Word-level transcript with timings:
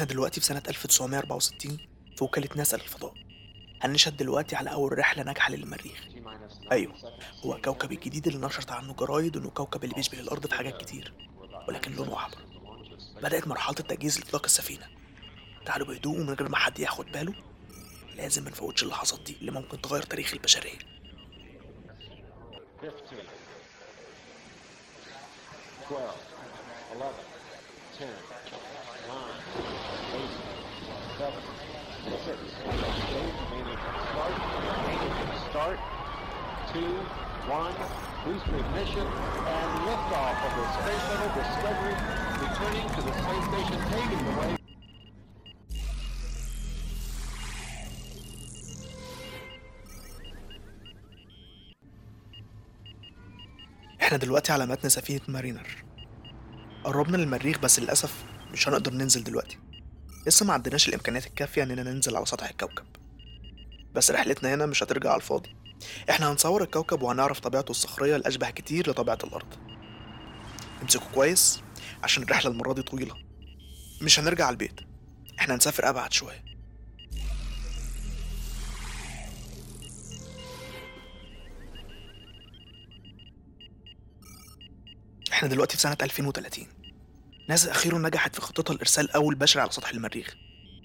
إحنا 0.00 0.12
دلوقتي 0.12 0.40
في 0.40 0.46
سنة 0.46 0.62
1964 0.68 1.78
في 2.16 2.24
وكالة 2.24 2.48
ناسا 2.56 2.76
للفضاء 2.76 3.14
هنشهد 3.82 4.16
دلوقتي 4.16 4.56
على 4.56 4.72
أول 4.72 4.98
رحلة 4.98 5.22
ناجحة 5.22 5.50
للمريخ. 5.52 6.00
أيوه 6.72 6.94
هو 7.44 7.60
كوكب 7.60 7.92
الجديد 7.92 8.26
اللي 8.26 8.46
نشرت 8.46 8.70
عنه 8.72 8.92
جرايد 8.94 9.36
إنه 9.36 9.50
كوكب 9.50 9.84
اللي 9.84 9.94
بيشبه 9.94 10.20
الأرض 10.20 10.46
في 10.46 10.54
حاجات 10.54 10.80
كتير 10.80 11.12
ولكن 11.68 11.92
لونه 11.92 12.16
أحمر. 12.16 12.36
بدأت 13.22 13.48
مرحلة 13.48 13.76
التجهيز 13.80 14.18
لإطلاق 14.18 14.44
السفينة. 14.44 14.86
تعالوا 15.66 15.86
بهدوء 15.86 16.20
ومن 16.20 16.34
غير 16.34 16.48
ما 16.48 16.56
حد 16.56 16.78
ياخد 16.78 17.06
باله 17.12 17.34
لازم 18.14 18.44
ما 18.44 18.50
نفوتش 18.50 18.82
اللحظات 18.82 19.20
دي 19.20 19.36
اللي 19.40 19.50
ممكن 19.50 19.80
تغير 19.80 20.02
تاريخ 20.02 20.32
البشرية. 20.32 20.78
15, 22.82 23.24
12, 25.88 26.14
11, 26.92 27.14
إحنا 54.02 54.18
دلوقتي 54.18 54.52
على 54.52 54.66
متن 54.66 54.88
سفينة 54.88 55.20
مارينر. 55.28 55.66
قربنا 56.84 57.16
للمريخ 57.16 57.58
بس 57.58 57.80
للأسف 57.80 58.24
مش 58.52 58.68
هنقدر 58.68 58.92
ننزل 58.92 59.24
دلوقتي. 59.24 59.58
لسه 60.26 60.46
ما 60.46 60.52
عندناش 60.52 60.88
الإمكانيات 60.88 61.26
الكافية 61.26 61.62
إننا 61.62 61.82
ننزل 61.82 62.16
على 62.16 62.26
سطح 62.26 62.48
الكوكب. 62.48 62.84
بس 63.94 64.10
رحلتنا 64.10 64.54
هنا 64.54 64.66
مش 64.66 64.82
هترجع 64.82 65.10
على 65.10 65.16
الفاضي. 65.20 65.56
إحنا 66.10 66.32
هنصور 66.32 66.62
الكوكب 66.62 67.02
وهنعرف 67.02 67.40
طبيعته 67.40 67.70
الصخرية 67.70 68.16
الأشبه 68.16 68.50
كتير 68.50 68.90
لطبيعة 68.90 69.18
الأرض. 69.24 69.54
امسكوا 70.82 71.06
كويس 71.14 71.62
عشان 72.02 72.22
الرحلة 72.22 72.50
المرة 72.50 72.72
دي 72.72 72.82
طويلة. 72.82 73.14
مش 74.02 74.20
هنرجع 74.20 74.44
على 74.46 74.52
البيت. 74.52 74.80
إحنا 75.38 75.54
هنسافر 75.54 75.88
أبعد 75.88 76.12
شوية. 76.12 76.44
إحنا 85.32 85.48
دلوقتي 85.48 85.76
في 85.76 85.82
سنة 85.82 85.96
2030 86.02 86.66
ناسا 87.48 87.70
أخيرا 87.70 87.98
نجحت 87.98 88.34
في 88.34 88.40
خطتها 88.40 88.74
لإرسال 88.74 89.10
أول 89.10 89.34
بشري 89.34 89.62
على 89.62 89.70
سطح 89.70 89.90
المريخ. 89.90 90.34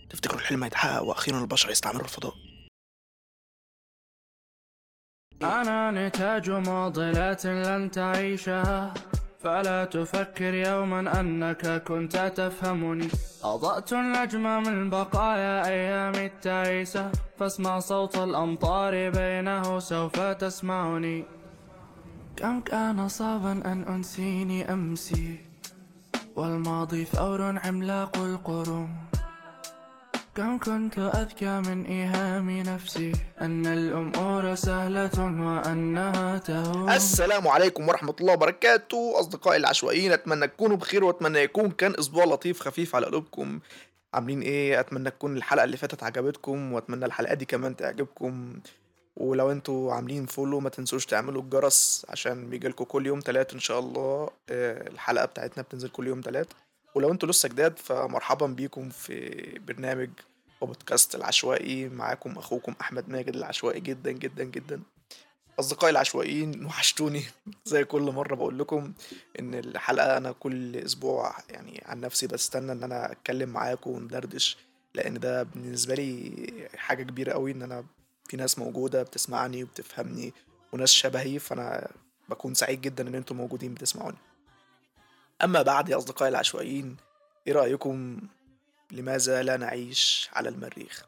تفتكروا 0.09 0.39
الحلم 0.39 0.63
هيتحقق 0.63 1.03
وأخيرا 1.03 1.39
البشر 1.39 1.69
يستعمروا 1.69 2.03
الفضاء؟ 2.03 2.33
أنا 5.41 6.07
نتاج 6.07 6.49
معضلات 6.49 7.45
لن 7.45 7.91
تعيشها 7.91 8.93
فلا 9.39 9.85
تفكر 9.85 10.53
يوما 10.53 11.19
أنك 11.19 11.83
كنت 11.83 12.17
تفهمني 12.17 13.07
أضأت 13.43 13.93
النجم 13.93 14.63
من 14.63 14.89
بقايا 14.89 15.67
أيام 15.67 16.15
التعيسة 16.15 17.11
فاسمع 17.37 17.79
صوت 17.79 18.17
الأمطار 18.17 19.09
بينه 19.09 19.79
سوف 19.79 20.19
تسمعني. 20.19 21.25
كم 22.37 22.61
كان 22.61 23.07
صعبا 23.07 23.51
أن 23.51 23.83
أنسيني 23.83 24.73
أمسي. 24.73 25.44
والماضي 26.35 27.05
ثور 27.05 27.41
عملاق 27.41 28.17
القرون. 28.17 28.89
كم 30.35 30.59
كنت 30.59 30.99
أذكى 30.99 31.59
من 31.59 31.85
إيهام 31.85 32.49
نفسي 32.49 33.11
أن 33.41 33.65
الأمور 33.65 34.55
سهلة 34.55 35.19
وأنها 35.19 36.37
تهون. 36.37 36.89
السلام 36.89 37.47
عليكم 37.47 37.87
ورحمة 37.87 38.15
الله 38.21 38.33
وبركاته. 38.33 39.19
أصدقائي 39.19 39.57
العشوائيين 39.57 40.11
أتمنى 40.11 40.47
تكونوا 40.47 40.77
بخير 40.77 41.03
وأتمنى 41.03 41.39
يكون 41.39 41.71
كان 41.71 41.95
أسبوع 41.99 42.25
لطيف 42.25 42.59
خفيف 42.59 42.95
على 42.95 43.05
قلوبكم. 43.05 43.59
عاملين 44.13 44.41
إيه؟ 44.41 44.79
أتمنى 44.79 45.09
تكون 45.09 45.37
الحلقة 45.37 45.63
اللي 45.63 45.77
فاتت 45.77 46.03
عجبتكم 46.03 46.73
وأتمنى 46.73 47.05
الحلقة 47.05 47.33
دي 47.33 47.45
كمان 47.45 47.75
تعجبكم. 47.75 48.59
ولو 49.17 49.51
أنتوا 49.51 49.93
عاملين 49.93 50.25
فولو 50.25 50.59
ما 50.59 50.69
تنسوش 50.69 51.05
تعملوا 51.05 51.41
الجرس 51.41 52.05
عشان 52.09 52.49
بيجيلكوا 52.49 52.85
كل 52.85 53.05
يوم 53.05 53.19
تلات 53.19 53.53
إن 53.53 53.59
شاء 53.59 53.79
الله. 53.79 54.29
آه، 54.49 54.89
الحلقة 54.89 55.25
بتاعتنا 55.25 55.63
بتنزل 55.63 55.89
كل 55.89 56.07
يوم 56.07 56.21
تلات. 56.21 56.47
ولو 56.95 57.11
أنتوا 57.11 57.29
لسه 57.29 57.49
جداد 57.49 57.79
فمرحبا 57.79 58.47
بيكم 58.47 58.89
في 58.89 59.59
برنامج 59.67 60.09
وبودكاست 60.61 61.15
العشوائي. 61.15 61.89
معاكم 61.89 62.37
أخوكم 62.37 62.75
أحمد 62.81 63.09
ماجد 63.09 63.35
العشوائي 63.35 63.79
جدا 63.79 64.11
جدا 64.11 64.43
جدا. 64.43 64.81
أصدقائي 65.59 65.91
العشوائيين 65.91 66.65
وحشتوني. 66.65 67.23
زي 67.65 67.83
كل 67.83 68.01
مرة 68.01 68.35
بقول 68.35 68.59
لكم 68.59 68.93
إن 69.39 69.55
الحلقة 69.55 70.17
أنا 70.17 70.31
كل 70.31 70.75
أسبوع 70.75 71.35
يعني 71.49 71.83
عن 71.85 72.01
نفسي 72.01 72.27
بستنى 72.27 72.71
إن 72.71 72.83
أنا 72.83 73.11
أتكلم 73.11 73.49
معاكم 73.49 73.91
وندردش 73.91 74.57
لأن 74.95 75.19
ده 75.19 75.43
بالنسبة 75.43 75.95
لي 75.95 76.69
حاجة 76.75 77.03
كبيرة 77.03 77.33
قوي 77.33 77.51
إن 77.51 77.61
أنا 77.61 77.83
في 78.27 78.37
ناس 78.37 78.59
موجودة 78.59 79.03
بتسمعني 79.03 79.63
وبتفهمني 79.63 80.33
وناس 80.71 80.89
شبهي 80.89 81.39
فأنا 81.39 81.91
بكون 82.29 82.53
سعيد 82.53 82.81
جدا 82.81 83.07
إن 83.07 83.15
أنتم 83.15 83.35
موجودين 83.37 83.73
بتسمعوني. 83.73 84.17
أما 85.43 85.61
بعد 85.61 85.89
يا 85.89 85.97
أصدقائي 85.97 86.29
العشوائيين 86.29 86.97
إيه 87.47 87.53
رأيكم؟ 87.53 88.19
لماذا 88.91 89.43
لا 89.43 89.57
نعيش 89.57 90.29
على 90.33 90.49
المريخ؟ 90.49 91.05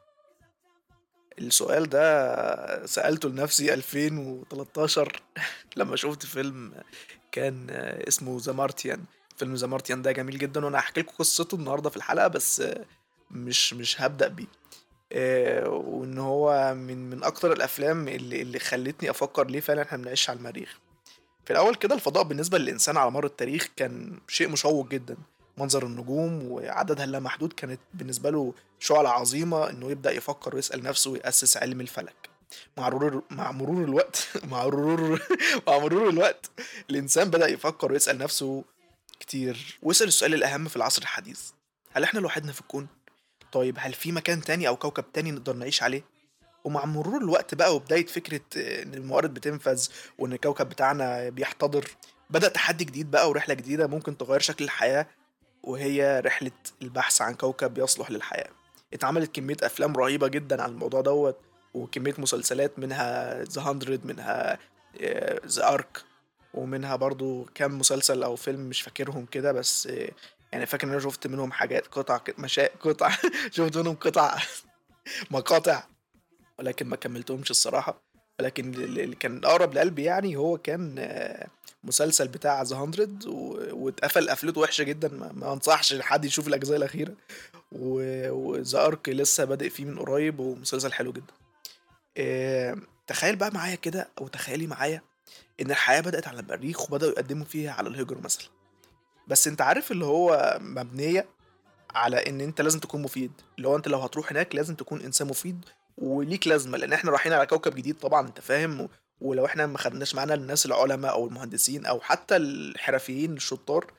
السؤال 1.38 1.88
ده 1.88 2.86
سألته 2.86 3.28
لنفسي 3.28 3.74
2013 3.74 5.22
لما 5.76 5.96
شفت 5.96 6.26
فيلم 6.26 6.74
كان 7.32 7.66
اسمه 8.08 8.38
ذا 8.40 8.52
مارتيان. 8.52 9.04
فيلم 9.36 9.54
ذا 9.54 9.66
مارتيان 9.66 10.02
ده 10.02 10.12
جميل 10.12 10.38
جدا 10.38 10.64
وأنا 10.64 10.78
هحكي 10.78 11.00
لكم 11.00 11.12
قصته 11.18 11.54
النهارده 11.54 11.90
في 11.90 11.96
الحلقة 11.96 12.28
بس 12.28 12.62
مش 13.30 13.74
مش 13.74 14.00
هبدأ 14.00 14.28
بيه. 14.28 14.46
وإن 15.12 16.18
هو 16.18 16.74
من 16.74 17.10
من 17.10 17.24
أكتر 17.24 17.52
الأفلام 17.52 18.08
اللي 18.08 18.42
اللي 18.42 18.58
خلتني 18.58 19.10
أفكر 19.10 19.46
ليه 19.46 19.60
فعلا 19.60 19.82
إحنا 19.82 19.98
بنعيش 19.98 20.30
على 20.30 20.38
المريخ. 20.38 20.78
في 21.44 21.52
الأول 21.52 21.74
كده 21.74 21.94
الفضاء 21.94 22.22
بالنسبة 22.22 22.58
للإنسان 22.58 22.96
على 22.96 23.10
مر 23.10 23.26
التاريخ 23.26 23.68
كان 23.76 24.18
شيء 24.28 24.48
مشوق 24.48 24.88
جدا. 24.88 25.16
منظر 25.58 25.86
النجوم 25.86 26.52
وعددها 26.52 27.04
اللامحدود 27.04 27.52
كانت 27.52 27.80
بالنسبة 27.94 28.30
له 28.30 28.54
شعلة 28.78 29.08
عظيمة 29.08 29.70
إنه 29.70 29.90
يبدأ 29.90 30.10
يفكر 30.10 30.54
ويسأل 30.54 30.82
نفسه 30.82 31.10
ويأسس 31.10 31.56
علم 31.56 31.80
الفلك. 31.80 32.28
مع 32.76 32.88
مرور 32.88 33.22
مع 33.30 33.52
مرور 33.52 33.84
الوقت 33.84 34.28
مع 34.50 34.64
مرور 34.64 35.22
مع 35.68 35.78
مرور 35.78 36.08
الوقت 36.08 36.50
الإنسان 36.90 37.30
بدأ 37.30 37.48
يفكر 37.48 37.92
ويسأل 37.92 38.18
نفسه 38.18 38.64
كتير. 39.20 39.78
ويسال 39.82 40.08
السؤال 40.08 40.34
الأهم 40.34 40.68
في 40.68 40.76
العصر 40.76 41.02
الحديث. 41.02 41.40
هل 41.92 42.02
إحنا 42.02 42.20
لوحدنا 42.20 42.52
في 42.52 42.60
الكون؟ 42.60 42.86
طيب 43.52 43.76
هل 43.80 43.92
في 43.92 44.12
مكان 44.12 44.40
تاني 44.40 44.68
أو 44.68 44.76
كوكب 44.76 45.12
تاني 45.12 45.30
نقدر 45.30 45.56
نعيش 45.56 45.82
عليه؟ 45.82 46.02
ومع 46.64 46.84
مرور 46.84 47.22
الوقت 47.22 47.54
بقى 47.54 47.74
وبداية 47.76 48.06
فكرة 48.06 48.40
آه، 48.56 48.82
إن 48.82 48.94
الموارد 48.94 49.34
بتنفذ 49.34 49.88
وإن 50.18 50.32
الكوكب 50.32 50.68
بتاعنا 50.68 51.28
بيحتضر 51.28 51.88
بدأ 52.30 52.48
تحدي 52.48 52.84
جديد 52.84 53.10
بقى 53.10 53.28
ورحلة 53.30 53.54
جديدة 53.54 53.86
ممكن 53.86 54.16
تغير 54.18 54.40
شكل 54.40 54.64
الحياة 54.64 55.06
وهي 55.62 56.20
رحلة 56.24 56.50
البحث 56.82 57.22
عن 57.22 57.34
كوكب 57.34 57.78
يصلح 57.78 58.10
للحياة. 58.10 58.48
اتعملت 58.94 59.34
كمية 59.34 59.56
أفلام 59.62 59.96
رهيبة 59.96 60.28
جدا 60.28 60.62
عن 60.62 60.70
الموضوع 60.70 61.00
دوت 61.00 61.36
وكمية 61.74 62.14
مسلسلات 62.18 62.78
منها 62.78 63.42
The 63.44 63.62
Hundred 63.62 64.06
منها 64.06 64.58
The 65.46 65.68
Ark 65.68 66.02
ومنها 66.54 66.96
برضو 66.96 67.46
كام 67.54 67.78
مسلسل 67.78 68.22
أو 68.22 68.36
فيلم 68.36 68.60
مش 68.60 68.82
فاكرهم 68.82 69.26
كده 69.26 69.52
بس 69.52 69.86
آه، 69.86 70.10
يعني 70.52 70.66
فاكر 70.66 70.86
إن 70.86 70.92
أنا 70.92 71.00
شفت 71.00 71.26
منهم 71.26 71.52
حاجات 71.52 71.86
قطع 71.86 72.20
مشا 72.38 72.66
قطع 72.66 73.10
شفت 73.54 73.76
منهم 73.76 73.94
قطع 73.94 74.38
مقاطع 75.30 75.82
ولكن 76.58 76.86
ما 76.86 76.96
كملتهمش 76.96 77.50
الصراحة. 77.50 78.02
ولكن 78.40 78.74
اللي 78.74 79.16
كان 79.16 79.44
أقرب 79.44 79.74
لقلبي 79.74 80.04
يعني 80.04 80.36
هو 80.36 80.58
كان 80.58 80.94
آه، 80.98 81.48
مسلسل 81.84 82.28
بتاع 82.28 82.62
The 82.62 82.76
Hundred 82.76 83.26
واتقفل 83.72 84.30
قفلة 84.30 84.60
وحشة 84.60 84.82
جدا. 84.82 85.08
ما, 85.34 85.52
أنصحش 85.52 85.94
حد 86.00 86.24
يشوف 86.24 86.48
الأجزاء 86.48 86.76
الأخيرة. 86.76 87.14
وذا 87.72 88.86
أرك 88.86 89.08
لسه 89.08 89.44
بادئ 89.44 89.70
فيه 89.70 89.84
من 89.84 89.98
قريب 89.98 90.40
ومسلسل 90.40 90.92
حلو 90.92 91.12
جدا. 91.12 91.32
آه، 92.16 92.76
تخيل 93.06 93.36
بقى 93.36 93.50
معايا 93.54 93.74
كده 93.74 94.08
أو 94.18 94.28
تخيلي 94.28 94.66
معايا 94.66 95.02
إن 95.60 95.70
الحياة 95.70 96.00
بدأت 96.00 96.28
على 96.28 96.40
المريخ 96.40 96.82
وبدأوا 96.82 97.12
يقدموا 97.12 97.44
فيها 97.44 97.72
على 97.72 97.88
الهجرة 97.88 98.20
مثلا. 98.20 98.57
بس 99.28 99.48
أنت 99.48 99.60
عارف 99.60 99.92
اللي 99.92 100.04
هو 100.04 100.58
مبنية 100.60 101.26
على 101.94 102.16
ان 102.16 102.40
انت 102.40 102.60
لازم 102.60 102.78
تكون 102.78 103.02
مفيد. 103.02 103.32
اللي 103.56 103.68
هو 103.68 103.76
انت 103.76 103.88
لو 103.88 103.98
هتروح 103.98 104.32
هناك 104.32 104.54
لازم 104.54 104.74
تكون 104.74 105.00
انسان 105.00 105.28
مفيد 105.28 105.64
وليك 105.98 106.46
لازمة 106.46 106.78
لأن 106.78 106.92
إحنا 106.92 107.10
رايحين 107.10 107.32
على 107.32 107.46
كوكب 107.46 107.74
جديد 107.74 107.98
طبعا 107.98 108.26
انت 108.28 108.40
فاهم؟ 108.40 108.88
ولو 109.20 109.46
إحنا 109.46 109.66
ما 109.66 109.78
خدناش 109.78 110.14
معانا 110.14 110.34
الناس 110.34 110.66
العلماء 110.66 111.12
أو 111.12 111.26
المهندسين 111.26 111.86
أو 111.86 112.00
حتى 112.00 112.36
الحرفيين 112.36 113.32
الشطار 113.36 113.92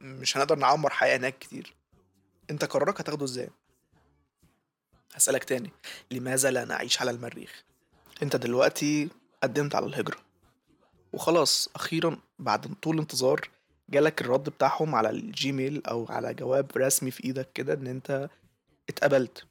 مش 0.00 0.36
هنقدر 0.36 0.58
نعمر 0.58 0.90
حياة 0.90 1.16
هناك 1.16 1.38
كتير. 1.38 1.74
انت 2.50 2.64
قرارك 2.64 3.00
هتاخده 3.00 3.24
إزاي؟ 3.24 3.48
هسألك 5.14 5.44
تاني. 5.44 5.70
لماذا 6.10 6.50
لا 6.50 6.64
نعيش 6.64 7.00
على 7.00 7.10
المريخ؟ 7.10 7.64
انت 8.22 8.36
دلوقتي 8.36 9.08
قدمت 9.42 9.74
على 9.74 9.86
الهجرة. 9.86 10.18
وخلاص 11.12 11.68
أخيرا 11.74 12.18
بعد 12.38 12.74
طول 12.82 12.98
انتظار 12.98 13.48
جالك 13.90 14.20
الرد 14.20 14.48
بتاعهم 14.48 14.94
على 14.94 15.10
الجيميل 15.10 15.82
أو 15.86 16.06
على 16.08 16.34
جواب 16.34 16.70
رسمي 16.76 17.10
في 17.10 17.24
إيدك 17.24 17.48
كده 17.54 17.74
إن 17.74 17.86
أنت 17.86 18.28
اتقبلت. 18.88 19.44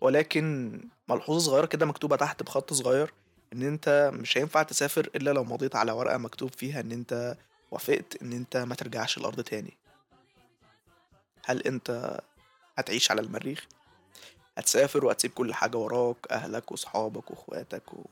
ولكن 0.00 0.80
ملحوظة 1.08 1.38
صغيرة 1.38 1.66
كده 1.66 1.86
مكتوبة 1.86 2.16
تحت 2.16 2.42
بخط 2.42 2.72
صغير 2.72 3.12
إن 3.52 3.62
أنت 3.62 4.10
مش 4.14 4.38
هينفع 4.38 4.62
تسافر 4.62 5.10
إلا 5.16 5.30
لو 5.30 5.44
مضيت 5.44 5.76
على 5.76 5.92
ورقة 5.92 6.18
مكتوب 6.18 6.50
فيها 6.52 6.80
إن 6.80 6.92
أنت 6.92 7.36
وافقت 7.70 8.22
إن 8.22 8.32
أنت 8.32 8.56
ما 8.56 8.74
ترجعش 8.74 9.18
الأرض 9.18 9.40
تاني. 9.40 9.76
هل 11.46 11.62
أنت 11.62 12.20
هتعيش 12.78 13.10
على 13.10 13.20
المريخ؟ 13.20 13.66
هتسافر 14.58 15.04
وهتسيب 15.04 15.30
كل 15.30 15.54
حاجة 15.54 15.76
وراك 15.76 16.16
أهلك 16.30 16.72
وصحابك 16.72 17.30
وإخواتك 17.30 17.94
و... 17.94 18.04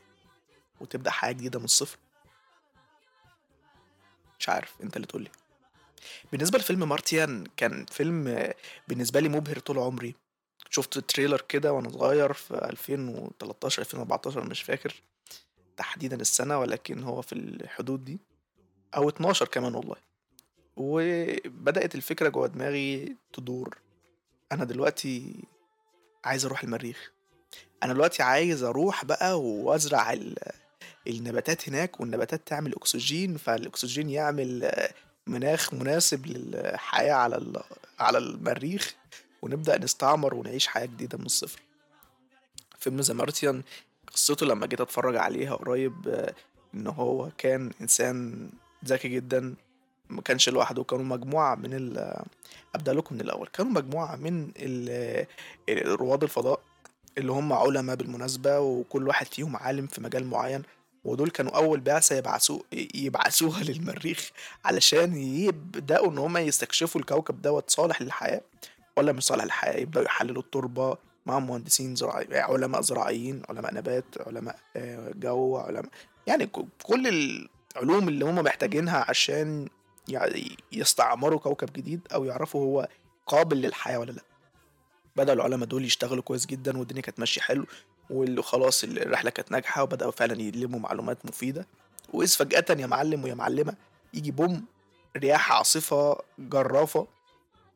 وتبدأ 0.80 1.10
حياة 1.10 1.32
جديدة 1.32 1.58
من 1.58 1.64
الصفر؟ 1.64 1.98
مش 4.38 4.48
عارف 4.48 4.74
أنت 4.82 4.96
اللي 4.96 5.06
تقولي 5.06 5.30
بالنسبة 6.32 6.58
لفيلم 6.58 6.88
مارتيان 6.88 7.44
كان 7.56 7.86
فيلم 7.90 8.48
بالنسبة 8.88 9.20
لي 9.20 9.28
مبهر 9.28 9.58
طول 9.58 9.78
عمري. 9.78 10.14
شفت 10.70 10.98
تريلر 10.98 11.40
كده 11.40 11.72
وأنا 11.72 11.88
صغير 11.90 12.32
في 12.32 12.54
2013 12.54 13.82
2014 13.82 14.44
مش 14.44 14.62
فاكر 14.62 14.94
تحديدا 15.76 16.20
السنة 16.20 16.58
ولكن 16.58 17.02
هو 17.02 17.22
في 17.22 17.32
الحدود 17.32 18.04
دي. 18.04 18.18
أو 18.96 19.08
12 19.08 19.46
كمان 19.48 19.74
والله. 19.74 19.96
وبدأت 20.76 21.94
الفكرة 21.94 22.28
جوه 22.28 22.46
دماغي 22.46 23.16
تدور. 23.32 23.78
أنا 24.52 24.64
دلوقتي 24.64 25.44
عايز 26.24 26.44
أروح 26.44 26.62
المريخ. 26.62 27.12
أنا 27.82 27.92
دلوقتي 27.92 28.22
عايز 28.22 28.62
أروح 28.62 29.04
بقى 29.04 29.40
وأزرع 29.40 30.12
ال- 30.12 30.38
النباتات 31.06 31.68
هناك 31.68 32.00
والنباتات 32.00 32.46
تعمل 32.48 32.74
أكسجين 32.74 33.36
فالأكسجين 33.36 34.10
يعمل 34.10 34.72
مناخ 35.26 35.74
مناسب 35.74 36.26
للحياة 36.26 37.14
على 37.14 37.62
على 38.00 38.18
المريخ 38.18 38.94
ونبدأ 39.42 39.78
نستعمر 39.78 40.34
ونعيش 40.34 40.66
حياة 40.66 40.86
جديدة 40.86 41.18
من 41.18 41.26
الصفر. 41.26 41.60
فيلم 42.78 43.00
ذا 43.00 43.14
مارتيان 43.14 43.62
قصته 44.12 44.46
لما 44.46 44.66
جيت 44.66 44.80
أتفرج 44.80 45.16
عليها 45.16 45.54
قريب 45.54 46.26
إن 46.74 46.86
هو 46.86 47.30
كان 47.38 47.70
إنسان 47.80 48.48
ذكي 48.84 49.08
جدا 49.08 49.54
ما 50.10 50.22
كانش 50.22 50.48
لوحده 50.48 50.84
كانوا 50.84 51.04
مجموعة 51.04 51.54
من 51.54 51.74
ال 51.74 52.14
أبدأ 52.74 52.92
لكم 52.92 53.14
من 53.14 53.20
الأول. 53.20 53.48
كانوا 53.48 53.72
مجموعة 53.72 54.16
من 54.16 54.52
رواد 55.70 56.22
الفضاء 56.22 56.60
اللي 57.18 57.32
هم 57.32 57.52
علماء 57.52 57.96
بالمناسبة 57.96 58.60
وكل 58.60 59.08
واحد 59.08 59.26
فيهم 59.26 59.56
عالم 59.56 59.86
في 59.86 60.00
مجال 60.00 60.26
معين. 60.26 60.62
ودول 61.04 61.30
كانوا 61.30 61.56
أول 61.56 61.80
بعثة 61.80 62.16
يبعثوا 62.16 62.60
يبعثوها 62.94 63.62
للمريخ 63.68 64.30
علشان 64.64 65.16
يبدأوا 65.16 66.10
إن 66.10 66.18
هم 66.18 66.36
يستكشفوا 66.36 67.00
الكوكب 67.00 67.42
دوت 67.42 67.70
صالح 67.70 68.02
للحياة 68.02 68.40
ولا 68.96 69.12
مش 69.12 69.22
صالح 69.22 69.44
للحياة 69.44 69.80
يبدأوا 69.80 70.04
يحللوا 70.04 70.42
التربة 70.42 70.96
مع 71.26 71.38
مهندسين 71.38 71.94
زراعي 71.94 72.40
علماء 72.40 72.80
زراعيين 72.80 73.42
علماء 73.48 73.74
نبات 73.74 74.04
علماء 74.26 74.58
آه، 74.76 75.12
جو 75.14 75.56
علماء 75.56 75.90
يعني 76.26 76.50
كل 76.82 77.08
العلوم 77.76 78.08
اللي 78.08 78.24
هم 78.24 78.34
محتاجينها 78.34 79.04
عشان 79.08 79.68
يعني 80.08 80.56
يستعمروا 80.72 81.38
كوكب 81.38 81.72
جديد 81.72 82.00
أو 82.14 82.24
يعرفوا 82.24 82.64
هو 82.64 82.88
قابل 83.26 83.56
للحياة 83.56 83.98
ولا 83.98 84.12
لأ. 84.12 84.22
بدأ 85.16 85.32
العلماء 85.32 85.68
دول 85.68 85.84
يشتغلوا 85.84 86.22
كويس 86.22 86.46
جدا 86.46 86.78
والدنيا 86.78 87.02
كانت 87.02 87.20
ماشية 87.20 87.40
حلو. 87.40 87.66
وخلاص 88.12 88.84
الرحلة 88.84 89.30
كانت 89.30 89.52
ناجحة 89.52 89.82
وبدأوا 89.82 90.10
فعلا 90.10 90.42
يلموا 90.42 90.80
معلومات 90.80 91.26
مفيدة. 91.26 91.66
وإذ 92.12 92.28
فجأة 92.28 92.64
يا 92.80 92.86
معلم 92.86 93.24
ويا 93.24 93.34
معلمة 93.34 93.74
يجي 94.14 94.30
بوم 94.30 94.64
رياح 95.16 95.52
عاصفة 95.52 96.18
جرافة 96.38 97.06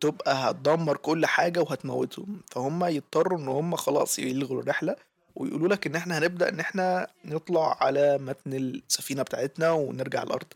تبقى 0.01 0.35
هتدمر 0.35 0.97
كل 0.97 1.27
حاجة 1.27 1.61
وهتموتهم. 1.61 2.41
فهم 2.51 2.85
يضطروا 2.85 3.39
إن 3.39 3.49
هم 3.49 3.77
خلاص 3.77 4.19
يلغوا 4.19 4.63
الرحلة 4.63 4.97
ويقولوا 5.37 5.69
لك 5.69 5.87
إن 5.87 5.95
إحنا 5.97 6.19
هنبدأ 6.19 6.49
إن 6.49 6.61
إحنا 6.61 7.07
نطلع 7.25 7.77
على 7.81 8.19
متن 8.19 8.53
السفينة 8.53 9.23
بتاعتنا 9.23 9.71
ونرجع 9.71 10.23
الأرض. 10.23 10.47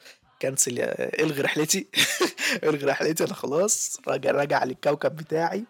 كنسل 0.43 0.79
يا 0.79 1.23
الغي 1.23 1.41
رحلتي. 1.41 1.87
الغي 2.65 2.87
رحلتي 2.87 3.25
أنا 3.25 3.35
خلاص 3.35 4.01
راجع 4.09 4.31
راجع 4.31 4.65
للكوكب 4.65 5.17
بتاعي. 5.17 5.65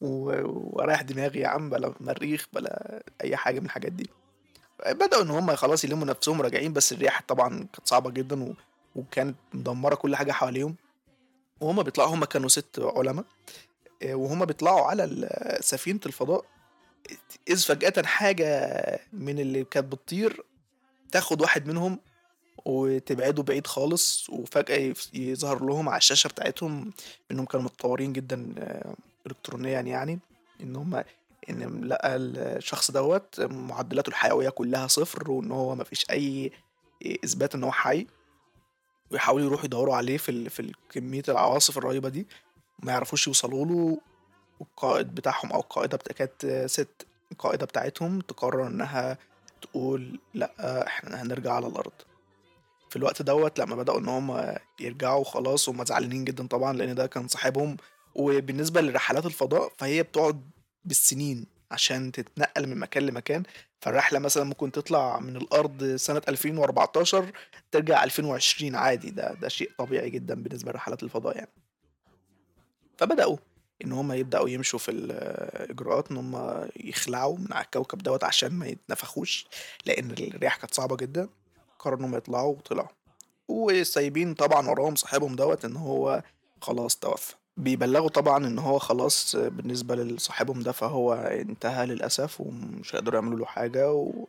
و- 0.00 0.78
ورايح 0.80 1.02
دماغي 1.02 1.40
يا 1.40 1.48
عم 1.48 1.70
بلا 1.70 1.94
مريخ 2.00 2.46
بلا 2.52 3.02
أي 3.24 3.36
حاجة 3.36 3.60
من 3.60 3.66
الحاجات 3.66 3.92
دي. 3.92 4.10
بدأوا 4.86 5.22
إن 5.22 5.30
هم 5.30 5.56
خلاص 5.56 5.84
يلموا 5.84 6.06
نفسهم 6.06 6.42
راجعين 6.42 6.72
بس 6.72 6.92
الرياح 6.92 7.22
طبعا 7.28 7.48
كانت 7.48 7.80
صعبة 7.88 8.10
جدا 8.10 8.42
و... 8.44 8.54
وكانت 8.96 9.36
مدمرة 9.54 9.94
كل 9.94 10.16
حاجة 10.16 10.32
حواليهم. 10.32 10.76
وهما 11.60 11.82
بيطلعوا 11.82 12.14
هما 12.14 12.26
كانوا 12.26 12.48
ست 12.48 12.80
علماء 12.96 13.24
آه، 14.02 14.14
وهما 14.14 14.44
بيطلعوا 14.44 14.80
على 14.80 15.28
سفينة 15.60 16.00
الفضاء. 16.06 16.44
إذ 17.48 17.62
فجأة 17.62 18.02
حاجة 18.02 18.70
من 19.12 19.38
اللي 19.38 19.64
كانت 19.64 19.92
بتطير 19.92 20.44
تاخد 21.12 21.40
واحد 21.40 21.66
منهم 21.66 21.98
وتبعده 22.64 23.42
بعيد 23.42 23.66
خالص 23.66 24.30
وفجأة 24.30 24.94
يظهر 25.14 25.64
لهم 25.64 25.88
على 25.88 25.98
الشاشة 25.98 26.28
بتاعتهم 26.28 26.92
إنهم 27.30 27.44
كانوا 27.46 27.64
متطورين 27.64 28.12
جدا 28.12 28.54
إلكترونيا 29.26 29.80
يعني 29.80 30.18
إن 30.60 30.76
هما 30.76 31.04
إن 31.50 31.84
لقى 31.84 32.16
الشخص 32.16 32.90
دوت 32.90 33.40
معدلاته 33.40 34.08
الحيوية 34.10 34.48
كلها 34.48 34.86
صفر 34.86 35.30
وإن 35.30 35.50
هو 35.52 35.74
مفيش 35.74 36.06
أي 36.10 36.52
إثبات 37.24 37.54
إن 37.54 37.64
هو 37.64 37.72
حي 37.72 38.06
ويحاولوا 39.10 39.46
يروحوا 39.46 39.64
يدوروا 39.64 39.96
عليه 39.96 40.16
في. 40.16 40.48
في 40.50 40.72
كمية 40.90 41.22
العواصف 41.28 41.78
الرهيبة 41.78 42.08
دي 42.08 42.26
ما 42.78 42.92
يعرفوش 42.92 43.26
يوصلوا 43.26 43.66
له 43.66 43.98
والقائد 44.60 45.14
بتاعهم 45.14 45.52
أو 45.52 45.60
القائدة 45.60 45.96
بتا... 45.96 46.12
كانت 46.12 46.66
ست 46.66 47.06
القائدة 47.32 47.66
بتاعتهم 47.66 48.20
تقرر 48.20 48.66
إنها 48.66 49.18
تقول 49.62 50.20
لأ 50.34 50.86
إحنا 50.86 51.22
هنرجع 51.22 51.52
على 51.52 51.66
الأرض 51.66 51.92
في 52.90 52.96
الوقت 52.96 53.22
دوت 53.22 53.58
لما 53.60 53.76
بدأوا 53.76 53.98
إن 53.98 54.08
هم 54.08 54.54
يرجعوا 54.80 55.24
خلاص 55.24 55.68
هم 55.68 55.84
زعلانين 55.84 56.24
جدا 56.24 56.46
طبعا 56.46 56.72
لأن 56.72 56.94
ده 56.94 57.06
كان 57.06 57.28
صاحبهم 57.28 57.76
وبالنسبة 58.14 58.80
لرحلات 58.80 59.26
الفضاء 59.26 59.72
فهي 59.78 60.02
بتقعد 60.02 60.50
بالسنين 60.84 61.46
عشان 61.70 62.12
تتنقل 62.12 62.66
من 62.66 62.78
مكان 62.78 63.06
لمكان. 63.06 63.42
فالرحلة 63.80 64.18
مثلا 64.18 64.44
ممكن 64.44 64.72
تطلع 64.72 65.20
من 65.20 65.36
الأرض 65.36 65.84
سنة 65.96 66.22
2014 66.28 67.32
ترجع 67.70 68.04
2020 68.04 68.74
عادي. 68.74 69.10
ده 69.10 69.34
ده 69.34 69.48
شيء 69.48 69.70
طبيعي 69.78 70.10
جدا 70.10 70.42
بالنسبة 70.42 70.72
لرحلات 70.72 71.02
الفضاء 71.02 71.36
يعني. 71.36 71.50
فبدأوا 72.98 73.36
إن 73.84 73.92
هم 73.92 74.12
يبدأوا 74.12 74.48
يمشوا 74.48 74.78
في 74.78 74.90
الإجراءات 74.90 76.10
إن 76.10 76.16
هم 76.16 76.66
يخلعوا 76.76 77.38
من 77.38 77.52
على 77.52 77.64
الكوكب 77.64 77.98
دوت 77.98 78.24
عشان 78.24 78.52
ما 78.52 78.66
يتنفخوش 78.66 79.46
لأن 79.86 80.10
الرياح 80.10 80.56
كانت 80.56 80.74
صعبة 80.74 80.96
جدا. 80.96 81.28
قرروا 81.78 81.98
إن 81.98 82.04
هم 82.04 82.16
يطلعوا 82.16 82.56
وطلعوا. 82.56 82.88
وسايبين 83.48 84.34
طبعا 84.34 84.68
وراهم 84.68 84.94
صاحبهم 84.94 85.36
دوت 85.36 85.64
إن 85.64 85.76
هو 85.76 86.22
خلاص 86.62 86.96
توفى. 86.96 87.34
بيبلغوا 87.56 88.08
طبعا 88.08 88.46
إن 88.46 88.58
هو 88.58 88.78
خلاص 88.78 89.36
بالنسبة 89.36 89.96
لصاحبهم 89.96 90.60
ده 90.60 90.72
فهو 90.72 91.14
انتهى 91.14 91.86
للأسف 91.86 92.40
ومش 92.40 92.94
هيقدروا 92.94 93.20
يعملوا 93.20 93.38
له 93.38 93.44
حاجة 93.46 93.92
و... 93.92 94.26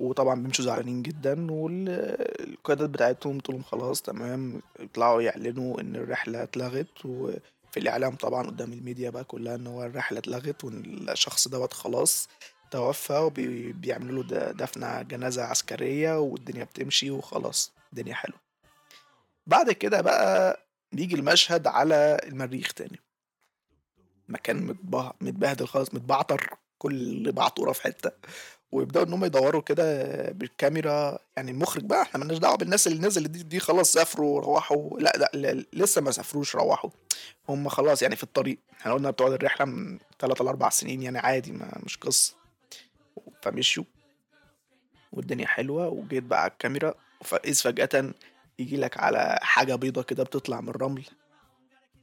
وطبعا 0.00 0.42
بيمشوا 0.42 0.64
زعلانين 0.64 1.02
جدا 1.02 1.52
والقيادات 1.52 2.90
بتاعتهم 2.90 3.38
تقول 3.38 3.56
لهم 3.56 3.64
خلاص 3.64 4.02
تمام 4.02 4.62
يطلعوا 4.80 5.22
يعلنوا 5.22 5.80
إن 5.80 5.96
الرحلة 5.96 6.42
اتلغت 6.42 7.04
وفي 7.04 7.76
الإعلام 7.76 8.14
طبعا 8.16 8.46
قدام 8.46 8.72
الميديا 8.72 9.10
بقى 9.10 9.24
كلها 9.24 9.54
إن 9.54 9.66
هو 9.66 9.84
الرحلة 9.84 10.18
اتلغت 10.18 10.64
وإن 10.64 11.06
الشخص 11.10 11.48
دوت 11.48 11.72
خلاص 11.72 12.28
توفى 12.70 13.18
وبيعملوا 13.18 14.22
له 14.22 14.28
د- 14.28 14.56
دفنة 14.56 15.02
جنازة 15.02 15.42
عسكرية 15.44 16.20
والدنيا 16.20 16.64
بتمشي 16.64 17.10
وخلاص 17.10 17.72
الدنيا 17.92 18.14
حلوة. 18.14 18.38
بعد 19.46 19.70
كده 19.72 20.00
بقى 20.00 20.60
بيجي 20.92 21.14
المشهد 21.14 21.66
على 21.66 22.20
المريخ 22.24 22.72
تاني. 22.72 23.00
مكان 24.28 24.66
متبه- 24.66 25.12
متبهدل 25.20 25.66
خالص 25.66 25.94
متبعتر 25.94 26.50
كل 26.78 27.32
بعتورة 27.32 27.72
في 27.72 27.82
حتة. 27.82 28.10
ويبدأوا 28.72 29.04
إن 29.04 29.12
هم 29.12 29.24
يدوروا 29.24 29.62
كده 29.62 30.04
بالكاميرا. 30.30 31.18
يعني 31.36 31.50
المخرج 31.50 31.84
بقى 31.84 32.02
إحنا 32.02 32.18
مالناش 32.20 32.38
دعوة 32.38 32.56
بالناس 32.56 32.86
اللي 32.86 33.06
نزلت 33.06 33.30
دي, 33.30 33.42
دي 33.42 33.60
خلاص 33.60 33.92
سافروا 33.92 34.40
روحوا 34.40 35.00
لا 35.00 35.30
لا, 35.34 35.64
لسه 35.72 36.00
ما 36.00 36.10
سافروش 36.10 36.54
روحوا. 36.56 36.90
هم 37.48 37.68
خلاص 37.68 38.02
يعني 38.02 38.16
في 38.16 38.22
الطريق. 38.22 38.58
إحنا 38.80 38.92
قلنا 38.92 39.10
بتقعد 39.10 39.32
الرحلة 39.32 39.66
من 39.66 39.98
3 40.18 40.44
ل 40.44 40.48
4 40.48 40.70
سنين 40.70 41.02
يعني 41.02 41.18
عادي 41.18 41.52
ما 41.52 41.78
مش 41.84 41.96
قصة. 41.96 42.34
فمشيوا. 43.42 43.86
والدنيا 45.12 45.46
حلوة. 45.46 45.88
وجيت 45.88 46.22
بقى 46.24 46.42
على 46.42 46.50
الكاميرا. 46.50 46.94
فإذ 47.24 47.54
فجأة 47.54 48.12
يجي 48.58 48.76
لك 48.76 48.98
على 48.98 49.38
حاجة 49.42 49.74
بيضة 49.74 50.02
كده 50.02 50.22
بتطلع 50.22 50.60
من 50.60 50.68
الرمل 50.68 51.04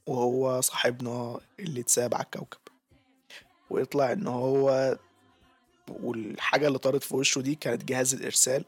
وهو 0.06 0.62
صاحبنا 0.62 1.40
اللي 1.60 1.82
اتساب 1.82 2.16
على 2.16 2.24
الكوكب. 2.24 2.60
ويطلع 3.70 4.12
إن 4.12 4.28
هو 4.28 4.98
والحاجة 5.90 6.68
اللي 6.68 6.78
طارت 6.80 7.04
في 7.04 7.16
وشه 7.16 7.42
دي 7.42 7.56
كانت 7.56 7.84
جهاز 7.86 8.14
الإرسال. 8.14 8.66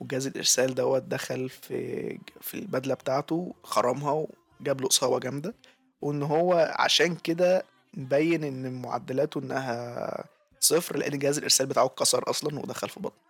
وجهاز 0.00 0.26
الإرسال 0.26 0.74
دوت 0.74 1.02
دخل 1.02 1.48
في 1.48 2.18
في 2.40 2.54
البدلة 2.54 2.94
بتاعته 2.94 3.54
خرمها 3.62 4.26
وجاب 4.60 4.80
له 4.80 4.88
إصابة 4.88 5.18
جامدة. 5.18 5.54
وإن 6.02 6.22
هو 6.22 6.74
عشان 6.78 7.16
كده 7.16 7.64
مبين 7.94 8.44
إن 8.44 8.82
معدلاته 8.82 9.38
إنها 9.40 10.24
صفر 10.60 10.96
لأن 10.96 11.18
جهاز 11.18 11.38
الإرسال 11.38 11.66
بتاعه 11.66 11.84
اتكسر 11.86 12.30
أصلا 12.30 12.58
ودخل 12.58 12.88
في 12.88 13.00
بطنه. 13.00 13.29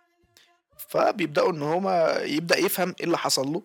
فبيبدأوا 0.89 1.51
إن 1.51 1.61
هما 1.61 2.17
يبدأ 2.21 2.57
يفهم 2.57 2.95
إيه 2.99 3.05
اللي 3.05 3.17
حصل 3.17 3.47
له. 3.53 3.61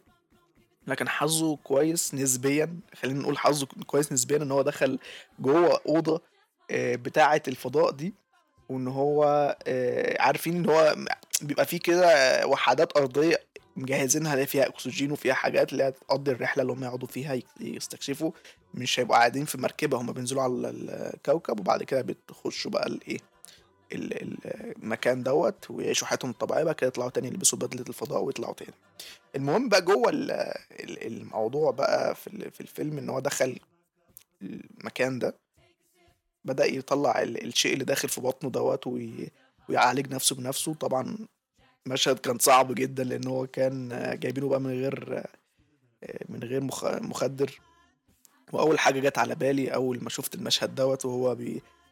لكن 0.87 1.09
حظه 1.09 1.57
كويس 1.57 2.15
نسبيا 2.15 2.81
خلينا 2.95 3.21
نقول 3.21 3.39
حظه 3.39 3.67
كويس 3.87 4.13
نسبيا 4.13 4.37
إن 4.37 4.51
هو 4.53 4.63
دخل 4.63 4.99
جوه 5.39 5.81
أوضة 5.89 6.23
آه، 6.71 6.95
بتاعة 6.97 7.43
الفضاء 7.49 7.91
دي 7.91 8.15
وإن 8.69 8.89
هو 8.89 9.25
آه، 9.67 10.23
عارفين 10.23 10.57
إن 10.57 10.71
هو 10.71 10.97
بيبقى 11.43 11.67
فيه 11.67 11.79
كده 11.79 12.47
وحدات 12.47 12.97
أرضية 12.97 13.37
مجهزينها 13.77 14.35
اللي 14.35 14.47
فيها 14.47 14.67
أكسجين 14.69 15.13
وفيها 15.13 15.35
حاجات 15.35 15.73
اللي 15.73 15.89
هتقضي 15.89 16.31
الرحلة 16.31 16.63
اللي 16.63 16.73
هم 16.73 16.85
يقعدوا 16.85 17.09
فيها 17.09 17.39
يستكشفوا. 17.61 18.31
مش 18.75 19.01
هيبقوا 19.01 19.17
قاعدين 19.19 19.45
في 19.45 19.59
مركبة 19.59 20.01
هم 20.01 20.13
بينزلوا 20.13 20.43
على 20.43 20.53
الكوكب 20.71 21.61
وبعد 21.61 21.83
كده 21.83 22.03
بتخشوا 22.03 22.71
بقى 22.71 22.87
الايه 22.87 23.15
ال- 23.17 23.19
ال- 23.19 23.36
المكان 23.93 25.23
دوت 25.23 25.71
ويعيشوا 25.71 26.07
حياتهم 26.07 26.31
الطبيعية 26.31 26.65
بقى 26.65 26.75
كده 26.75 26.89
يطلعوا 26.89 27.11
تاني 27.11 27.29
يلبسوا 27.29 27.59
بدلة 27.59 27.85
الفضاء 27.89 28.23
ويطلعوا 28.23 28.55
تاني. 28.55 28.75
المهم 29.37 29.69
بقى 29.69 29.83
جوه 29.83 30.11
ال- 30.11 30.31
ال- 30.31 31.07
الموضوع 31.07 31.71
بقى 31.71 32.15
في 32.15 32.27
ال- 32.27 32.51
في 32.51 32.61
الفيلم 32.61 32.99
إن 32.99 33.09
هو 33.09 33.21
دخل 33.21 33.59
المكان 34.43 35.19
ده 35.19 35.35
بدأ 36.45 36.65
يطلع 36.67 37.23
ال- 37.23 37.45
الشيء 37.47 37.73
اللي 37.73 37.85
داخل 37.85 38.09
في 38.09 38.21
بطنه 38.21 38.51
دوت 38.51 38.87
وي... 38.87 39.31
ويعالج 39.69 40.15
نفسه 40.15 40.37
بنفسه. 40.37 40.75
طبعا 40.75 41.19
مشهد 41.87 42.19
كان 42.19 42.39
صعب 42.39 42.75
جدا 42.75 43.05
لأن 43.05 43.27
هو 43.27 43.47
كان 43.47 43.89
جايبينه 44.21 44.49
بقى 44.49 44.61
من 44.61 44.71
غير 44.71 45.23
من 46.29 46.43
غير 46.43 46.61
مخ... 46.61 46.85
مخدر. 46.85 47.61
وأول 48.53 48.79
حاجة 48.79 49.01
جت 49.01 49.19
على 49.19 49.35
بالي 49.35 49.75
أول 49.75 50.05
ما 50.05 50.11
شفت 50.11 50.35
المشهد 50.35 50.75
دوت 50.75 51.05
وهو 51.05 51.35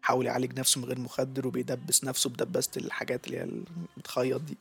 بيحاول 0.05 0.27
يعالج 0.27 0.59
نفسه 0.59 0.81
من 0.81 0.87
غير 0.87 1.01
مخدر 1.01 1.47
وبيدبس 1.47 2.05
نفسه 2.05 2.31
بدباسة 2.31 2.71
الحاجات 2.77 3.27
اللي 3.27 3.39
هي 3.39 3.49
بتخيط 3.97 4.41
دي. 4.41 4.59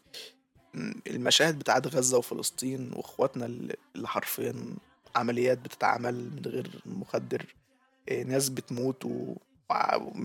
المشاهد 1.07 1.59
بتاعت 1.59 1.87
غزة 1.87 2.17
وفلسطين 2.17 2.91
وإخواتنا 2.95 3.45
اللي 3.45 4.07
حرفيا 4.07 4.53
عمليات 5.15 5.57
بتتعمل 5.57 6.13
من 6.15 6.41
غير 6.45 6.81
مخدر 6.85 7.55
آه، 8.09 8.23
ناس 8.23 8.49
بتموت 8.49 9.05
و 9.05 9.35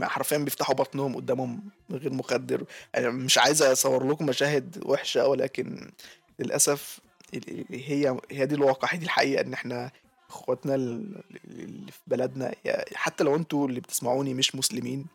حرفيا 0.03 0.39
بيفتحوا 0.39 0.75
بطنهم 0.75 1.17
قدامهم 1.17 1.71
من 1.89 1.97
غير 1.97 2.13
مخدر. 2.13 2.65
أنا 2.97 3.11
مش 3.11 3.39
عايز 3.39 3.63
أصور 3.63 4.09
لكم 4.11 4.27
مشاهد 4.27 4.83
وحشة 4.87 5.29
ولكن 5.29 5.91
للأسف 6.39 7.01
هي 7.71 8.17
هي 8.31 8.47
دي 8.47 8.55
الواقع 8.55 8.89
هي 8.93 8.99
دي 8.99 9.05
الحقيقة 9.05 9.41
إن 9.43 9.53
إحنا 9.53 9.91
اخواتنا 10.30 10.75
ال- 10.75 11.23
اللي 11.44 11.92
في 11.92 11.99
بلدنا 12.06 12.54
حتى 12.94 13.25
لو 13.25 13.37
أنتوا 13.37 13.68
اللي 13.68 13.80
بتسمعوني 13.80 14.35
مش 14.35 14.54
مسلمين 14.54 15.06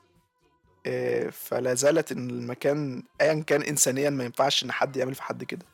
آه، 0.85 1.29
فلا 1.29 1.73
زالت 1.73 2.11
إن 2.11 2.29
المكان 2.29 3.03
ايا 3.21 3.33
كان 3.43 3.61
انسانيا 3.61 4.09
ما 4.09 4.23
ينفعش 4.23 4.63
إن 4.63 4.71
حد 4.71 4.97
يعمل 4.97 5.15
في 5.15 5.23
حد 5.23 5.43
كده. 5.43 5.65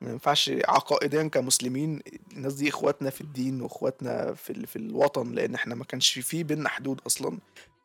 ما 0.00 0.10
ينفعش 0.10 0.50
عقائديا 0.68 1.22
كمسلمين 1.22 2.00
الناس 2.32 2.54
دي 2.54 2.68
إخواتنا 2.68 3.10
في 3.10 3.20
الدين 3.20 3.60
وإخواتنا 3.62 4.34
في 4.34 4.66
في 4.66 4.76
الوطن 4.76 5.32
لأن 5.32 5.54
إحنا 5.54 5.74
ما 5.74 5.84
كانش 5.84 6.18
في 6.18 6.42
بينا 6.42 6.68
حدود 6.68 7.00
أصلا 7.06 7.38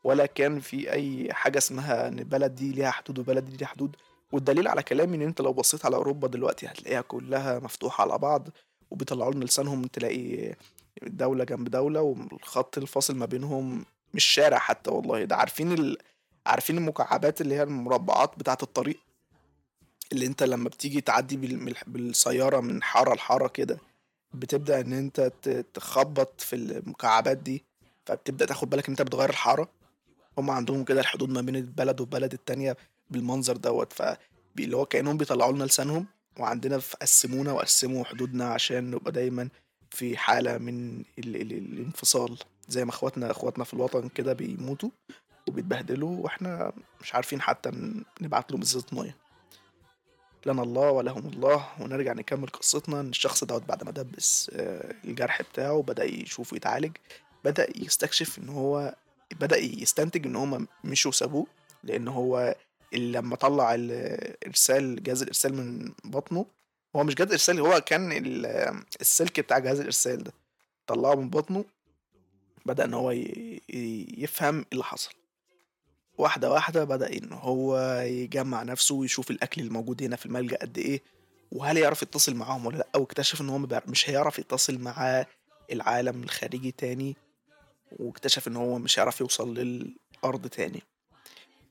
ولا 0.03 0.25
كان 0.25 0.59
في 0.59 0.91
أي 0.91 1.33
حاجة 1.33 1.57
اسمها 1.57 2.07
إن 2.07 2.19
البلد 2.19 2.55
دي 2.55 2.71
ليها 2.71 2.91
حدود 2.91 3.19
وبلد 3.19 3.45
دي 3.45 3.57
ليها 3.57 3.67
حدود. 3.67 3.95
والدليل 4.31 4.67
على 4.67 4.83
كلامي 4.83 5.17
إن 5.17 5.21
أنت 5.21 5.41
لو 5.41 5.53
بصيت 5.53 5.85
على 5.85 5.95
أوروبا 5.95 6.27
دلوقتي 6.27 6.67
هتلاقيها 6.67 7.01
كلها 7.01 7.59
مفتوحة 7.59 8.01
على 8.01 8.17
بعض. 8.17 8.47
وبيطلعوا 8.91 9.33
لنا 9.33 9.45
لسانهم 9.45 9.87
تلاقي 9.87 10.55
دولة 11.03 11.43
جنب 11.43 11.69
دولة 11.69 12.01
والخط 12.01 12.77
الفاصل 12.77 13.15
ما 13.15 13.25
بينهم 13.25 13.85
مش 14.13 14.23
شارع 14.23 14.57
حتى 14.57 14.89
والله. 14.91 15.23
ده 15.23 15.35
عارفين 15.35 15.71
ال... 15.71 15.97
عارفين 16.47 16.77
المكعبات 16.77 17.41
اللي 17.41 17.55
هي 17.55 17.63
المربعات 17.63 18.39
بتاعة 18.39 18.57
الطريق؟ 18.63 18.99
اللي 20.11 20.25
انت 20.25 20.43
لما 20.43 20.69
بتيجي 20.69 21.01
تعدي 21.01 21.37
بال... 21.37 21.75
بالسيارة 21.87 22.59
من 22.59 22.83
حارة 22.83 23.13
لحارة 23.15 23.47
كده 23.47 23.79
بتبدأ 24.33 24.81
إن 24.81 24.93
انت 24.93 25.31
تخبط 25.73 26.41
في 26.41 26.55
المكعبات 26.55 27.37
دي 27.37 27.63
فبتبدأ 28.05 28.45
تاخد 28.45 28.69
بالك 28.69 28.85
إن 28.87 28.91
انت 28.91 29.01
بتغير 29.01 29.29
الحارة. 29.29 29.69
هم 30.37 30.49
عندهم 30.49 30.83
كده 30.83 31.01
الحدود 31.01 31.29
ما 31.29 31.41
بين 31.41 31.55
البلد 31.55 32.01
والبلد 32.01 32.33
التانية 32.33 32.77
بالمنظر 33.09 33.57
دوت 33.57 33.93
ف 33.93 34.01
اللي 34.59 34.77
هو 34.77 34.85
كأنهم 34.85 35.17
بيطلعوا 35.17 35.51
لنا 35.53 35.63
لسانهم. 35.63 36.05
وعندنا 36.39 36.79
في 36.79 36.97
قسمونا 37.01 37.51
وقسموا 37.51 38.03
حدودنا 38.05 38.53
عشان 38.53 38.91
نبقى 38.91 39.11
دايما 39.11 39.49
في 39.91 40.17
حالة 40.17 40.57
من 40.57 40.99
ال 41.19 41.35
ال 41.35 41.51
الانفصال. 41.53 42.37
زي 42.67 42.85
ما 42.85 42.91
اخواتنا 42.91 43.31
اخواتنا 43.31 43.63
في 43.63 43.73
الوطن 43.73 44.09
كده 44.09 44.33
بيموتوا 44.33 44.89
وبيتبهدلوا 45.47 46.17
وإحنا 46.17 46.73
مش 47.01 47.15
عارفين 47.15 47.41
حتى 47.41 47.71
نبعت 48.21 48.51
لهم 48.51 48.61
ازازة 48.61 48.85
مية. 48.91 49.15
لنا 50.45 50.63
الله 50.63 50.91
ولهم 50.91 51.27
الله. 51.27 51.67
ونرجع 51.79 52.13
نكمل 52.13 52.47
قصتنا 52.47 52.99
إن 52.99 53.09
الشخص 53.09 53.43
دوت 53.43 53.63
بعد 53.63 53.83
ما 53.83 53.91
دبس 53.91 54.51
آه، 54.53 54.95
الجرح 55.05 55.41
بتاعه 55.41 55.81
بدأ 55.81 56.03
يشوفه 56.03 56.55
يتعالج. 56.55 56.91
بدأ 57.43 57.67
يستكشف 57.77 58.39
إن 58.39 58.49
هو 58.49 58.95
بدأ 59.39 59.57
يستنتج 59.57 60.25
إن 60.25 60.35
هما 60.35 60.65
مشوا 60.83 61.11
سابوه 61.11 61.47
لأن 61.83 62.07
هو 62.07 62.55
لما 62.93 63.35
طلع 63.35 63.75
الارسال 63.75 65.03
جهاز 65.03 65.21
الإرسال 65.21 65.53
من 65.53 65.91
بطنه 66.03 66.45
هو 66.95 67.03
مش 67.03 67.15
جهاز 67.15 67.31
ارسال 67.31 67.59
هو 67.59 67.81
كان 67.81 68.11
ال- 68.11 68.45
السلك 69.01 69.39
بتاع 69.39 69.59
جهاز 69.59 69.79
الإرسال 69.79 70.23
ده 70.23 70.31
طلعه 70.87 71.15
من 71.15 71.29
بطنه 71.29 71.65
بدأ 72.65 72.85
إن 72.85 72.93
هو 72.93 73.11
يفهم 74.17 74.65
اللي 74.73 74.83
حصل. 74.83 75.11
واحدة 76.17 76.51
واحدة 76.51 76.83
بدأ 76.83 77.13
إن 77.17 77.33
هو 77.33 77.79
يجمع 78.07 78.63
نفسه 78.63 78.95
ويشوف 78.95 79.31
الأكل 79.31 79.61
الموجود 79.61 80.03
هنا 80.03 80.15
في 80.15 80.25
الملجأ 80.25 80.57
قد 80.57 80.77
إيه 80.77 81.01
وهل 81.51 81.77
يعرف 81.77 82.01
يتصل 82.01 82.35
معاهم 82.35 82.65
ولا 82.65 82.77
لأ 82.77 82.87
واكتشف 82.97 83.41
إن 83.41 83.49
هو 83.49 83.57
مش 83.87 84.09
هيعرف 84.09 84.39
يتصل 84.39 84.79
مع 84.79 85.25
العالم 85.71 86.23
الخارجي 86.23 86.71
تاني 86.71 87.15
واكتشف 87.91 88.47
إن 88.47 88.55
هو 88.55 88.77
مش 88.79 88.99
هيعرف 88.99 89.21
يوصل 89.21 89.53
للأرض 89.53 90.47
تاني. 90.47 90.81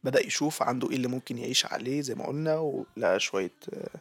بدأ 0.05 0.27
يشوف 0.27 0.63
عنده 0.63 0.91
إيه 0.91 0.97
اللي 0.97 1.09
ممكن 1.09 1.39
يعيش 1.39 1.67
عليه 1.67 2.01
زي 2.01 2.15
ما 2.15 2.27
قلنا 2.27 2.57
ولقى 2.59 3.21
شوية 3.21 3.53
آه، 3.73 4.01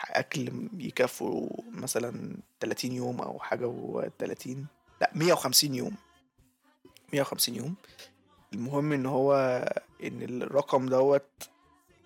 أكل 0.00 0.68
يكفوا 0.78 1.48
مثلا 1.68 2.36
30 2.60 2.92
يوم 2.92 3.20
أو 3.20 3.38
حاجة 3.38 3.66
و30 3.66 4.48
لأ 5.00 5.10
150 5.14 5.74
يوم. 5.74 5.94
150 7.12 7.54
يوم. 7.54 7.74
المهم 8.52 8.92
إن 8.92 9.06
هو 9.06 9.34
إن 10.04 10.22
الرقم 10.42 10.86
دوت 10.88 11.48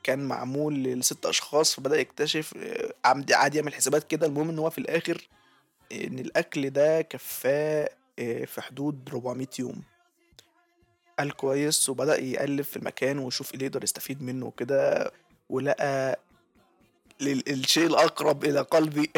كان 0.02 0.28
معمول 0.28 0.82
لست 0.84 1.26
أشخاص 1.26 1.74
فبدأ 1.74 2.00
يكتشف 2.00 2.54
آه، 2.56 2.94
عادي 3.32 3.58
يعمل 3.58 3.74
حسابات 3.74 4.04
كده. 4.04 4.26
المهم 4.26 4.48
إن 4.48 4.58
هو 4.58 4.70
في 4.70 4.78
الآخر 4.78 5.28
إن 5.92 6.18
الأكل 6.18 6.70
ده 6.70 7.02
كفاه 7.02 7.90
آه، 8.18 8.44
في 8.44 8.60
حدود 8.60 9.08
400 9.12 9.46
يوم. 9.58 9.82
قال 11.20 11.36
كويس 11.36 11.88
وبدأ 11.88 12.20
يقلب 12.20 12.62
في 12.62 12.76
المكان 12.76 13.18
ويشوف 13.18 13.48
إيه 13.48 13.54
اللي 13.54 13.66
يقدر 13.66 13.84
يستفيد 13.84 14.22
منه 14.22 14.46
وكده 14.46 15.10
ولقى 15.48 16.20
الشيء 17.22 17.86
الأقرب 17.86 18.44
إلى 18.44 18.60
قلبي. 18.60 19.10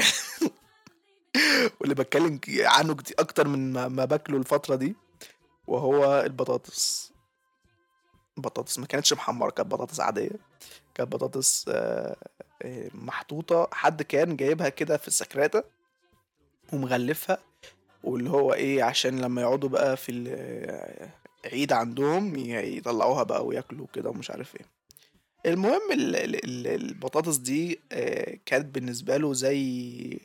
واللي 1.81 1.95
بتكلم 1.95 2.41
عنه 2.61 2.97
أكتر 3.19 3.49
من 3.49 3.73
ما, 3.73 4.05
باكله 4.05 4.37
الفترة 4.37 4.75
دي 4.75 4.97
وهو 5.67 6.21
البطاطس. 6.21 7.13
البطاطس 8.37 8.79
ما 8.79 8.87
كانتش 8.87 9.13
محمرة 9.13 9.51
كانت 9.51 9.71
بطاطس 9.73 10.01
عادية. 10.01 10.31
كانت 10.95 11.13
بطاطس 11.13 11.65
آه، 11.69 12.17
آه، 12.63 12.91
محطوطة. 12.95 13.69
حد 13.73 14.03
كان 14.03 14.37
جايبها 14.37 14.69
كده 14.69 14.97
في 14.97 15.09
السكراتة 15.09 15.65
ومغلفها 16.73 17.39
واللي 18.05 18.31
هو 18.31 18.53
إيه 18.55 18.83
عشان 18.83 19.21
لما 19.21 19.43
يقعدوا 19.43 19.69
بقى 19.69 19.97
في 19.97 20.13
عيد 21.45 21.73
عندهم 21.73 22.37
يطلعوها 22.39 23.23
بقى 23.23 23.47
وياكلوا 23.47 23.87
كده 23.93 24.11
ومش 24.11 24.31
عارف 24.31 24.57
إيه. 24.57 24.67
المهم 25.47 25.93
ال- 25.93 26.17
ال- 26.17 26.45
ال- 26.45 26.67
البطاطس 26.83 27.37
دي 27.37 27.81
آه، 27.93 28.39
كانت 28.47 28.75
بالنسبة 28.75 29.17
له 29.17 29.33
زي 29.35 30.21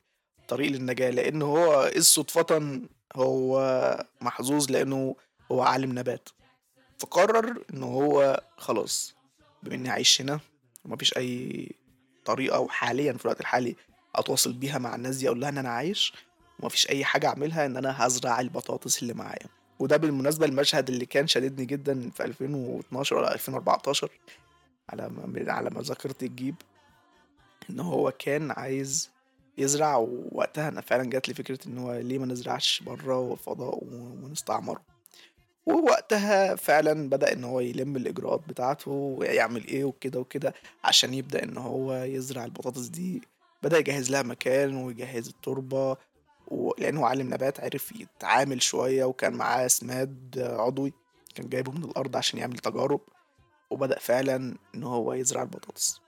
طريق 0.47 0.71
للنجاة 0.71 1.09
لأن 1.09 1.41
هو 1.41 1.83
إذ 1.83 2.01
صدفة 2.01 2.81
هو 3.15 4.05
محظوظ 4.21 4.71
لأنه 4.71 5.15
هو 5.51 5.61
عالم 5.61 5.99
نبات. 5.99 6.29
فقرر 6.99 7.63
إن 7.73 7.83
هو 7.83 8.43
خلاص 8.57 9.15
بما 9.63 9.75
إني 9.75 9.89
عايش 9.89 10.21
هنا 10.21 10.39
ومفيش 10.85 11.17
أي 11.17 11.69
طريقة 12.25 12.59
وحاليا 12.59 13.13
في 13.13 13.25
الوقت 13.25 13.39
الحالي 13.41 13.75
أتواصل 14.15 14.53
بيها 14.53 14.77
مع 14.77 14.95
الناس 14.95 15.15
دي 15.17 15.27
أقول 15.27 15.41
لها 15.41 15.49
إن 15.49 15.57
أنا 15.57 15.69
عايش 15.69 16.13
ومفيش 16.59 16.89
أي 16.89 17.05
حاجة 17.05 17.27
أعملها 17.27 17.65
إن 17.65 17.77
أنا 17.77 18.07
هزرع 18.07 18.39
البطاطس 18.39 19.01
اللي 19.03 19.13
معايا. 19.13 19.47
وده 19.79 19.97
بالمناسبة 19.97 20.45
المشهد 20.45 20.89
اللي 20.89 21.05
كان 21.05 21.27
شددني 21.27 21.65
جدا 21.65 22.09
في 22.09 22.25
2012 22.25 23.15
ولا 23.15 23.33
2014 23.33 24.11
على 24.89 25.09
ما 25.09 25.51
على 25.53 25.69
ما 25.69 25.81
ذاكرتي 25.81 26.27
تجيب 26.27 26.55
إن 27.69 27.79
هو 27.79 28.11
كان 28.11 28.51
عايز 28.51 29.09
يزرع 29.57 29.95
ووقتها 29.95 30.67
أنا 30.67 30.81
فعلا 30.81 31.09
جات 31.09 31.27
لي 31.27 31.33
فكرة 31.33 31.59
إن 31.67 31.77
هو 31.77 31.93
ليه 31.93 32.19
ما 32.19 32.25
نزرعش 32.25 32.83
بره 32.85 33.19
والفضاء 33.19 33.79
ونستعمره. 33.83 34.81
ووقتها 35.65 36.55
فعلا 36.55 37.09
بدأ 37.09 37.33
إن 37.33 37.43
هو 37.43 37.59
يلم 37.59 37.95
الإجراءات 37.95 38.41
بتاعته 38.47 38.91
ويعمل 38.91 39.67
إيه 39.67 39.83
وكده 39.83 40.19
وكده 40.19 40.53
عشان 40.83 41.13
يبدأ 41.13 41.43
إن 41.43 41.57
هو 41.57 41.93
يزرع 41.93 42.45
البطاطس 42.45 42.87
دي. 42.87 43.21
بدأ 43.63 43.77
يجهز 43.77 44.11
لها 44.11 44.21
مكان 44.21 44.75
ويجهز 44.75 45.27
التربة 45.27 45.97
ولأنه 46.47 47.05
عالم 47.05 47.33
نبات 47.33 47.59
عرف 47.59 47.91
يتعامل 47.91 48.61
شوية 48.61 49.05
وكان 49.05 49.33
معاه 49.33 49.67
سماد 49.67 50.39
عضوي 50.39 50.93
كان 51.35 51.49
جايبه 51.49 51.71
من 51.71 51.83
الأرض 51.83 52.15
عشان 52.17 52.39
يعمل 52.39 52.57
تجارب 52.57 53.01
وبدأ 53.69 53.99
فعلا 53.99 54.55
إن 54.75 54.83
هو 54.83 55.13
يزرع 55.13 55.41
البطاطس. 55.41 56.01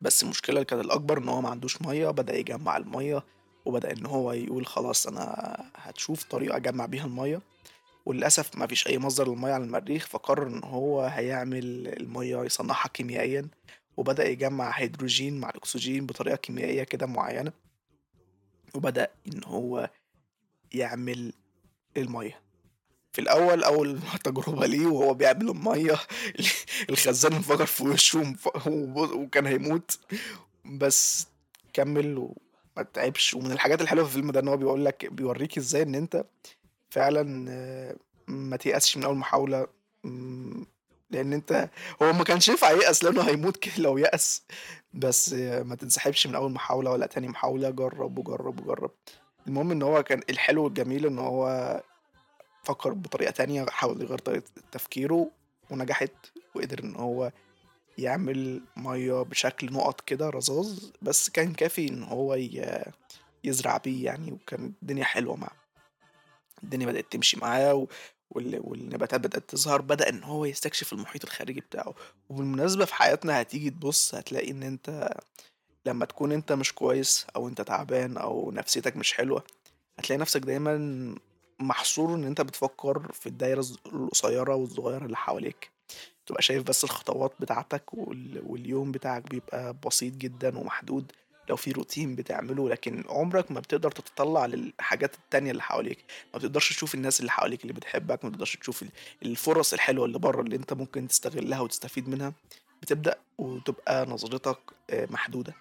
بس 0.00 0.22
المشكلة 0.22 0.54
اللي 0.56 0.64
كانت 0.64 0.84
الأكبر 0.84 1.18
إن 1.18 1.28
هو 1.28 1.40
ما 1.40 1.48
عندوش 1.48 1.82
مية 1.82 2.08
بدأ 2.08 2.36
يجمع 2.36 2.76
المية 2.76 3.24
وبدأ 3.64 3.92
إن 3.92 4.06
هو 4.06 4.32
يقول 4.32 4.66
خلاص 4.66 5.06
أنا 5.06 5.56
هتشوف 5.76 6.24
طريقة 6.24 6.56
أجمع 6.56 6.86
بيها 6.86 7.04
المية. 7.04 7.40
وللأسف 8.06 8.56
ما 8.56 8.66
فيش 8.66 8.86
أي 8.86 8.98
مصدر 8.98 9.28
للمية 9.28 9.52
على 9.52 9.64
المريخ 9.64 10.06
فقرر 10.06 10.46
إن 10.46 10.64
هو 10.64 11.00
هيعمل 11.02 11.88
المية 11.88 12.42
يصنعها 12.44 12.88
كيميائيا 12.88 13.48
وبدأ 13.96 14.28
يجمع 14.28 14.70
هيدروجين 14.70 15.40
مع 15.40 15.50
الأكسجين 15.50 16.06
بطريقة 16.06 16.36
كيميائية 16.36 16.82
كده 16.82 17.06
معينة. 17.06 17.52
وبدأ 18.74 19.08
إن 19.26 19.40
هو 19.44 19.90
يعمل 20.72 21.32
المية. 21.96 22.40
في 23.12 23.20
الأول 23.20 23.64
أول 23.64 23.98
تجربة 24.24 24.66
ليه 24.66 24.86
وهو 24.86 25.14
بيعمل 25.14 25.48
المية 25.50 25.98
الخزان 26.90 27.32
انفجر 27.32 27.66
في 27.66 27.84
وشه 27.84 28.34
وكان 28.96 29.46
هيموت. 29.46 29.98
بس 30.64 31.26
كمل 31.72 32.18
وما 32.18 32.86
تعبش. 32.92 33.34
ومن 33.34 33.52
الحاجات 33.52 33.80
الحلوة 33.80 34.04
في 34.04 34.10
الفيلم 34.10 34.30
ده 34.30 34.40
إن 34.40 34.48
هو 34.48 34.56
بيقول 34.56 34.84
لك 34.84 35.06
بيوريك 35.12 35.58
إزاي 35.58 35.82
إن 35.82 35.94
أنت 35.94 36.24
فعلا 36.90 37.46
آه، 37.50 37.96
ما 38.26 38.56
تيأسش 38.56 38.96
من 38.96 39.04
أول 39.04 39.16
محاولة 39.16 39.66
لأن 41.12 41.32
انت 41.32 41.70
هو 42.02 42.12
ما 42.12 42.24
كانش 42.24 42.48
ينفع 42.48 42.70
ييأس 42.70 43.04
لأنه 43.04 43.22
هيموت 43.22 43.56
كده 43.56 43.74
لو 43.78 43.98
يأس. 43.98 44.42
بس 44.94 45.32
ما 45.32 45.74
تنسحبش 45.74 46.26
من 46.26 46.34
أول 46.34 46.52
محاولة 46.52 46.90
ولا 46.90 47.06
تاني 47.06 47.28
محاولة 47.28 47.70
جرب 47.70 48.18
وجرب 48.18 48.60
وجرب. 48.60 48.90
المهم 49.46 49.70
إن 49.70 49.82
هو 49.82 50.02
كان 50.02 50.22
الحلو 50.30 50.64
والجميل 50.64 51.06
إن 51.06 51.18
هو 51.18 51.82
فكر 52.64 52.92
بطريقة 52.92 53.30
تانية 53.30 53.66
حاول 53.66 54.02
يغير 54.02 54.18
طريقة 54.18 54.44
تفكيره 54.72 55.30
ونجحت 55.70 56.12
وقدر 56.54 56.84
إن 56.84 56.96
هو 56.96 57.32
يعمل 57.98 58.62
مية 58.76 59.22
بشكل 59.22 59.72
نقط 59.72 60.00
كده 60.00 60.30
رذاذ. 60.30 60.90
بس 61.02 61.28
كان 61.30 61.52
كافي 61.52 61.88
إن 61.88 62.02
هو 62.02 62.38
يزرع 63.44 63.76
بيه 63.76 64.04
يعني 64.04 64.32
وكان 64.32 64.72
الدنيا 64.82 65.04
حلوة 65.04 65.36
معاه. 65.36 65.56
الدنيا 66.62 66.86
بدأت 66.86 67.12
تمشي 67.12 67.40
معاه 67.40 67.86
والنباتات 68.34 69.20
بدأت 69.20 69.50
تظهر 69.50 69.80
بدأ 69.80 70.08
إن 70.08 70.24
هو 70.24 70.44
يستكشف 70.44 70.92
المحيط 70.92 71.24
الخارجي 71.24 71.60
بتاعه. 71.60 71.94
وبالمناسبة 72.28 72.84
في 72.84 72.94
حياتنا 72.94 73.40
هتيجي 73.40 73.70
تبص 73.70 74.14
هتلاقي 74.14 74.50
إن 74.50 74.62
أنت 74.62 75.10
لما 75.86 76.04
تكون 76.04 76.32
أنت 76.32 76.52
مش 76.52 76.72
كويس 76.72 77.26
أو 77.36 77.48
أنت 77.48 77.60
تعبان 77.60 78.16
أو 78.16 78.50
نفسيتك 78.50 78.96
مش 78.96 79.12
حلوة 79.14 79.44
هتلاقي 79.98 80.18
نفسك 80.20 80.40
دايما 80.40 81.14
محصور 81.60 82.14
إن 82.14 82.24
أنت 82.24 82.40
بتفكر 82.40 83.12
في 83.12 83.26
الدايرة 83.26 83.64
القصيرة 83.86 84.54
والصغيرة 84.54 85.04
اللي 85.04 85.16
حواليك. 85.16 85.70
تبقى 86.26 86.42
شايف 86.42 86.62
بس 86.62 86.84
الخطوات 86.84 87.32
بتاعتك 87.40 87.82
واليوم 87.94 88.92
بتاعك 88.92 89.30
بيبقى 89.30 89.76
بسيط 89.86 90.14
جدا 90.14 90.58
ومحدود. 90.58 91.12
لو 91.52 91.56
في 91.56 91.72
روتين 91.72 92.14
بتعمله 92.14 92.68
لكن 92.68 93.04
عمرك 93.08 93.50
ما 93.50 93.60
بتقدر 93.60 93.90
تتطلع 93.90 94.46
للحاجات 94.46 95.14
التانية 95.14 95.50
اللي 95.50 95.62
حواليك. 95.62 95.98
ما 96.32 96.38
بتقدرش 96.38 96.68
تشوف 96.68 96.94
الناس 96.94 97.20
اللي 97.20 97.30
حواليك 97.30 97.62
اللي 97.62 97.72
بتحبك 97.72 98.24
ما 98.24 98.30
بتقدرش 98.30 98.56
تشوف 98.56 98.84
الفرص 99.22 99.72
الحلوة 99.72 100.06
اللي 100.06 100.18
بره 100.18 100.40
اللي 100.42 100.56
انت 100.56 100.72
ممكن 100.72 101.08
تستغلها 101.08 101.60
وتستفيد 101.60 102.08
منها. 102.08 102.32
بتبدأ 102.82 103.18
وتبقى 103.38 104.06
نظرتك 104.06 104.58
آه، 104.90 105.08
محدودة. 105.10 105.54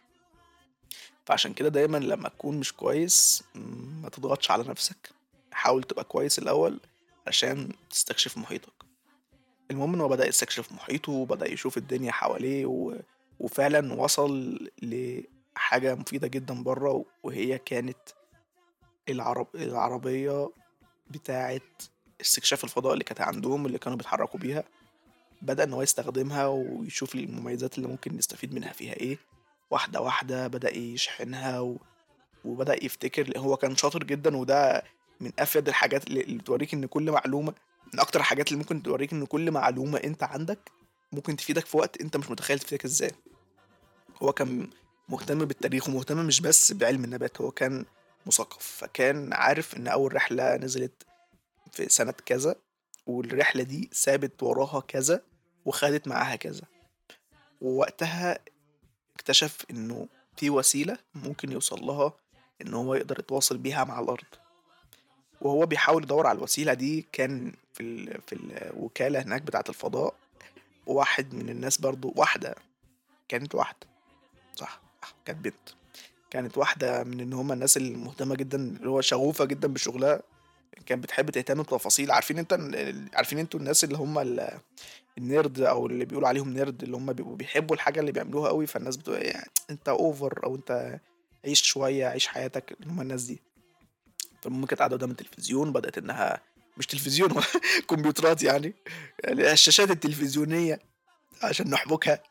فعشان 1.26 1.54
كده 1.54 1.70
دايما 1.70 1.98
لما 1.98 2.30
تكون 2.30 2.58
مش 2.58 2.74
كويس 2.74 3.44
ما 4.04 4.10
تضغطش 4.10 4.52
على 4.52 4.64
نفسك. 4.64 5.10
حاول 5.52 5.84
تبقى 5.84 6.04
كويس 6.04 6.40
الأول 6.40 6.80
عشان 7.28 7.70
تستكشف 7.90 8.38
محيطك. 8.38 8.74
المهم 9.72 9.94
إن 9.94 10.02
هو 10.02 10.08
بدأ 10.08 10.28
يستكشف 10.28 10.72
محيطه 10.72 11.12
وبدأ 11.12 11.52
يشوف 11.52 11.78
الدنيا 11.78 12.12
حواليه 12.12 12.66
و... 12.66 12.96
وفعلا 13.40 13.94
وصل 13.94 14.60
ل 14.82 15.22
حاجة 15.56 15.96
مفيدة 15.96 16.28
جدا 16.28 16.64
بره 16.64 17.06
وهي 17.24 17.58
كانت 17.58 17.98
العرب 19.10 19.48
العربية 19.56 20.50
بتاعة 21.10 21.62
استكشاف 22.22 22.64
الفضاء 22.64 22.94
اللي 22.94 23.04
كانت 23.04 23.22
عندهم 23.22 23.66
اللي 23.66 23.78
كانوا 23.78 23.98
بيتحركوا 23.98 24.40
بيها. 24.40 24.64
بدأ 25.42 25.64
إن 25.64 25.74
هو 25.74 25.82
يستخدمها 25.82 26.48
ويشوف 26.48 27.16
المميزات 27.16 27.78
اللي 27.78 27.88
ممكن 27.88 28.18
نستفيد 28.18 28.54
منها 28.54 28.74
فيها 28.74 28.94
إيه. 28.94 29.18
واحدة 29.72 30.02
واحدة 30.02 30.48
بدأ 30.48 30.78
يشحنها 30.78 31.60
و... 31.60 31.78
وبدأ 32.46 32.86
يفتكر 32.86 33.38
هو 33.38 33.58
كان 33.58 33.76
شاطر 33.76 34.04
جدا 34.04 34.38
وده 34.38 34.84
من 35.20 35.32
أفيد 35.40 35.68
الحاجات 35.68 36.08
اللي, 36.08 36.38
بتوريك 36.38 36.74
إن 36.74 36.86
كل 36.86 37.12
معلومة 37.12 37.54
من 37.94 38.00
أكتر 38.00 38.20
الحاجات 38.20 38.48
اللي 38.48 38.60
ممكن 38.60 38.84
توريك 38.84 39.14
إن 39.14 39.26
كل 39.26 39.52
معلومة 39.52 39.98
أنت 39.98 40.24
عندك 40.24 40.72
ممكن 41.12 41.36
تفيدك 41.36 41.66
في 41.66 41.78
وقت 41.78 42.02
أنت 42.02 42.18
مش 42.18 42.30
متخيل 42.32 42.60
تفيدك 42.60 42.86
إزاي. 42.86 43.12
هو 44.24 44.34
كان 44.34 44.70
مهتم 45.12 45.46
بالتاريخ 45.46 45.90
ومهتم 45.90 46.18
مش 46.18 46.42
بس 46.42 46.72
بعلم 46.72 47.04
النبات 47.04 47.42
هو 47.42 47.52
كان 47.52 47.86
مثقف 48.26 48.66
فكان 48.66 49.34
عارف 49.34 49.78
إن 49.78 49.88
أول 49.88 50.16
رحلة 50.16 50.56
نزلت 50.56 51.04
في 51.72 51.90
سنة 51.90 52.12
كذا 52.26 52.56
والرحلة 53.08 53.64
دي 53.64 53.90
سابت 53.92 54.44
وراها 54.44 54.80
كذا 54.80 55.22
وخدت 55.66 56.08
معاها 56.08 56.36
كذا. 56.36 56.62
ووقتها 57.62 58.40
اكتشف 59.16 59.66
إنه 59.72 60.08
في 60.38 60.50
وسيلة 60.50 60.98
ممكن 61.16 61.52
يوصل 61.52 61.82
لها 61.86 62.14
إن 62.62 62.74
هو 62.74 62.96
يقدر 62.96 63.20
يتواصل 63.20 63.58
بيها 63.58 63.84
مع 63.84 64.00
الأرض. 64.00 64.26
وهو 65.42 65.66
بيحاول 65.66 66.04
يدور 66.04 66.28
على 66.28 66.38
الوسيلة 66.38 66.74
دي 66.74 67.08
كان 67.12 67.54
في, 67.74 67.84
ال... 67.84 68.22
في 68.28 68.36
الوكالة 68.36 69.22
هناك 69.22 69.42
بتاعة 69.42 69.64
الفضاء 69.70 70.14
واحد 70.86 71.34
من 71.34 71.50
الناس 71.50 71.78
برضو 71.78 72.14
واحدة 72.16 72.56
كانت 73.28 73.56
واحدة 73.56 73.88
صح؟ 74.56 74.91
كانت 75.26 75.40
بنت. 75.44 75.70
كانت 76.30 76.58
واحدة 76.58 77.04
من 77.04 77.20
إن 77.20 77.34
هما 77.34 77.54
الناس 77.54 77.78
المهتمة 77.78 78.36
جدا 78.36 78.58
اللي 78.58 78.90
هو 78.90 79.02
شغوفة 79.02 79.46
جدا 79.46 79.68
بشغلها. 79.68 80.22
كانت 80.86 81.04
بتحب 81.04 81.30
تهتم 81.30 81.62
بتفاصيل. 81.62 82.12
عارفين 82.12 82.38
أنت 82.40 82.60
عارفين 83.14 83.40
أنتوا 83.40 83.60
الناس 83.60 83.84
اللي 83.84 83.98
هم 83.98 84.40
ال 85.18 85.27
nerd 85.27 85.62
أو 85.62 85.88
اللي 85.88 86.06
بيقولوا 86.06 86.28
عليهم 86.30 86.50
nerd 86.54 86.84
اللي 86.84 86.98
هم 86.98 87.14
بيبقوا 87.14 87.36
بيحبوا 87.36 87.76
الحاجة 87.76 88.00
اللي 88.00 88.12
بيعملوها 88.12 88.50
قوي 88.50 88.68
فالناس 88.68 88.98
بتبقى 88.98 89.22
يعني؟ 89.22 89.50
أنت 89.70 89.90
over 89.90 90.40
أو 90.44 90.56
أنت 90.56 91.00
عيش 91.46 91.62
شوية 91.64 92.06
عيش 92.06 92.28
حياتك 92.28 92.72
اللي 92.72 92.92
هم 92.92 93.02
الناس 93.02 93.24
دي. 93.24 93.42
فالمهم 94.42 94.66
كانت 94.66 94.80
قاعدة 94.80 94.96
قدام 94.96 95.12
التلفزيون؟ 95.12 95.72
بدأت 95.72 95.98
إنها 95.98 96.42
مش 96.78 96.88
تلفزيون 96.88 97.30
كمبيوترات 97.90 98.44
يعني. 98.44 98.74
يعني 99.24 99.52
الشاشات 99.52 99.92
التلفزيونية. 99.92 100.80
عشان 101.44 101.70
نحبكها. 101.70 102.24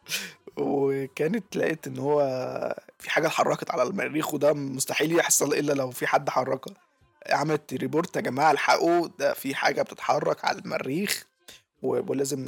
وكانت 0.57 1.57
لقيت 1.57 1.87
إن 1.87 1.99
هو 1.99 2.21
في 2.99 3.11
حاجة 3.11 3.27
اتحركت 3.27 3.71
على 3.71 3.83
المريخ 3.83 4.35
وده 4.35 4.53
مستحيل 4.53 5.19
يحصل 5.19 5.53
إلا 5.55 5.73
لو 5.73 5.91
في 5.91 6.07
حد 6.07 6.31
حركها. 6.31 6.75
عملت 7.31 7.75
ريبورت 7.75 8.17
يا 8.17 8.21
جماعة 8.21 8.51
الحقوا 8.51 9.09
ده 9.19 9.33
في 9.33 9.55
حاجة 9.55 9.83
بتتحرك 9.83 10.45
على 10.45 10.59
المريخ 10.59 11.27
ولازم 11.83 12.45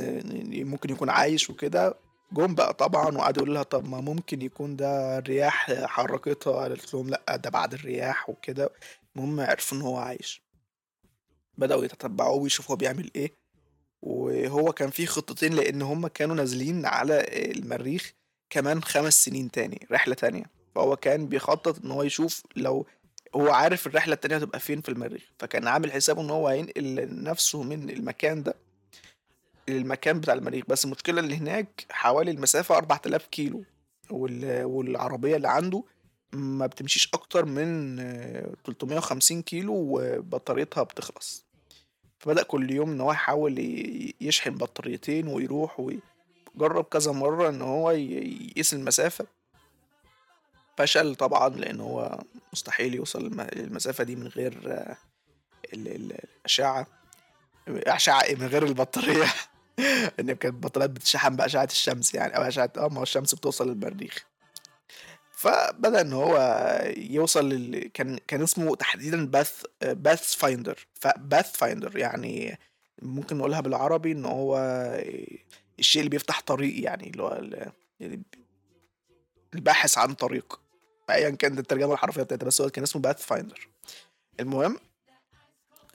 ممكن 0.64 0.90
يكون 0.90 1.10
عايش 1.10 1.50
وكده. 1.50 1.94
جم 2.32 2.54
بقى 2.54 2.74
طبعا 2.74 3.16
وقعدوا 3.16 3.42
يقولوا 3.42 3.54
لها 3.54 3.62
طب 3.62 3.88
ما 3.88 4.00
ممكن 4.00 4.42
يكون 4.42 4.76
ده 4.76 5.18
الرياح 5.18 5.72
حركتها. 5.84 6.52
قالت 6.52 6.94
لهم 6.94 7.08
لأ 7.08 7.36
ده 7.36 7.50
بعد 7.50 7.74
الرياح 7.74 8.30
وكده. 8.30 8.70
المهم 9.16 9.40
عرفوا 9.40 9.78
إن 9.78 9.82
هو 9.82 9.96
عايش. 9.96 10.42
بدأوا 11.58 11.84
يتتبعوه 11.84 12.36
ويشوفوا 12.36 12.72
هو 12.72 12.76
بيعمل 12.76 13.10
إيه. 13.16 13.41
وهو 14.02 14.72
كان 14.72 14.90
في 14.90 15.06
خطتين 15.06 15.52
لأن 15.54 15.82
هم 15.82 16.06
كانوا 16.06 16.34
نازلين 16.36 16.86
على 16.86 17.26
المريخ 17.56 18.12
كمان 18.50 18.82
خمس 18.82 19.24
سنين 19.24 19.50
تاني 19.50 19.86
رحلة 19.92 20.14
تانية. 20.14 20.44
فهو 20.74 20.96
كان 20.96 21.26
بيخطط 21.26 21.84
إن 21.84 21.90
هو 21.90 22.02
يشوف 22.02 22.42
لو 22.56 22.86
هو 23.34 23.50
عارف 23.50 23.86
الرحلة 23.86 24.14
التانية 24.14 24.36
هتبقى 24.36 24.60
فين 24.60 24.80
في 24.80 24.88
المريخ. 24.88 25.22
فكان 25.38 25.68
عامل 25.68 25.92
حسابه 25.92 26.22
إن 26.22 26.30
هو 26.30 26.48
هينقل 26.48 27.08
نفسه 27.22 27.62
من 27.62 27.90
المكان 27.90 28.42
ده 28.42 28.54
للمكان 29.68 30.20
بتاع 30.20 30.34
المريخ. 30.34 30.64
بس 30.68 30.84
المشكلة 30.84 31.20
اللي 31.20 31.36
هناك 31.36 31.86
حوالي 31.90 32.30
المسافة 32.30 32.76
4000 32.76 33.26
كيلو 33.26 33.64
والعربية 34.10 35.36
اللي 35.36 35.48
عنده 35.48 35.84
ما 36.32 36.66
بتمشيش 36.66 37.08
أكتر 37.14 37.44
من 37.44 37.96
350 38.64 39.42
كيلو 39.42 39.74
وبطاريتها 39.76 40.82
بتخلص. 40.82 41.46
فبدأ 42.22 42.42
كل 42.42 42.70
يوم 42.70 42.90
إن 42.90 43.00
هو 43.00 43.12
يحاول 43.12 43.58
يشحن 44.20 44.50
بطاريتين 44.50 45.26
ويروح 45.28 45.80
وجرب 46.54 46.84
كذا 46.84 47.12
مرة 47.12 47.48
إن 47.48 47.62
هو 47.62 47.90
يقيس 47.90 48.74
المسافة 48.74 49.26
فشل 50.76 51.14
طبعا 51.14 51.48
لأن 51.48 51.80
هو 51.80 52.18
مستحيل 52.52 52.94
يوصل 52.94 53.46
للمسافة 53.56 54.04
دي 54.04 54.16
من 54.16 54.26
غير 54.26 54.52
ال- 55.72 55.88
ال- 55.88 56.12
الأشعة 56.38 56.86
أشعة؟ 57.68 58.24
من 58.38 58.46
غير 58.46 58.66
البطارية 58.66 59.26
إن 60.20 60.26
كانت 60.26 60.44
البطاريات 60.44 60.90
بتشحن 60.90 61.36
بأشعة 61.36 61.64
الشمس 61.64 62.14
يعني 62.14 62.36
أو 62.36 62.42
أشعة 62.42 62.72
آه 62.76 62.88
ما 62.88 62.98
هو 62.98 63.02
الشمس 63.02 63.34
بتوصل 63.34 63.68
للمريخ 63.68 64.26
فبدأ 65.42 66.00
إن 66.00 66.12
هو 66.12 66.36
يوصل 66.96 67.48
لل... 67.48 67.90
كان 67.94 68.18
كان 68.26 68.42
اسمه 68.42 68.76
تحديدا 68.76 69.26
Path 69.26 69.62
Pathfinder 69.82 70.86
ف 70.94 71.56
Pathfinder 71.56 71.98
يعني 71.98 72.58
ممكن 73.02 73.38
نقولها 73.38 73.60
بالعربي 73.60 74.12
إن 74.12 74.24
هو 74.24 74.56
الشيء 75.78 76.00
اللي 76.00 76.10
بيفتح 76.10 76.40
طريق 76.40 76.84
يعني 76.84 77.10
اللي 77.10 77.22
هو 77.22 77.40
يعني 78.00 78.22
الباحث 79.54 79.98
عن 79.98 80.14
طريق. 80.14 80.60
ايا 81.10 81.30
كانت 81.30 81.58
الترجمة 81.58 81.92
الحرفية 81.92 82.22
بتاعتها 82.22 82.46
بس 82.46 82.60
هو 82.60 82.70
كان 82.70 82.82
اسمه 82.82 83.02
Pathfinder 83.02 83.68
المهم 84.40 84.76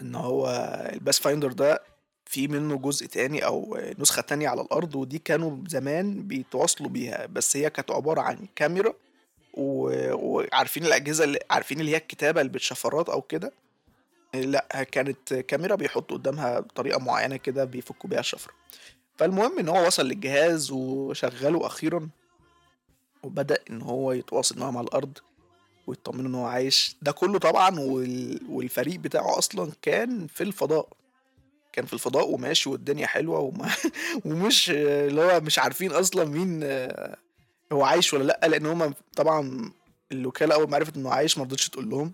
إن 0.02 0.16
هو 0.16 0.48
ال 0.94 1.20
Pathfinder 1.20 1.52
ده 1.52 1.84
في 2.26 2.48
منه 2.48 2.78
جزء 2.78 3.06
تاني 3.06 3.46
أو 3.46 3.80
نسخة 4.00 4.22
تانية 4.22 4.50
على 4.50 4.62
الأرض 4.62 4.96
ودي 4.96 5.20
كانوا 5.20 5.58
زمان 5.68 6.28
بيتواصلوا 6.28 6.90
بيها 6.90 7.26
بس 7.26 7.58
هي 7.58 7.70
كانت 7.70 7.92
عبارة 7.92 8.22
عن 8.22 8.48
كاميرا 8.56 8.94
وعارفين 9.58 10.86
الأجهزة 10.86 11.24
اللي 11.24 11.40
عارفين 11.52 11.80
اللي 11.80 11.92
هي 11.92 11.98
الكتابة 11.98 12.42
اللي 12.42 12.52
بالشفرات 12.52 13.10
أو 13.10 13.22
كده؟ 13.22 13.52
لأ 14.34 14.84
كانت 14.92 15.34
كاميرا 15.34 15.76
بيحطوا 15.76 16.18
قدامها 16.18 16.60
طريقه 16.60 17.00
معينة 17.00 17.38
كده 17.38 17.64
بيفكوا 17.66 18.10
بيها 18.10 18.20
الشفرة. 18.20 18.54
فالمهم 19.18 19.60
إن 19.60 19.70
هو 19.70 19.88
وصل 19.88 20.06
للجهاز 20.06 20.72
وشغله 20.72 21.66
أخيرا 21.66 22.10
وبدأ 23.24 23.58
إن 23.70 23.82
هو 23.82 24.12
يتواصل 24.12 24.60
معاهم 24.60 24.78
على 24.78 24.88
الأرض 24.88 25.18
ويطمنوا 25.88 26.30
إن 26.30 26.36
هو 26.36 26.46
عايش. 26.46 26.96
ده 27.02 27.12
كله 27.12 27.40
طبعا 27.40 27.80
وال... 27.80 28.40
والفريق 28.50 29.00
بتاعه 29.00 29.38
أصلا 29.38 29.72
كان 29.82 30.28
في 30.28 30.44
الفضاء. 30.44 30.88
كان 31.74 31.86
في 31.86 31.94
الفضاء 31.94 32.30
وماشي 32.30 32.70
والدنيا 32.70 33.08
حلوة 33.08 33.40
وما... 33.40 33.70
ومش 34.26 34.70
اللي 34.70 35.22
هو 35.22 35.40
مش 35.40 35.60
عارفين 35.60 35.92
أصلا 35.92 36.26
مين 36.26 36.60
هو 37.72 37.84
عايش 37.84 38.14
ولا 38.14 38.24
لأ؟ 38.24 38.48
لأن 38.48 38.66
هم 38.66 38.94
طبعا 39.16 39.72
الوكالة 40.12 40.56
أول 40.56 40.70
ما 40.70 40.76
عرفت 40.76 40.98
إنه 40.98 41.10
عايش 41.10 41.38
ما 41.38 41.44
رضتش 41.44 41.70
تقول 41.70 41.90
لهم 41.90 42.12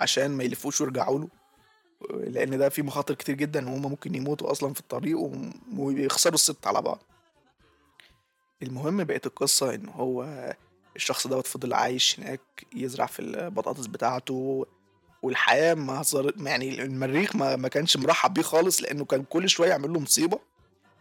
عشان 0.00 0.30
ما 0.30 0.44
يلفوش 0.44 0.80
ويرجعوا 0.80 1.18
له. 1.18 1.28
لأن 2.10 2.58
ده 2.58 2.68
فيه 2.68 2.82
مخاطر 2.82 3.14
كتير 3.14 3.34
جدا 3.34 3.68
وهم 3.68 3.82
ممكن 3.82 4.14
يموتوا 4.14 4.50
أصلا 4.50 4.74
في 4.74 4.80
الطريق 4.80 5.18
ويخسروا 5.76 6.34
الست 6.34 6.66
على 6.66 6.82
بعض. 6.82 7.02
المهم 8.62 9.04
بقت 9.04 9.26
القصة 9.26 9.74
إن 9.74 9.88
هو 9.88 10.26
الشخص 10.96 11.26
دوت 11.26 11.46
فضل 11.46 11.74
عايش 11.74 12.20
هناك 12.20 12.40
يزرع 12.74 13.06
في 13.06 13.22
البطاطس 13.22 13.86
بتاعته 13.86 14.66
والحياة 15.22 15.74
ما 15.74 16.02
صار 16.02 16.32
يعني 16.40 16.82
المريخ 16.82 17.36
ما, 17.36 17.56
ما 17.56 17.68
كانش 17.68 17.96
مرحب 17.96 18.34
بيه 18.34 18.42
خالص 18.42 18.82
لأنه 18.82 19.04
كان 19.04 19.24
كل 19.24 19.48
شوية 19.48 19.68
يعمل 19.68 19.92
له 19.92 20.00
مصيبة 20.00 20.38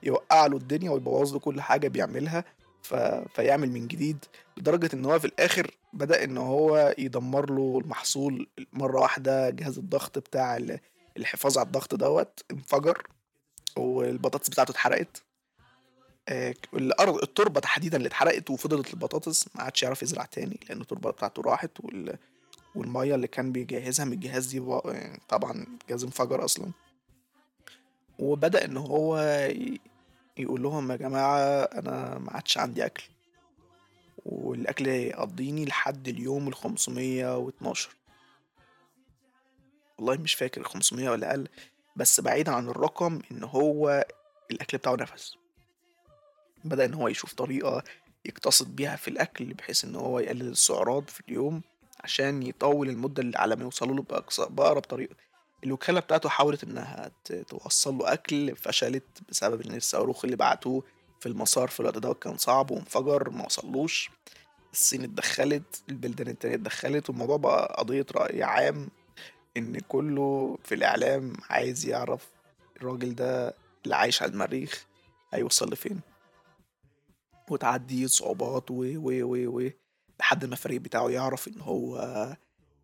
يوقع 0.04 0.46
له 0.48 0.58
الدنيا 0.58 0.92
ويبوظ 0.92 1.34
له 1.34 1.40
كل 1.40 1.62
حاجة 1.62 1.88
بيعملها. 1.88 2.44
ف... 2.88 2.94
فيعمل 3.36 3.72
من 3.72 3.88
جديد 3.88 4.26
لدرجة 4.58 4.90
إن 4.94 5.06
هو 5.06 5.20
في 5.20 5.26
الآخر 5.26 5.72
بدأ 5.94 6.24
إن 6.24 6.38
هو 6.38 6.96
يدمر 6.98 7.52
له 7.52 7.80
المحصول 7.84 8.48
مرة 8.74 9.00
واحدة 9.02 9.50
جهاز 9.50 9.78
الضغط 9.78 10.18
بتاع 10.20 10.58
ال- 10.58 10.80
الحفاظ 11.18 11.58
على 11.58 11.66
الضغط 11.66 11.96
دوت 11.96 12.40
انفجر 12.52 13.08
والبطاطس 13.78 14.50
بتاعته 14.50 14.72
اتحرقت. 14.72 15.24
آه، 16.30 16.54
الأرض 16.74 17.16
التربة 17.24 17.60
تحديدا 17.60 17.98
اللي 17.98 18.08
اتحرقت 18.08 18.50
وفضلت 18.50 18.94
البطاطس 18.94 19.48
ما 19.56 19.64
عادش 19.64 19.84
يعرف 19.84 20.04
يزرع 20.04 20.26
تاني 20.26 20.60
لأن 20.70 20.82
التربة 20.82 21.12
بتاعته 21.12 21.42
راحت 21.42 21.72
وال... 21.80 22.18
والمية 22.76 23.16
اللي 23.16 23.28
كان 23.28 23.52
بيجهزها 23.52 24.06
من 24.06 24.14
الجهاز 24.14 24.46
دي 24.48 24.60
طبعا 25.30 25.66
الجهاز 25.84 26.04
انفجر 26.04 26.46
أصلا. 26.46 26.72
وبدأ 28.20 28.66
إن 28.66 28.78
هو 28.78 29.18
يقول 30.40 30.64
لهم 30.64 30.92
يا 30.92 30.96
جماعة 30.96 31.40
أنا 31.64 32.18
ما 32.18 32.32
عادش 32.32 32.58
عندي 32.58 32.86
أكل. 32.86 33.04
والأكل 34.26 34.88
هيقضيني 34.88 35.66
لحد 35.66 36.08
اليوم 36.08 36.48
ال 36.48 36.54
512 36.54 37.90
والله 39.98 40.18
مش 40.18 40.34
فاكر 40.36 40.64
500 40.64 41.10
ولا 41.10 41.30
أقل 41.30 41.48
بس 41.96 42.20
بعيدا 42.22 42.52
عن 42.52 42.70
الرقم 42.70 43.20
إن 43.32 43.44
هو 43.44 44.06
الأكل 44.52 44.78
بتاعه 44.78 44.96
نفس 44.96 45.36
بدأ 46.64 46.86
إن 46.86 46.94
هو 46.94 47.08
يشوف 47.08 47.34
طريقة 47.34 47.84
يقتصد 48.26 48.76
بيها 48.76 48.96
في 48.96 49.08
الأكل 49.08 49.54
بحيث 49.54 49.86
إن 49.86 49.96
هو 49.96 50.20
يقلل 50.20 50.48
السعرات 50.48 51.10
في 51.10 51.22
اليوم 51.30 51.62
عشان 52.04 52.44
يطول 52.44 52.90
المدة 52.90 53.22
اللي 53.22 53.38
على 53.38 53.56
ما 53.56 53.64
يوصلوا 53.64 53.96
له 53.96 54.04
بأقرب 54.50 54.82
طريقة. 54.82 55.16
الوكالة 55.68 56.00
بتاعته 56.00 56.30
حاولت 56.30 56.64
إنها 56.64 57.12
ت- 57.26 57.34
توصل 57.34 57.98
له 57.98 58.14
أكل 58.14 58.56
فشلت 58.56 59.04
بسبب 59.30 59.62
إن 59.62 59.76
الصاروخ 59.76 60.26
اللي 60.26 60.36
بعتوه 60.36 60.84
في 61.20 61.26
المسار 61.26 61.68
في 61.68 61.80
الوقت 61.80 61.98
ده 61.98 62.14
كان 62.14 62.38
صعب 62.38 62.72
وانفجر 62.72 63.30
ما 63.30 63.46
وصلوش. 63.46 64.10
الصين 64.74 65.04
اتدخلت 65.04 65.82
البلدان 65.90 66.28
التانية 66.28 66.56
اتدخلت 66.56 67.10
والموضوع 67.10 67.38
بقى 67.38 67.76
قضية 67.78 68.06
رأي 68.16 68.44
عام 68.44 68.90
إن 69.58 69.80
كله 69.80 70.58
في 70.64 70.76
الإعلام 70.76 71.34
عايز 71.50 71.86
يعرف 71.86 72.28
الراجل 72.78 73.16
ده 73.16 73.54
اللي 73.84 73.96
عايش 73.96 74.22
على 74.22 74.32
المريخ 74.32 74.86
هيوصل 75.34 75.70
لفين. 75.74 76.00
وتعدي 77.50 78.08
صعوبات 78.08 78.72
و 78.72 78.76
و 78.96 79.12
و 79.24 79.60
و 79.60 79.70
لحد 80.20 80.46
ما 80.46 80.54
الفريق 80.54 80.82
بتاعه 80.82 81.10
يعرف 81.10 81.48
إن 81.48 81.62
هو 81.62 81.98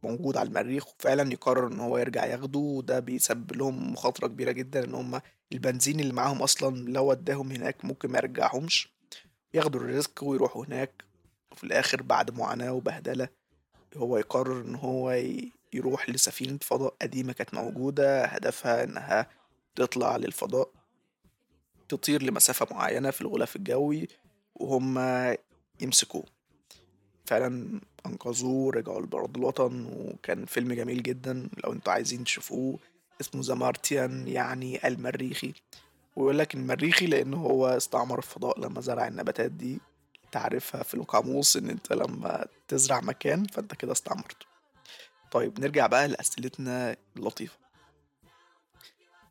موجود 0.04 0.38
على 0.38 0.50
المريخ 0.50 0.88
وفعلا 0.88 1.34
يقرر 1.34 1.68
إن 1.68 1.80
هو 1.80 1.98
يرجع 1.98 2.26
ياخده 2.26 2.60
وده 2.60 3.00
بيسبب 3.00 3.56
لهم 3.56 3.94
مخاطرة 3.94 4.28
كبيرة 4.28 4.52
جدا 4.52 4.84
إن 4.84 4.94
هم 4.94 5.22
البنزين 5.52 6.00
اللي 6.00 6.14
معاهم 6.14 6.42
أصلا 6.42 6.90
لو 6.90 7.10
وداهم 7.10 7.52
هناك 7.52 7.86
ممكن 7.86 8.10
ما 8.12 8.18
يرجعهمش 8.18 8.90
ياخدوا 9.54 9.82
الريسك 9.82 10.24
ويروحوا 10.24 10.66
هناك 10.66 11.04
وفي 11.52 11.64
الآخر 11.64 12.02
بعد 12.02 12.38
معاناة 12.38 12.74
وبهدلة 12.74 13.30
هو 13.98 14.18
يقرر 14.18 14.62
إن 14.62 14.76
هو 14.76 15.24
يروح 15.74 16.10
لسفينة 16.10 16.60
فضاء 16.62 16.96
قديمة 17.02 17.34
كانت 17.34 17.54
موجودة 17.54 18.26
هدفها 18.26 18.84
إنها 18.84 19.28
تطلع 19.76 20.18
للفضاء 20.18 20.70
تطير 21.90 22.24
لمسافة 22.24 22.68
معينة 22.72 23.12
في 23.12 23.22
الغلاف 23.22 23.56
الجوي 23.56 24.08
وهم 24.56 25.00
يمسكوه. 25.82 26.24
فعلا 27.26 27.82
أنقذوه 28.06 28.72
رجعوا 28.74 29.02
لبلد 29.02 29.38
الوطن 29.38 29.86
وكان 29.86 30.46
فيلم 30.46 30.74
جميل 30.74 31.04
جدا 31.04 31.50
لو 31.64 31.74
أنتوا 31.74 31.94
عايزين 31.94 32.24
تشوفوه. 32.24 32.80
اسمه 33.22 33.42
ذا 33.42 33.54
مارتيان 33.54 34.28
يعني 34.28 34.88
المريخي. 34.88 35.54
ويقول 36.16 36.40
لك 36.40 36.56
المريخي 36.56 37.06
لأنه 37.06 37.38
هو 37.38 37.68
استعمر 37.68 38.18
الفضاء 38.18 38.60
لما 38.60 38.82
زرع 38.82 39.08
النباتات 39.08 39.52
دي. 39.52 39.80
تعرفها 40.32 40.84
في 40.84 40.94
القاموس 40.94 41.58
إن 41.58 41.70
أنت 41.70 41.94
لما 41.94 42.46
تزرع 42.68 43.02
مكان 43.02 43.46
فأنت 43.46 43.76
كده 43.76 43.92
استعمرته. 43.92 44.46
طيب 45.32 45.60
نرجع 45.60 45.88
بقى 45.88 46.08
لأسئلتنا 46.08 46.96
اللطيفة. 47.18 47.58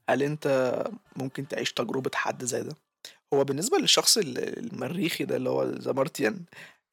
هل 0.09 0.23
أنت 0.23 0.77
ممكن 1.17 1.49
تعيش 1.49 1.73
تجربة 1.73 2.11
حد 2.15 2.45
زي 2.45 2.63
ده؟ 2.63 2.77
هو 3.35 3.45
بالنسبة 3.45 3.79
للشخص 3.79 4.19
ال- 4.19 4.59
المريخي 4.59 5.25
ده 5.25 5.37
اللي 5.37 5.51
هو 5.51 5.65
ذا 5.65 5.93
مارتيان 5.93 6.41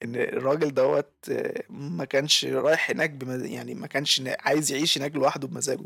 إن 0.03 0.15
الراجل 0.15 0.73
دوت 0.73 1.31
ما 1.69 2.05
كانش 2.05 2.45
رايح 2.45 2.89
هناك 2.89 3.09
بمز... 3.09 3.43
يعني 3.45 3.73
ما 3.75 3.87
كانش 3.87 4.21
عايز 4.39 4.71
يعيش 4.71 4.97
هناك 4.97 5.15
لوحده 5.15 5.47
بمزاجه. 5.47 5.85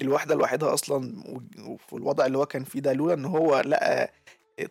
الوحدة 0.00 0.34
الوحيدة 0.34 0.74
أصلا 0.74 1.22
وفي 1.58 1.92
الوضع 1.92 2.26
اللي 2.26 2.38
هو 2.38 2.46
كان 2.46 2.64
فيه 2.64 2.80
ده 2.80 2.92
لولا 2.92 3.14
إن 3.14 3.24
هو 3.24 3.60
لقى 3.60 4.12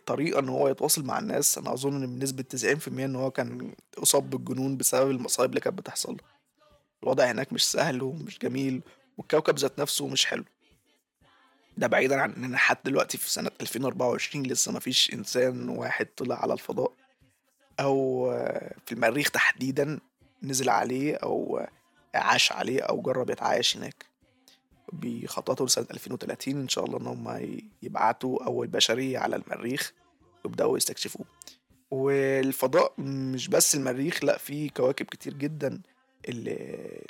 طريقة 0.06 0.40
إن 0.40 0.48
هو 0.48 0.68
يتواصل 0.68 1.04
مع 1.04 1.18
الناس 1.18 1.58
أنا 1.58 1.72
أظن 1.72 2.02
إن 2.02 2.18
بنسبة 2.18 2.44
90% 2.84 2.88
إن 2.88 3.16
هو 3.16 3.30
كان 3.30 3.72
اصاب 3.98 4.30
بالجنون 4.30 4.76
بسبب 4.76 5.10
المصايب 5.10 5.50
اللي 5.50 5.60
كانت 5.60 5.78
بتحصل 5.78 6.12
له. 6.12 6.18
الوضع 7.02 7.24
هناك 7.30 7.52
مش 7.52 7.70
سهل 7.70 8.02
ومش 8.02 8.38
جميل 8.38 8.82
والكوكب 9.18 9.58
ذات 9.58 9.80
نفسه 9.80 10.06
مش 10.08 10.26
حلو. 10.26 10.44
ده 11.76 11.86
بعيدا 11.86 12.20
عن 12.20 12.32
اننا 12.32 12.54
لحد 12.54 12.76
دلوقتي 12.84 13.18
في 13.18 13.30
سنة 13.30 13.50
2024 13.60 14.46
لسه 14.46 14.72
مفيش 14.72 15.12
إنسان 15.14 15.68
واحد 15.68 16.06
طلع 16.16 16.42
على 16.42 16.52
الفضاء. 16.52 16.92
أو 17.80 18.26
في 18.86 18.92
المريخ 18.92 19.30
تحديدا 19.30 19.98
نزل 20.42 20.68
عليه 20.68 21.14
أو 21.16 21.66
عاش 22.14 22.52
عليه 22.52 22.82
أو 22.82 23.00
جرب 23.02 23.30
يتعايش 23.30 23.76
هناك. 23.76 24.04
بيخططوا 24.92 25.66
لسنة 25.66 25.86
2030 25.90 26.54
إن 26.56 26.68
شاء 26.68 26.84
الله 26.84 26.98
إن 26.98 27.06
هم 27.06 27.60
يبعتوا 27.82 28.44
أول 28.44 28.66
بشرية 28.66 29.18
على 29.18 29.36
المريخ 29.36 29.92
ويبدأوا 30.44 30.76
يستكشفوه. 30.76 31.26
والفضاء 31.90 32.92
مش 32.98 33.48
بس 33.48 33.74
المريخ 33.74 34.24
لأ 34.24 34.38
في 34.38 34.68
كواكب 34.68 35.06
كتير 35.06 35.34
جدا 35.34 35.80
ال- 36.28 36.48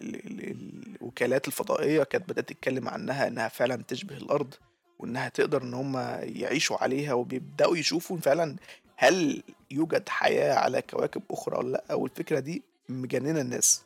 ال- 0.01 0.51
ال- 0.51 0.97
الوكالات 1.01 1.49
الفضائية 1.49 2.03
كانت 2.03 2.29
بدأت 2.31 2.49
تتكلم 2.49 2.89
عنها 2.89 3.27
إنها 3.29 3.49
فعلا 3.49 3.83
تشبه 3.89 4.17
الأرض 4.17 4.55
وإنها 4.99 5.29
تقدر 5.29 5.63
إن 5.63 5.75
هم 5.75 5.97
يعيشوا 6.23 6.77
عليها 6.83 7.13
وبيبدأوا 7.15 7.77
يشوفوا 7.77 8.17
فعلا 8.19 8.57
هل 8.97 9.43
يوجد 9.71 10.09
حياة 10.09 10.55
على 10.55 10.83
كواكب 10.83 11.23
أخرى 11.31 11.59
ولا 11.59 11.69
لأ؟ 11.89 11.95
والفكرة 11.95 12.39
دي 12.39 12.63
مجننة 12.89 13.41
الناس. 13.41 13.83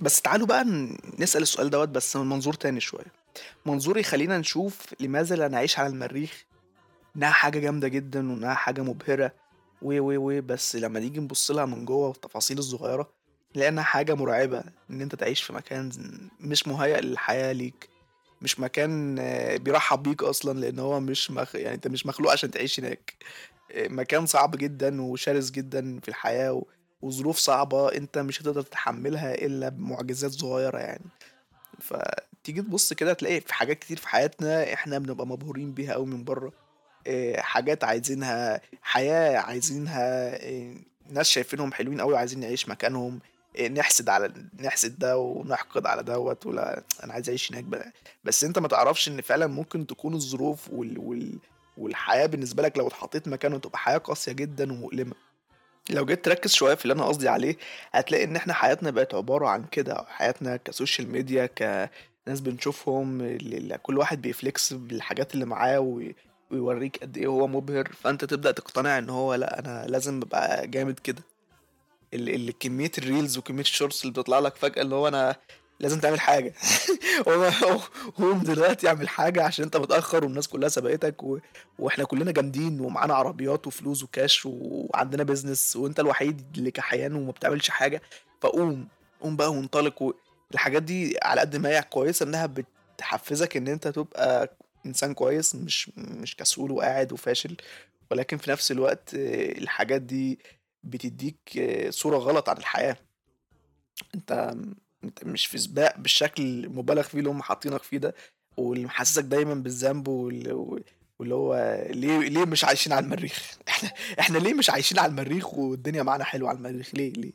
بس 0.00 0.20
تعالوا 0.22 0.46
بقى 0.46 0.64
ن- 0.64 0.96
نسأل 1.18 1.42
السؤال 1.42 1.70
دوت 1.70 1.88
بس 1.88 2.16
من 2.16 2.26
منظور 2.28 2.54
تاني 2.54 2.80
شوية. 2.80 3.12
منظور 3.66 3.98
يخلينا 3.98 4.38
نشوف 4.38 4.94
لماذا 5.00 5.36
لا 5.36 5.48
نعيش 5.48 5.78
على 5.78 5.88
المريخ؟ 5.88 6.44
إنها 7.16 7.30
حاجة 7.30 7.58
جامدة 7.58 7.88
جدا 7.88 8.32
وإنها 8.32 8.54
حاجة 8.54 8.82
مبهرة. 8.82 9.32
و 9.82 10.00
و 10.00 10.30
و 10.30 10.40
بس 10.42 10.76
لما 10.76 11.00
نيجي 11.00 11.20
نبص 11.20 11.50
لها 11.50 11.64
من 11.64 11.84
جوه 11.84 12.08
والتفاصيل 12.08 12.58
الصغيرة 12.58 13.10
نلاقي 13.56 13.68
إنها 13.68 13.82
حاجة 13.84 14.14
مرعبة 14.14 14.64
إن 14.90 15.00
أنت 15.00 15.14
تعيش 15.14 15.42
في 15.42 15.52
مكان 15.52 15.90
مش 16.40 16.68
مهيأ 16.68 17.00
للحياة 17.00 17.52
ليك. 17.52 17.88
مش 18.42 18.60
مكان 18.60 19.16
آه، 19.18 19.56
بيرحب 19.56 20.02
بيك 20.02 20.22
أصلا 20.22 20.58
لأن 20.60 20.78
هو 20.78 21.00
مش 21.00 21.30
مخ... 21.30 21.54
يعني 21.56 21.74
أنت 21.74 21.88
مش 21.88 22.06
مخلوق 22.06 22.32
عشان 22.32 22.50
تعيش 22.50 22.80
هناك. 22.80 23.14
مكان 23.76 24.26
صعب 24.26 24.56
جدا 24.56 25.02
وشرس 25.02 25.50
جدا 25.50 26.00
في 26.00 26.08
الحياة 26.08 26.52
و... 26.52 26.64
وظروف 27.02 27.36
صعبة 27.38 27.88
أنت 27.96 28.18
مش 28.18 28.42
هتقدر 28.42 28.62
تتحملها 28.62 29.34
إلا 29.34 29.68
بمعجزات 29.68 30.30
صغيرة 30.30 30.78
يعني. 30.78 31.04
فتيجي 31.80 32.62
تبص 32.62 32.92
كده 32.92 33.12
تلاقي 33.12 33.40
في 33.40 33.54
حاجات 33.54 33.78
كتير 33.78 33.96
في 33.96 34.08
حياتنا 34.08 34.72
إحنا 34.72 34.98
بنبقى 34.98 35.26
مبهورين 35.26 35.72
بيها 35.72 35.92
قوي 35.92 36.06
من 36.06 36.24
بره. 36.24 36.52
إيه، 37.06 37.40
حاجات 37.40 37.84
عايزينها 37.84 38.60
حياة 38.82 39.38
عايزينها 39.38 40.36
إيه، 40.36 40.74
ناس 41.10 41.28
شايفينهم 41.28 41.72
حلوين 41.72 42.00
قوي 42.00 42.12
وعايزين 42.12 42.40
نعيش 42.40 42.68
مكانهم. 42.68 43.20
إيه، 43.56 43.68
نحسد 43.68 44.08
على 44.08 44.32
نحسد 44.60 44.98
ده 44.98 45.18
ونحقد 45.18 45.86
على 45.86 46.02
دوت 46.02 46.46
ولا 46.46 46.84
أنا 47.04 47.12
عايز 47.12 47.28
أعيش 47.28 47.52
هناك. 47.52 47.92
بس 48.24 48.44
أنت 48.44 48.58
ما 48.58 48.68
تعرفش 48.68 49.08
إن 49.08 49.20
فعلا 49.20 49.46
ممكن 49.46 49.86
تكون 49.86 50.14
الظروف 50.14 50.70
وال... 50.70 50.98
وال... 50.98 51.38
والحياة 51.80 52.26
بالنسبة 52.26 52.62
لك 52.62 52.78
لو 52.78 52.86
اتحطيت 52.86 53.28
مكانه 53.28 53.58
تبقى 53.58 53.78
حياة 53.78 53.98
قاسية 53.98 54.32
جدا 54.32 54.72
ومؤلمة. 54.72 55.14
لو 55.90 56.04
جيت 56.06 56.24
تركز 56.24 56.52
شوية 56.52 56.74
في 56.74 56.82
اللي 56.84 56.94
أنا 56.94 57.04
قصدي 57.04 57.28
عليه 57.28 57.56
هتلاقي 57.92 58.24
إن 58.24 58.36
إحنا 58.36 58.52
حياتنا 58.52 58.90
بقت 58.90 59.14
عبارة 59.14 59.46
عن 59.48 59.64
كده. 59.64 60.04
حياتنا 60.08 60.56
ك 60.56 60.64
social 60.64 61.12
media 61.12 61.46
كناس 61.46 62.40
بنشوفهم 62.40 63.20
اللي 63.20 63.78
كل 63.78 63.98
واحد 63.98 64.22
بي 64.22 64.39
flex 64.39 64.72
بالحاجات 64.72 65.34
اللي 65.34 65.44
معاه 65.44 65.80
وي- 65.80 66.14
ويوريك 66.50 66.98
قد 67.02 67.16
إيه 67.18 67.26
هو 67.26 67.46
مبهر. 67.46 67.88
فأنت 67.92 68.24
تبدأ 68.24 68.50
تقتنع 68.50 68.98
إن 68.98 69.10
هو 69.10 69.34
لأ 69.34 69.58
أنا 69.58 69.86
لازم 69.88 70.20
أبقى 70.22 70.66
جامد 70.68 70.98
كده. 70.98 71.22
اللي, 72.14 72.52
كمية 72.52 72.90
ال 72.98 73.05
reels 73.05 73.38
وكمية 73.38 73.60
ال 73.62 73.68
shorts 73.68 74.02
اللي 74.02 74.12
بتطلع 74.12 74.38
لك 74.38 74.56
فجأة 74.56 74.82
اللي 74.82 74.94
هو 74.94 75.08
أنا 75.08 75.36
لازم 75.80 76.00
تعمل 76.00 76.20
حاجة. 76.20 76.54
هو 77.28 77.50
قوم 78.18 78.38
دلوقتي 78.38 78.88
اعمل 78.88 79.08
حاجة 79.08 79.42
عشان 79.44 79.64
انت 79.64 79.76
متأخر 79.76 80.24
والناس 80.24 80.48
كلها 80.48 80.68
سبقتك 80.68 81.22
و... 81.22 81.38
وإحنا 81.78 82.04
كلنا 82.04 82.32
جامدين 82.32 82.80
ومعانا 82.80 83.14
عربيات 83.14 83.66
وفلوس 83.66 84.02
وكاش 84.02 84.42
وعندنا 84.46 85.22
business 85.22 85.76
وانت 85.76 86.00
الوحيد 86.00 86.56
اللي 86.56 86.70
كحيان 86.70 87.14
وما 87.14 87.30
بتعملش 87.32 87.68
حاجة. 87.70 88.02
فقوم 88.40 88.88
قوم 89.20 89.36
بقى 89.36 89.50
وانطلق 89.52 90.02
و... 90.02 90.12
الحاجات 90.54 90.82
دي 90.82 91.16
على 91.22 91.40
قد 91.40 91.56
ما 91.56 91.68
هي 91.68 91.82
كويسة 91.82 92.24
انها 92.26 92.46
بتحفزك 92.96 93.56
ان 93.56 93.68
انت 93.68 93.88
تبقى 93.88 94.56
إنسان 94.86 95.14
كويس 95.14 95.54
مش 95.54 95.90
مش 95.96 96.36
كسول 96.36 96.70
وقاعد 96.70 97.12
وفاشل. 97.12 97.56
ولكن 98.10 98.36
في 98.36 98.50
نفس 98.50 98.72
الوقت 98.72 99.14
الحاجات 99.14 100.02
دي 100.02 100.38
بتديك 100.84 101.38
صورة 101.90 102.16
غلط 102.18 102.48
عن 102.48 102.56
الحياة. 102.56 102.96
انت 104.14 104.32
انت 104.32 104.89
مش 105.24 105.46
في 105.46 105.58
سباق 105.58 105.98
بالشكل 105.98 106.42
المبالغ 106.42 107.02
فيه 107.02 107.18
اللي 107.18 107.30
هم 107.30 107.42
حاطينك 107.42 107.82
فيه 107.82 107.98
ده 107.98 108.14
واللي 108.56 108.84
محسسك 108.84 109.22
دايما 109.24 109.54
بالذنب 109.54 110.08
وال- 110.08 110.82
واللي 111.18 111.34
هو 111.34 111.84
ليه 111.90 112.18
ليه 112.18 112.44
مش 112.44 112.64
عايشين 112.64 112.92
على 112.92 113.04
المريخ؟ 113.04 113.50
إحنا 113.68 113.90
إحنا 114.20 114.38
ليه 114.38 114.54
مش 114.54 114.70
عايشين 114.70 114.98
على 114.98 115.10
المريخ 115.10 115.54
والدنيا 115.54 116.02
معانا 116.02 116.24
حلوة 116.24 116.48
على 116.48 116.58
المريخ؟ 116.58 116.90
ليه 116.94 117.12
ليه؟ 117.12 117.32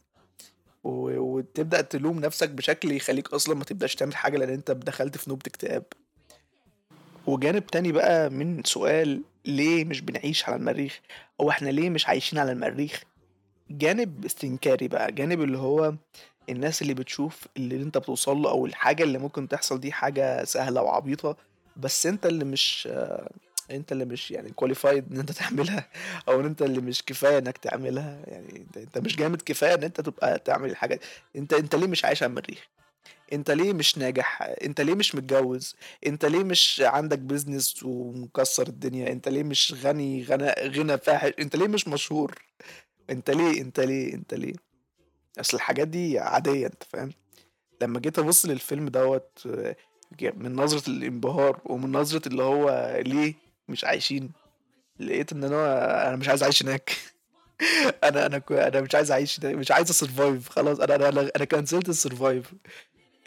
وتبدأ 0.84 1.82
تلوم 1.82 2.20
نفسك 2.20 2.50
بشكل 2.50 2.92
يخليك 2.92 3.34
أصلا 3.34 3.56
ما 3.56 3.64
تبدأش 3.64 3.96
تعمل 3.96 4.16
حاجة 4.16 4.38
لأن 4.38 4.50
أنت 4.50 4.72
دخلت 4.72 5.18
في 5.18 5.30
نوبة 5.30 5.42
اكتئاب. 5.48 5.84
وجانب 7.28 7.66
تاني 7.68 7.92
بقى 7.92 8.30
من 8.30 8.64
سؤال 8.64 9.22
ليه 9.46 9.86
مش 9.86 10.02
بنعيش 10.02 10.46
على 10.46 10.56
المريخ؟ 10.56 11.00
أو 11.40 11.50
إحنا 11.50 11.70
ليه 11.70 11.90
مش 11.90 12.08
عايشين 12.08 12.40
على 12.40 12.52
المريخ؟ 12.52 13.04
جانب 13.70 14.26
استنكاري 14.26 14.88
بقى 14.88 15.12
جانب 15.12 15.42
اللي 15.42 15.58
هو 15.58 15.94
الناس 16.50 16.82
اللي 16.82 16.94
بتشوف 16.94 17.48
اللي 17.58 17.76
انت 17.76 17.98
بتوصل 17.98 18.38
له 18.38 18.50
أو 18.50 18.66
الحاجة 18.66 19.04
اللي 19.04 19.18
ممكن 19.18 19.48
تحصل 19.48 19.80
دي 19.80 19.92
حاجة 19.92 20.44
سهلة 20.44 20.82
وعبيطة 20.82 21.38
بس 21.78 22.06
انت 22.06 22.26
اللي 22.26 22.46
مش 22.46 22.90
انت 23.72 23.92
اللي 23.92 24.06
مش 24.06 24.32
يعني 24.32 24.52
كواليفايد 24.52 25.12
إن 25.12 25.20
انت 25.20 25.32
تعملها 25.42 25.90
أو 26.28 26.40
إن 26.40 26.46
انت 26.46 26.62
اللي 26.62 26.82
مش 26.82 27.04
كفاية 27.04 27.38
إنك 27.38 27.58
تعملها 27.58 28.22
يعني 28.28 28.58
انت, 28.58 28.78
انت 28.78 28.98
مش 28.98 29.16
جامد 29.16 29.42
كفاية 29.42 29.74
إن 29.74 29.84
انت 29.84 30.02
تبقى 30.02 30.40
تعمل 30.40 30.70
الحاجة 30.70 30.96
دي. 30.96 31.02
انت 31.40 31.54
انت 31.54 31.76
ليه 31.76 31.88
مش 31.88 32.06
عايش 32.06 32.24
على 32.24 32.30
المريخ؟ 32.30 32.68
انت 33.34 33.52
ليه 33.52 33.74
مش 33.74 33.98
ناجح؟ 33.98 34.42
انت 34.42 34.82
ليه 34.82 34.96
مش 34.96 35.16
متجوز؟ 35.16 35.76
انت 36.08 36.26
ليه 36.26 36.44
مش 36.44 36.82
عندك 36.86 37.20
business 37.20 37.84
ومكسر 37.84 38.68
الدنيا؟ 38.68 39.12
انت 39.12 39.30
ليه 39.30 39.44
مش 39.44 39.76
غني 39.84 40.24
غنى 40.24 40.52
غنى 40.52 40.98
فاحش؟ 40.98 41.32
انت 41.40 41.56
ليه 41.56 41.68
مش 41.68 41.88
مشهور؟ 41.88 42.36
انت 43.10 43.30
ليه 43.30 43.62
انت 43.62 43.80
ليه 43.80 44.14
انت 44.14 44.34
ليه؟ 44.34 44.54
اصل 45.40 45.58
الحاجات 45.58 45.88
دي 45.88 46.20
عادية 46.20 46.68
انت 46.68 46.84
فاهم؟ 46.84 47.12
لما 47.82 48.00
جيت 48.00 48.20
ابص 48.20 48.46
للفيلم 48.46 48.90
دوت 48.90 49.48
من 50.22 50.56
نظرة 50.56 50.90
الانبهار 50.90 51.62
ومن 51.66 51.92
نظرة 51.92 52.28
اللي 52.28 52.44
هو 52.44 52.96
ليه 53.06 53.34
مش 53.70 53.86
عايشين 53.86 54.32
لقيت 55.00 55.32
ان 55.32 55.44
أنا 55.44 56.08
أنا 56.08 56.16
مش 56.16 56.30
عايز 56.30 56.44
اعيش 56.44 56.64
هناك. 56.64 56.98
أنا 58.04 58.26
أنا 58.26 58.42
أنا 58.52 58.82
مش 58.82 58.96
عايز 58.96 59.12
اعيش 59.12 59.40
مش 59.40 59.72
عايز 59.72 59.90
ا 59.90 59.97
survive 59.97 60.50
خلاص. 60.50 60.80
أنا 60.80 60.96
أنا 60.96 61.30
أنا, 61.36 61.46
كنسلت 61.46 61.90
ال 61.90 61.98
survive 61.98 62.54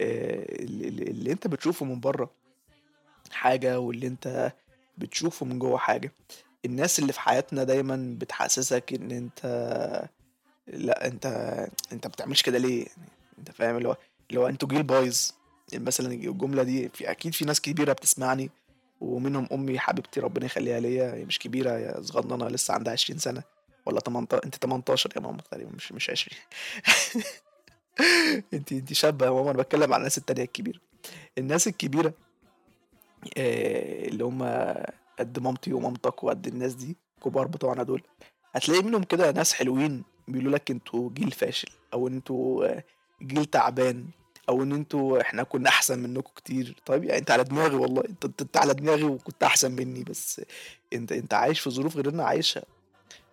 اللي, 0.01 0.89
اللي 0.89 1.33
انت 1.33 1.47
بتشوفه 1.47 1.87
من 1.87 2.01
بره 2.01 2.31
حاجة 3.31 3.81
واللي 3.81 4.07
انت 4.07 4.53
بتشوفه 4.99 5.47
من 5.47 5.59
جوه 5.59 5.79
حاجة. 5.79 6.13
الناس 6.65 6.99
اللي 6.99 7.13
في 7.13 7.21
حياتنا 7.21 7.65
دايما 7.65 8.17
بتحسسك 8.19 8.93
إن 8.93 9.11
أنت 9.11 10.09
لا 10.67 11.07
أنت 11.07 11.27
أنت 11.93 12.07
بتعملش 12.07 12.43
كده 12.43 12.59
ليه؟ 12.59 12.79
يعني 12.79 13.09
أنت 13.39 13.51
فاهم؟ 13.51 13.77
اللي 13.77 13.89
هو 13.89 13.97
اللي 14.31 14.41
هو 14.41 14.47
أنتوا 14.49 14.69
جيل 14.69 14.83
بايظ. 14.83 15.31
مثلا 15.75 16.13
الجملة 16.13 16.63
دي 16.63 16.89
في 16.89 17.11
أكيد 17.11 17.35
في 17.35 17.45
ناس 17.45 17.61
كبيرة 17.61 17.93
بتسمعني 17.93 18.51
ومنهم 19.01 19.49
أمي 19.53 19.79
حبيبتي 19.79 20.21
ربنا 20.21 20.47
يخليها 20.47 20.81
ليا. 20.81 21.15
هي 21.15 21.25
مش 21.25 21.39
كبيرة 21.39 21.71
هي 21.71 21.95
صغننه 22.03 22.49
لسه 22.49 22.75
عندها 22.75 22.93
20 22.93 23.19
سنة. 23.19 23.43
ولا 23.87 24.01
18 24.01 24.45
أنت 24.45 24.55
18 24.57 25.11
يا 25.17 25.21
ماما 25.21 25.39
تقريبا 25.43 25.71
مش 25.71 25.93
مش 25.93 26.11
20 26.11 26.39
أنت 28.55 28.73
أنت 28.73 28.93
شابة 28.93 29.27
يا 29.27 29.31
ماما 29.31 29.51
أنا 29.51 29.59
بتكلم 29.59 29.93
على 29.93 29.97
الناس 29.97 30.19
التانية 30.19 30.43
الكبيرة. 30.43 30.81
الناس 31.39 31.69
الكبيرة 31.69 32.13
آه، 33.39 34.09
اللي 34.09 34.25
هم 34.25 34.43
قد 35.19 35.39
مامتي 35.39 35.73
ومامتك 35.73 36.25
وقد 36.25 36.47
الناس 36.47 36.75
دي 36.75 36.97
كبار 37.25 37.47
بتوعنا 37.47 37.83
دول. 37.83 38.03
هتلاقي 38.55 38.83
منهم 38.83 39.03
كده 39.03 39.31
ناس 39.33 39.53
حلوين 39.53 40.03
بيقولوا 40.29 40.53
لك 40.53 40.71
أنتوا 40.71 41.11
جيل 41.15 41.31
فاشل 41.31 41.69
أو 41.93 42.09
أنتوا 42.09 42.67
آه، 42.67 42.85
جيل 43.23 43.45
تعبان 43.45 44.07
أو 44.49 44.63
إن 44.63 44.73
أنتوا 44.73 45.21
إحنا 45.21 45.43
كنا 45.43 45.69
أحسن 45.69 45.99
منكم 45.99 46.31
كتير. 46.37 46.77
طيب 46.87 47.05
يعني 47.05 47.19
أنت 47.19 47.31
على 47.31 47.45
دماغي 47.45 47.77
والله 47.77 48.03
أنت 48.09 48.25
أنت 48.43 48.57
على 48.57 48.75
دماغي 48.75 49.03
وكنت 49.05 49.43
أحسن 49.43 49.73
مني 49.73 50.05
بس 50.05 50.41
أنت 50.93 51.13
أنت 51.13 51.35
عايش 51.35 51.61
في 51.61 51.71
ظروف 51.71 51.97
غير 51.97 52.09
أنا 52.09 52.25
عايشها. 52.25 52.63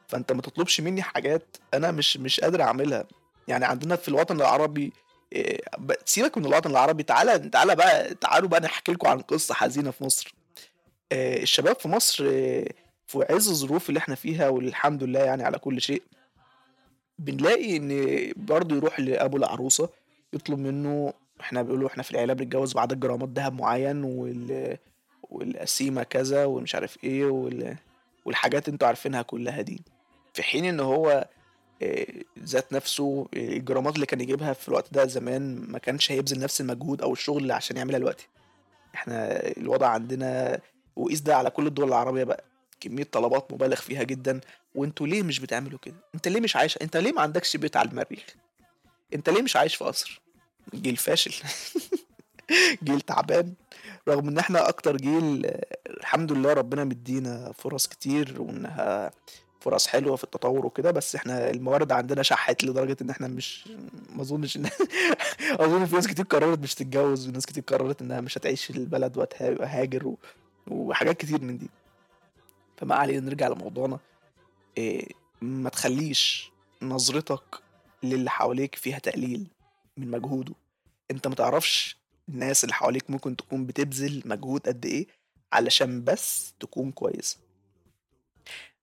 فأنت 0.07 0.31
ما 0.31 0.41
تطلبش 0.41 0.81
مني 0.81 1.01
حاجات 1.01 1.57
أنا 1.73 1.91
مش 1.91 2.17
مش 2.17 2.39
قادر 2.39 2.61
أعملها. 2.61 3.05
يعني 3.47 3.65
عندنا 3.65 3.95
في 3.95 4.07
الوطن 4.07 4.35
العربي 4.35 4.93
ب- 5.77 5.93
سيبك 6.05 6.37
من 6.37 6.45
الوطن 6.45 6.69
العربي 6.71 7.03
تعالى 7.03 7.49
تعالى 7.49 7.75
بقى 7.75 8.15
تعالوا 8.15 8.49
بقى 8.49 8.59
نحكي 8.61 8.91
لكم 8.91 9.07
عن 9.07 9.19
قصة 9.21 9.53
حزينة 9.53 9.91
في 9.91 10.03
مصر. 10.03 10.34
آه، 10.34 10.34
الشباب 11.11 11.75
في 11.75 11.87
مصر 11.87 12.25
آه، 12.27 12.67
في 13.07 13.25
عز 13.29 13.49
الظروف 13.49 13.89
اللي 13.89 13.97
إحنا 13.97 14.15
فيها 14.15 14.49
والحمد 14.49 15.03
لله 15.03 15.19
يعني 15.19 15.43
على 15.43 15.57
كل 15.57 15.81
شيء 15.81 16.03
بنلاقي 17.19 17.77
إن 17.77 18.31
برضه 18.35 18.75
يروح 18.75 18.99
لأبو 18.99 19.37
العروسة 19.37 19.89
يطلب 20.33 20.59
منه 20.59 21.13
إحنا 21.41 21.61
بيقولوا 21.61 21.89
إحنا 21.89 22.03
في 22.03 22.11
العيلة 22.11 22.33
بنتجوز 22.33 22.73
بعدد 22.73 22.99
جرامات 22.99 23.29
ذهب 23.29 23.53
معين 23.53 24.03
وال 24.03 24.77
والقسيمة 25.29 26.03
كذا 26.03 26.45
ومش 26.45 26.75
عارف 26.75 27.03
إيه 27.03 27.25
وال... 27.25 27.75
والحاجات 28.25 28.69
أنتوا 28.69 28.87
عارفينها 28.87 29.21
كلها 29.21 29.61
دي. 29.61 29.81
في 30.33 30.43
حين 30.43 30.65
إن 30.65 30.79
هو 30.79 31.27
آه، 31.81 32.05
ذات 32.39 32.73
نفسه 32.73 33.27
آه، 33.33 33.37
الجرامات 33.37 33.95
اللي 33.95 34.05
كان 34.05 34.21
يجيبها 34.21 34.53
في 34.53 34.67
الوقت 34.67 34.93
ده 34.93 35.05
زمان 35.05 35.55
ما 35.69 35.79
كانش 35.79 36.11
هيبذل 36.11 36.39
نفس 36.39 36.61
المجهود 36.61 37.01
أو 37.01 37.13
الشغل 37.13 37.41
اللي 37.41 37.53
عشان 37.53 37.77
يعملها 37.77 37.99
دلوقتي. 37.99 38.27
إحنا 38.95 39.47
الوضع 39.57 39.87
عندنا 39.87 40.59
وقيس 40.95 41.21
ده 41.21 41.35
على 41.37 41.49
كل 41.49 41.67
الدول 41.67 41.87
العربية 41.87 42.23
بقى. 42.23 42.43
كمية 42.79 43.03
طلبات 43.03 43.53
مبالغ 43.53 43.75
فيها 43.75 44.03
جدا 44.03 44.41
وانتوا 44.75 45.07
ليه 45.07 45.23
مش 45.23 45.39
بتعملوا 45.39 45.79
كده؟ 45.79 45.95
انت 46.15 46.27
ليه 46.27 46.39
مش 46.41 46.55
عايش؟ 46.55 46.77
انت 46.81 46.97
ليه 46.97 47.11
ما 47.11 47.21
عندكش 47.21 47.57
بيت 47.57 47.77
على 47.77 47.89
المريخ؟ 47.89 48.23
انت 49.13 49.29
ليه 49.29 49.41
مش 49.41 49.55
عايش 49.55 49.75
في 49.75 49.83
قصر؟ 49.83 50.21
جيل 50.75 50.97
فاشل. 50.97 51.33
جيل 52.83 53.01
تعبان. 53.01 53.53
رغم 54.07 54.27
إن 54.27 54.37
إحنا 54.37 54.69
أكتر 54.69 54.97
جيل 54.97 55.51
الحمد 55.89 56.31
لله 56.31 56.53
ربنا 56.53 56.83
مدينا 56.83 57.51
فرص 57.51 57.87
كتير 57.87 58.41
وإنها 58.41 59.11
فرص 59.61 59.87
حلوة 59.87 60.15
في 60.15 60.23
التطور 60.23 60.65
وكده 60.65 60.91
بس 60.91 61.15
إحنا 61.15 61.49
الموارد 61.49 61.91
عندنا 61.91 62.23
شحت 62.23 62.63
لدرجة 62.63 62.97
إن 63.01 63.09
إحنا 63.09 63.27
مش 63.27 63.69
ما 64.09 64.21
أظنش 64.21 64.57
إن 64.57 64.69
أظن 65.59 65.85
في 65.85 65.95
ناس 65.95 66.07
كتير 66.07 66.25
قررت 66.25 66.59
مش 66.59 66.75
تتجوز 66.75 67.27
وناس 67.27 67.45
كتير 67.45 67.63
قررت 67.67 68.01
إنها 68.01 68.21
مش 68.21 68.37
هتعيش 68.37 68.65
في 68.65 68.77
البلد 68.77 69.17
وهاجر 69.41 70.07
و... 70.07 70.17
وحاجات 70.67 71.17
كتير 71.17 71.41
من 71.41 71.57
دي. 71.57 71.69
فما 72.77 72.95
علينا 72.95 73.19
نرجع 73.19 73.47
لموضوعنا. 73.47 73.99
إيه 74.77 75.07
ما 75.41 75.69
تخليش 75.69 76.51
نظرتك 76.81 77.61
للي 78.03 78.29
حواليك 78.29 78.75
فيها 78.75 78.99
تقليل 78.99 79.47
من 79.97 80.11
مجهوده. 80.11 80.53
انت 81.11 81.27
ما 81.27 81.35
تعرفش 81.35 81.97
الناس 82.29 82.63
اللي 82.63 82.73
حواليك 82.73 83.09
ممكن 83.09 83.35
تكون 83.35 83.65
بتبذل 83.65 84.21
مجهود 84.25 84.67
قد 84.67 84.85
إيه 84.85 85.07
علشان 85.53 86.03
بس 86.03 86.53
تكون 86.59 86.91
كويس 86.91 87.37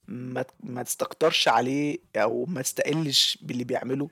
ما 0.09 0.45
ما 0.61 0.83
تستكترش 0.83 1.49
عليه 1.49 1.99
أو 2.17 2.45
ما 2.45 2.63
تستقلش 2.63 3.39
باللي 3.43 3.65
بيعمله 3.65 4.11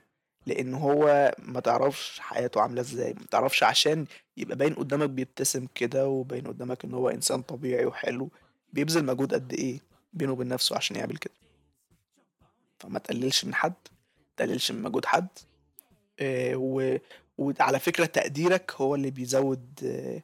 لأن 0.51 0.75
هو 0.75 1.35
ما 1.39 1.61
تعرفش 1.61 2.21
حياته 2.21 2.61
عاملة 2.61 2.81
إزاي 2.81 3.13
ما 3.13 3.27
تعرفش 3.31 3.63
عشان 3.63 4.07
يبقى 4.37 4.57
باين 4.57 4.75
قدامك 4.75 5.11
بيبتسم 5.11 5.67
كده 5.75 6.09
وباين 6.09 6.47
قدامك 6.47 6.85
إن 6.85 6.95
هو 6.95 7.09
إنسان 7.09 7.43
طبيعي 7.43 7.87
وحلو 7.87 8.31
بيبذل 8.73 9.05
مجهود 9.05 9.35
قد 9.35 9.53
إيه 9.53 9.81
بينه 10.13 10.33
وبين 10.33 10.49
نفسه 10.49 10.77
عشان 10.77 10.97
يعمل 10.97 11.17
كده. 11.17 11.35
فما 12.81 12.99
تقللش 12.99 13.45
من 13.45 13.55
حد 13.55 13.75
تقللش 14.37 14.71
من 14.73 14.83
مجهود 14.83 15.05
حد 15.05 15.29
آه، 16.21 16.55
و... 16.57 16.99
وعلى 17.39 17.79
فكرة 17.79 18.05
تقديرك 18.05 18.73
هو 18.77 18.95
اللي 18.95 19.11
بيزود 19.11 19.65
آه، 19.85 20.23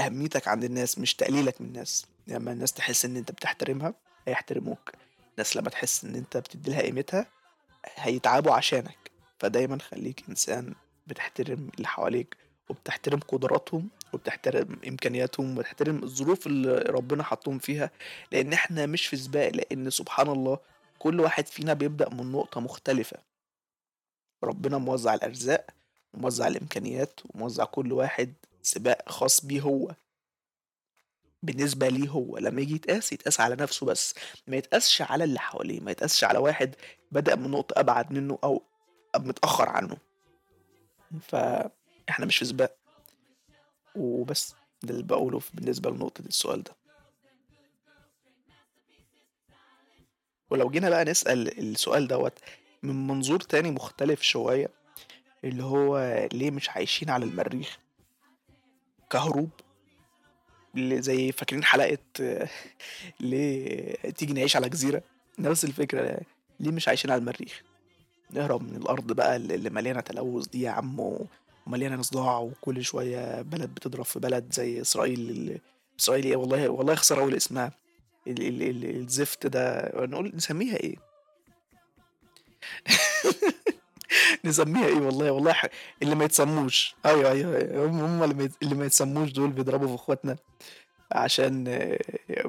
أهميتك 0.00 0.48
عند 0.48 0.64
الناس 0.64 0.98
مش 0.98 1.14
تقليلك 1.14 1.60
من 1.60 1.66
الناس. 1.66 2.06
لما 2.26 2.36
يعني 2.36 2.50
الناس 2.52 2.72
تحس 2.72 3.04
إن 3.04 3.16
أنت 3.16 3.32
بتحترمها 3.32 3.94
هيحترموك. 4.28 4.92
الناس 5.32 5.56
لما 5.56 5.70
تحس 5.70 6.04
إن 6.04 6.14
أنت 6.14 6.36
بتديلها 6.36 6.82
قيمتها 6.82 7.26
هيتعبوا 7.96 8.52
عشانك. 8.52 9.07
فدايما 9.40 9.78
خليك 9.78 10.24
إنسان 10.28 10.74
بتحترم 11.06 11.68
اللي 11.76 11.88
حواليك 11.88 12.36
وبتحترم 12.68 13.20
قدراتهم 13.20 13.88
وبتحترم 14.12 14.76
إمكانياتهم 14.88 15.58
وبتحترم 15.58 16.02
الظروف 16.02 16.46
اللي 16.46 16.74
ربنا 16.78 17.22
حطهم 17.22 17.58
فيها 17.58 17.90
لأن 18.32 18.52
إحنا 18.52 18.86
مش 18.86 19.06
في 19.06 19.16
سباق 19.16 19.48
لأن 19.48 19.90
سبحان 19.90 20.28
الله 20.28 20.58
كل 20.98 21.20
واحد 21.20 21.46
فينا 21.46 21.72
بيبدأ 21.74 22.08
من 22.08 22.32
نقطة 22.32 22.60
مختلفة. 22.60 23.18
ربنا 24.44 24.78
موزع 24.78 25.14
الأرزاق 25.14 25.66
وموزع 26.14 26.46
الإمكانيات 26.48 27.20
وموزع 27.24 27.64
كل 27.64 27.92
واحد 27.92 28.32
سباق 28.62 29.08
خاص 29.08 29.44
بيه 29.44 29.60
هو. 29.60 29.94
بالنسبة 31.42 31.88
ليه 31.88 32.08
هو 32.08 32.38
لما 32.38 32.60
يجي 32.60 32.74
يتقاس 32.74 33.12
يتقاس 33.12 33.40
على 33.40 33.56
نفسه 33.56 33.86
بس. 33.86 34.14
ما 34.46 34.56
يتقاسش 34.56 35.02
على 35.02 35.24
اللي 35.24 35.38
حواليه 35.40 35.80
ما 35.80 35.90
يتقاسش 35.90 36.24
على 36.24 36.38
واحد 36.38 36.74
بدأ 37.12 37.36
من 37.36 37.50
نقطة 37.50 37.80
أبعد 37.80 38.12
منه 38.12 38.38
أو 38.44 38.62
متأخر 39.16 39.68
عنه. 39.68 39.96
فإحنا 41.20 42.26
مش 42.26 42.36
في 42.38 42.44
سباق. 42.44 42.76
وبس 43.94 44.54
ده 44.82 44.90
اللي 44.94 45.02
بقوله 45.02 45.40
بالنسبة 45.54 45.90
لنقطة 45.90 46.22
السؤال 46.26 46.62
ده. 46.62 46.76
ولو 50.50 50.70
جينا 50.70 50.90
بقى 50.90 51.04
نسأل 51.04 51.58
السؤال 51.58 52.08
دوت 52.08 52.38
من 52.82 53.06
منظور 53.06 53.40
تاني 53.40 53.70
مختلف 53.70 54.22
شوية 54.22 54.70
اللي 55.44 55.62
هو 55.62 55.98
ليه 56.32 56.50
مش 56.50 56.70
عايشين 56.70 57.10
على 57.10 57.24
المريخ 57.24 57.78
كهروب؟ 59.10 59.50
زي 60.76 61.32
فاكرين 61.32 61.64
حلقة 61.64 61.98
ليه 63.20 63.92
تيجي 63.94 64.32
نعيش 64.32 64.56
على 64.56 64.68
جزيرة؟ 64.68 65.02
نفس 65.38 65.64
الفكرة 65.64 66.20
ليه 66.60 66.70
مش 66.70 66.88
عايشين 66.88 67.10
على 67.10 67.18
المريخ؟ 67.18 67.62
نهرب 68.30 68.62
من 68.62 68.76
الأرض 68.76 69.12
بقى 69.12 69.36
اللي 69.36 69.70
مليانة 69.70 70.00
تلوث 70.00 70.46
دي 70.48 70.62
يا 70.62 70.70
عم 70.70 71.18
ومليانة 71.66 72.02
صداع 72.02 72.38
وكل 72.38 72.84
شوية 72.84 73.42
بلد 73.42 73.74
بتضرب 73.74 74.04
في 74.04 74.18
بلد 74.18 74.52
زي 74.52 74.80
إسرائيل 74.80 75.58
إسرائيل 76.00 76.24
إيه 76.24 76.36
والله 76.36 76.68
والله 76.68 76.94
خسر 76.94 77.18
أقول 77.18 77.34
اسمها 77.34 77.72
الزفت 78.28 79.46
ده 79.46 79.92
نقول 79.96 80.32
نسميها 80.34 80.76
إيه 80.76 80.96
نسميها 84.44 84.86
إيه 84.86 85.00
والله 85.00 85.30
والله. 85.30 85.54
اللي 86.02 86.14
ما 86.14 86.24
يتسموش 86.24 86.94
أيوه 87.06 87.30
أيوه, 87.30 87.56
أيوة. 87.56 87.86
هم 87.86 88.00
هم 88.00 88.22
اللي, 88.30 88.50
اللي 88.62 88.74
ما 88.74 88.86
يتسموش 88.86 89.30
دول 89.30 89.50
بيضربوا 89.50 89.88
في 89.88 89.94
إخواتنا 89.94 90.36
عشان 91.12 91.64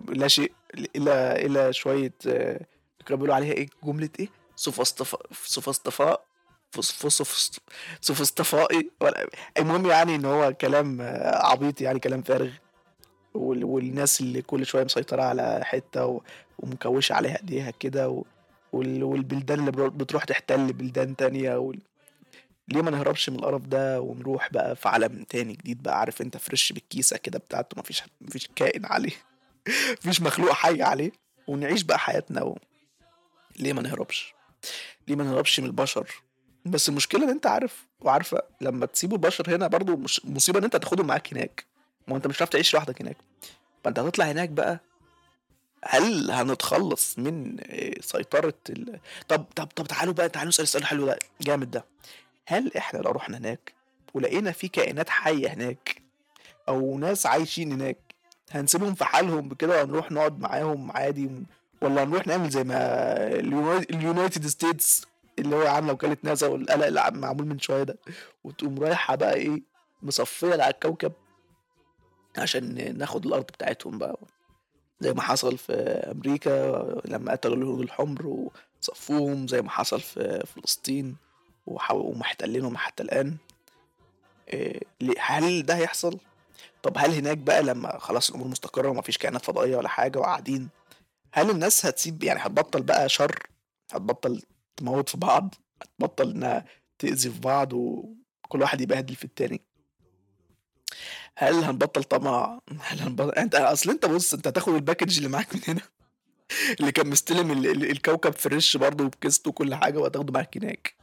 لا 0.10 0.28
شيء 0.28 0.52
إلى 0.96 1.46
إلى 1.46 1.74
شوية 1.74 2.14
كانوا 2.24 2.58
بيقولوا 3.10 3.36
عليها 3.36 3.54
إيه 3.54 3.70
جملة 3.84 4.10
إيه 4.20 4.39
سوفاستفاء 4.60 6.26
سوفاستفائي. 8.02 8.92
المهم 9.58 9.86
يعني 9.86 10.16
إن 10.16 10.26
هو 10.26 10.54
كلام 10.54 10.98
عبيط 11.34 11.82
يعني 11.82 12.00
كلام 12.00 12.22
فارغ. 12.22 12.50
والناس 13.34 14.22
اللي 14.22 14.42
كل 14.42 14.66
شوية 14.66 14.84
مسيطرة 14.84 15.22
على 15.22 15.60
حتة 15.64 16.22
ومكوشة 16.60 17.14
عليها 17.14 17.38
إيديها 17.38 17.72
كده 17.72 18.24
والبلدان 18.74 19.60
اللي 19.60 19.72
بتروح 19.72 20.24
تحتل 20.24 20.74
بلدان 20.74 21.16
تانية. 21.16 21.72
ليه 22.68 22.82
ما 22.82 22.92
نهربش 22.92 23.30
من 23.30 23.36
القرف 23.40 23.62
ده 23.62 24.02
ونروح 24.02 24.52
بقى 24.52 24.76
في 24.76 24.90
عالم 24.90 25.24
تاني 25.24 25.54
جديد 25.54 25.84
بقى؟ 25.84 26.00
عارف 26.00 26.22
أنت 26.22 26.38
فريش 26.38 26.72
بالكيسة 26.72 27.18
كده 27.18 27.40
بتاعته 27.40 27.80
مفيش 27.80 28.04
مفيش 28.22 28.48
كائن 28.56 28.86
عليه. 28.86 29.12
مفيش 30.00 30.22
مخلوق 30.22 30.52
حي 30.52 30.82
عليه. 30.82 31.12
ونعيش 31.48 31.82
بقى 31.82 32.00
حياتنا 32.00 32.44
و... 32.44 32.58
ليه 33.60 33.74
ما 33.74 33.82
نهربش؟ 33.82 34.39
ليه 35.08 35.16
ما 35.16 35.24
نهربش 35.24 35.60
من 35.60 35.66
البشر؟ 35.66 36.24
بس 36.66 36.90
المشكلة 36.90 37.24
إن 37.24 37.30
أنت 37.30 37.48
عارف 37.48 37.88
وعارفة 38.02 38.42
لما 38.62 38.86
تسيبوا 38.86 39.18
البشر 39.18 39.56
هنا 39.56 39.68
برضو 39.68 39.96
مش 39.96 40.26
مصيبة 40.26 40.60
إن 40.60 40.64
أنت 40.64 40.76
تاخدهم 40.76 41.08
معاك 41.08 41.34
هناك. 41.34 41.66
ما 42.08 42.16
أنت 42.16 42.28
مش 42.28 42.36
هتعرف 42.38 42.50
تعيش 42.50 42.74
لوحدك 42.74 43.02
هناك. 43.02 43.18
فانت 43.84 44.00
هتطلع 44.00 44.26
هناك 44.26 44.50
بقى 44.50 44.80
هل 45.84 46.32
هنتخلص 46.32 47.20
من 47.20 47.58
سيطرة 48.02 48.54
ال... 48.70 49.00
طب 49.28 49.46
طب 49.56 49.66
طب 49.68 49.88
تعالوا 49.88 50.14
بقى 50.14 50.30
تعالوا 50.30 50.50
نسأل 50.50 50.64
السؤال 50.64 50.84
الحلو 50.84 51.06
ده. 51.06 51.20
جامد 51.42 51.72
ده. 51.72 51.86
هل 52.48 52.72
إحنا 52.78 53.00
لو 53.00 53.12
رحنا 53.12 53.38
هناك 53.38 53.74
ولقينا 54.14 54.52
في 54.52 54.68
كائنات 54.68 55.10
حية 55.10 55.48
هناك 55.54 56.02
أو 56.68 56.98
ناس 56.98 57.26
عايشين 57.26 57.72
هناك 57.72 57.98
هنسيبهم 58.52 58.94
في 58.96 59.06
حالهم 59.06 59.50
بكده 59.50 59.78
وهنروح 59.80 60.12
نقعد 60.12 60.40
معاهم 60.40 60.92
عادي 60.92 61.30
ولا 61.82 62.04
هنروح 62.04 62.28
نعمل 62.28 62.50
زي 62.50 62.64
ما 62.64 62.78
ال 63.90 63.98
United 63.98 64.48
States 64.48 65.06
اللي 65.40 65.56
هو 65.56 65.68
عاملة 65.68 65.94
وكالة 65.94 66.18
ناسا 66.24 66.48
والقلق 66.48 66.86
اللي 66.86 67.12
معمول 67.14 67.46
من 67.48 67.60
شوية 67.60 67.84
ده. 67.84 67.98
وتقوم 68.44 68.80
رايحة 68.80 69.16
بقى 69.16 69.34
إيه 69.34 69.62
مصفية 70.02 70.52
على 70.52 70.68
الكوكب 70.68 71.12
عشان 72.38 72.98
ناخد 72.98 73.26
الأرض 73.26 73.44
بتاعتهم 73.44 73.98
بقى. 73.98 74.20
زي 75.02 75.14
ما 75.14 75.22
حصل 75.22 75.58
في 75.58 75.74
أمريكا 76.12 76.84
لما 77.06 77.32
قتلوا 77.32 77.56
الهنود 77.56 77.80
الحمر 77.82 78.50
وصفوهم 78.82 79.48
زي 79.48 79.62
ما 79.62 79.70
حصل 79.70 80.00
في 80.02 80.44
فلسطين 80.56 81.16
ومحتلينهم 81.92 82.78
حتى 82.78 83.04
الآن. 83.04 83.38
إيه، 84.54 84.80
هل 85.20 85.66
ده 85.66 85.76
هيحصل؟ 85.76 86.18
طب 86.84 86.98
هل 86.98 87.12
هناك 87.12 87.38
بقى 87.38 87.64
لما 87.64 87.98
خلاص 88.00 88.30
الأمور 88.30 88.48
مستقرة 88.48 88.90
ومفيش 88.90 89.18
كائنات 89.18 89.46
فضائية 89.46 89.78
ولا 89.78 89.90
حاجة 89.90 90.20
وقاعدين 90.20 90.70
هل 91.32 91.50
الناس 91.50 91.86
هتسيب 91.86 92.24
يعني 92.24 92.40
هتبطل 92.40 92.82
بقى 92.84 93.10
شر؟ 93.10 93.48
هتبطل 93.92 94.42
تموت 94.78 95.10
في 95.10 95.18
بعض؟ 95.18 95.56
هتبطل 95.82 96.32
إنها 96.32 96.66
تأذي 97.00 97.30
في 97.30 97.40
بعض 97.40 97.74
وكل 97.74 98.62
واحد 98.62 98.82
يبهدل 98.82 99.16
في 99.16 99.26
التاني؟ 99.26 99.62
هل 101.36 101.64
هنبطل 101.64 102.04
طمع؟ 102.04 102.60
هل 102.82 103.00
هنبطل؟ 103.00 103.32
أنت 103.32 103.56
أصل 103.56 103.90
أنت 103.90 104.06
بص 104.06 104.34
أنت 104.34 104.48
هتاخد 104.48 104.74
ال 104.74 104.79
package 104.79 105.18
اللي 105.18 105.30
معاك 105.30 105.56
من 105.56 105.62
هنا. 105.68 105.82
اللي 106.80 106.92
كان 106.92 107.08
مستلم 107.08 107.52
ال... 107.52 107.68
ال... 107.68 107.92
الكوكب 107.92 108.34
fresh 108.34 108.78
برضه 108.78 109.04
وبكيسته 109.06 109.50
وكل 109.50 109.76
حاجة 109.76 109.98
وهتاخده 109.98 110.34
معاك 110.34 110.58
هناك. 110.58 110.96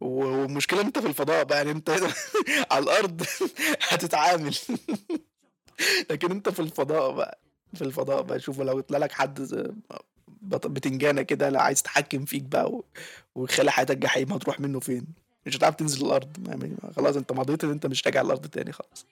والمشكلة 0.00 0.80
أنت 0.80 0.98
في 0.98 1.06
الفضاء 1.06 1.44
بقى 1.44 1.58
يعني 1.58 1.70
أنت 1.70 1.90
على 2.70 2.82
الأرض 2.84 3.22
هتتعامل. 3.88 4.56
لكن 6.10 6.30
أنت 6.30 6.48
في 6.48 6.60
الفضاء 6.60 7.12
بقى. 7.12 7.45
في 7.76 7.82
الفضاء 7.82 8.22
بقى 8.22 8.40
شوف 8.40 8.60
لو 8.60 8.80
طلع 8.80 8.98
لك 8.98 9.12
حد 9.12 9.48
بتنجانة 10.42 11.22
كده 11.22 11.48
لا 11.48 11.62
عايز 11.62 11.80
يتحكم 11.80 12.24
فيك 12.24 12.42
بقى 12.42 12.80
ويخلي 13.34 13.70
حياتك 13.70 13.96
جحيم 13.98 14.32
هتروح 14.32 14.60
منه 14.60 14.80
فين؟ 14.80 15.06
مش 15.46 15.56
هتعرف 15.56 15.74
تنزل 15.74 16.06
الأرض 16.06 16.48
يعني 16.48 16.76
خلاص 16.96 17.16
أنت 17.16 17.32
مضيت 17.32 17.64
إن 17.64 17.70
أنت 17.70 17.86
مش 17.86 18.06
راجع 18.06 18.20
الأرض 18.20 18.46
تاني 18.46 18.72
خلاص. 18.72 19.06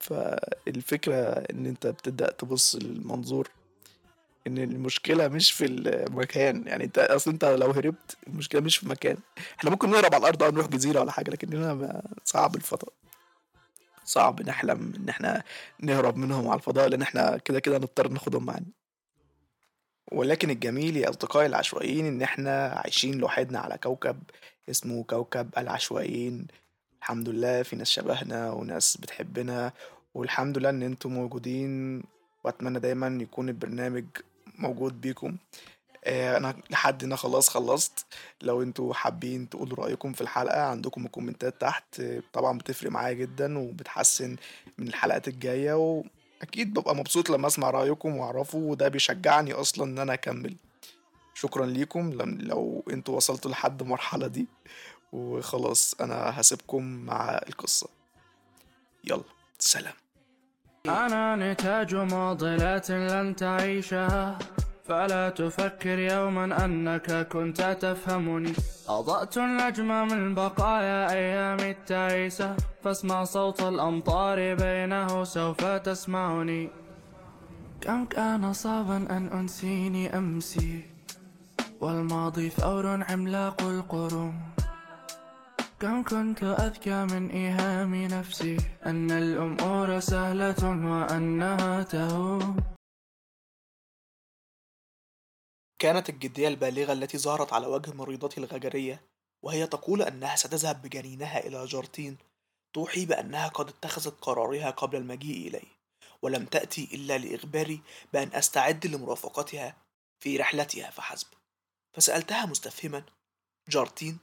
فالفكرة 0.00 1.14
إن 1.24 1.66
أنت 1.66 1.86
بتبدأ 1.86 2.30
تبص 2.32 2.76
للمنظور 2.76 3.48
إن 4.46 4.58
المشكلة 4.58 5.28
مش 5.28 5.52
في 5.52 5.64
المكان 5.64 6.66
يعني 6.66 6.84
أنت 6.84 6.98
أصل 6.98 7.30
أنت 7.30 7.44
لو 7.44 7.70
هربت 7.70 8.16
المشكلة 8.26 8.60
مش 8.60 8.76
في 8.76 8.82
المكان 8.82 9.16
إحنا 9.58 9.70
ممكن 9.70 9.90
نهرب 9.90 10.14
على 10.14 10.20
الأرض 10.20 10.42
أو 10.42 10.50
نروح 10.50 10.66
جزيرة 10.66 11.00
ولا 11.00 11.12
حاجة 11.12 11.30
لكن 11.30 11.56
هنا 11.56 12.02
صعب 12.24 12.56
الفضاء. 12.56 12.92
صعب 14.04 14.42
نحلم 14.42 14.92
إن 14.96 15.08
إحنا 15.08 15.42
نهرب 15.80 16.16
منهم 16.16 16.48
على 16.48 16.58
الفضاء 16.58 16.88
لأن 16.88 17.02
إحنا 17.02 17.36
كده 17.36 17.60
كده 17.60 17.78
نضطر 17.78 18.08
ناخدهم 18.08 18.46
معانا. 18.46 18.66
ولكن 20.12 20.50
الجميل 20.50 20.96
يا 20.96 21.10
أصدقائي 21.10 21.46
العشوائيين 21.46 22.06
إن 22.06 22.22
إحنا 22.22 22.66
عايشين 22.66 23.18
لوحدنا 23.18 23.58
على 23.58 23.78
كوكب 23.78 24.22
اسمه 24.70 25.04
كوكب 25.04 25.50
العشوائيين. 25.58 26.46
الحمد 26.98 27.28
لله 27.28 27.62
في 27.62 27.76
ناس 27.76 27.90
شبهنا 27.90 28.50
وناس 28.52 28.96
بتحبنا 28.96 29.72
والحمد 30.14 30.58
لله 30.58 30.70
إن 30.70 30.82
أنتم 30.82 31.12
موجودين 31.12 32.02
وأتمنى 32.44 32.78
دايما 32.80 33.18
يكون 33.22 33.48
البرنامج 33.48 34.04
موجود 34.58 35.00
بيكم. 35.00 35.36
أنا 36.06 36.54
لحد 36.70 37.04
هنا 37.04 37.16
خلاص 37.16 37.48
خلصت. 37.48 38.06
لو 38.42 38.62
أنتوا 38.62 38.94
حابين 38.94 39.48
تقولوا 39.48 39.76
رأيكم 39.76 40.12
في 40.12 40.20
الحلقة 40.20 40.62
عندكم 40.62 41.06
الكومنتات 41.06 41.60
تحت 41.60 42.00
آه، 42.00 42.22
طبعا 42.32 42.58
بتفرق 42.58 42.90
معايا 42.90 43.14
جدا 43.14 43.58
وبتحسن 43.58 44.36
من 44.78 44.88
الحلقات 44.88 45.28
الجاية 45.28 45.72
وأكيد 45.74 46.74
ببقى 46.74 46.96
مبسوط 46.96 47.30
لما 47.30 47.46
أسمع 47.46 47.70
رأيكم 47.70 48.16
وأعرفه 48.16 48.58
وده 48.58 48.88
بيشجعني 48.88 49.52
أصلا 49.52 49.84
إن 49.84 49.98
أنا 49.98 50.12
أكمل. 50.14 50.56
شكرا 51.34 51.66
ليكم. 51.66 52.12
لو 52.40 52.84
أنتوا 52.90 53.16
وصلتوا 53.16 53.50
لحد 53.50 53.82
المرحلة 53.82 54.26
دي 54.26 54.46
وخلاص 55.12 55.94
أنا 56.00 56.40
هسيبكم 56.40 56.84
مع 56.84 57.30
القصة. 57.48 57.88
يلا 59.04 59.22
سلام. 59.58 59.94
أنا 60.86 61.52
نتاج 61.52 61.94
معضلات 61.94 62.90
لن 62.90 63.36
تعيشها 63.36 64.38
فلا 64.84 65.30
تفكر 65.30 65.98
يوما 65.98 66.64
أنك 66.64 67.28
كنت 67.28 67.76
تفهمني 67.80 68.52
أضأت 68.88 69.38
النجم 69.38 70.08
من 70.08 70.34
بقايا 70.34 71.10
أيام 71.12 71.60
التعيسة 71.60 72.56
فاسمع 72.84 73.24
صوت 73.24 73.62
الأمطار 73.62 74.54
بينه 74.54 75.24
سوف 75.24 75.64
تسمعني. 75.64 76.68
كم 77.80 78.04
كان 78.04 78.52
صعبا 78.52 78.96
أن 78.96 79.28
أنسيني 79.32 80.18
أمسي 80.18 80.82
والماضي 81.80 82.48
ثور 82.48 82.86
عملاق 83.08 83.62
القرون. 83.62 84.34
كم 85.80 86.02
كنت 86.02 86.44
أذكى 86.44 87.04
من 87.04 87.30
إيهام 87.30 87.94
نفسي 87.94 88.56
أن 88.86 89.10
الأمور 89.10 90.00
سهلة 90.00 90.62
وأنها 90.64 91.82
تهون. 91.82 92.73
كانت 95.78 96.08
الجدية 96.08 96.48
البالغة 96.48 96.92
التي 96.92 97.18
ظهرت 97.18 97.52
على 97.52 97.66
وجه 97.66 97.92
مريضتي 97.92 98.40
الغجرية 98.40 99.02
وهي 99.42 99.66
تقول 99.66 100.02
أنها 100.02 100.36
ستذهب 100.36 100.82
بجنينها 100.82 101.46
إلى 101.46 101.64
جارتين 101.64 102.18
توحي 102.74 103.06
بأنها 103.06 103.48
قد 103.48 103.68
اتخذت 103.68 104.20
قرارها 104.20 104.70
قبل 104.70 104.96
المجيء 104.96 105.48
إلي 105.48 105.66
ولم 106.22 106.46
تأتي 106.46 106.88
إلا 106.92 107.18
لإخباري 107.18 107.82
بأن 108.12 108.34
أستعد 108.34 108.86
لمرافقتها 108.86 109.76
في 110.20 110.36
رحلتها 110.36 110.90
فحسب. 110.90 111.26
فسألتها 111.96 112.46
مستفهما 112.46 113.04
جارتين 113.68 114.18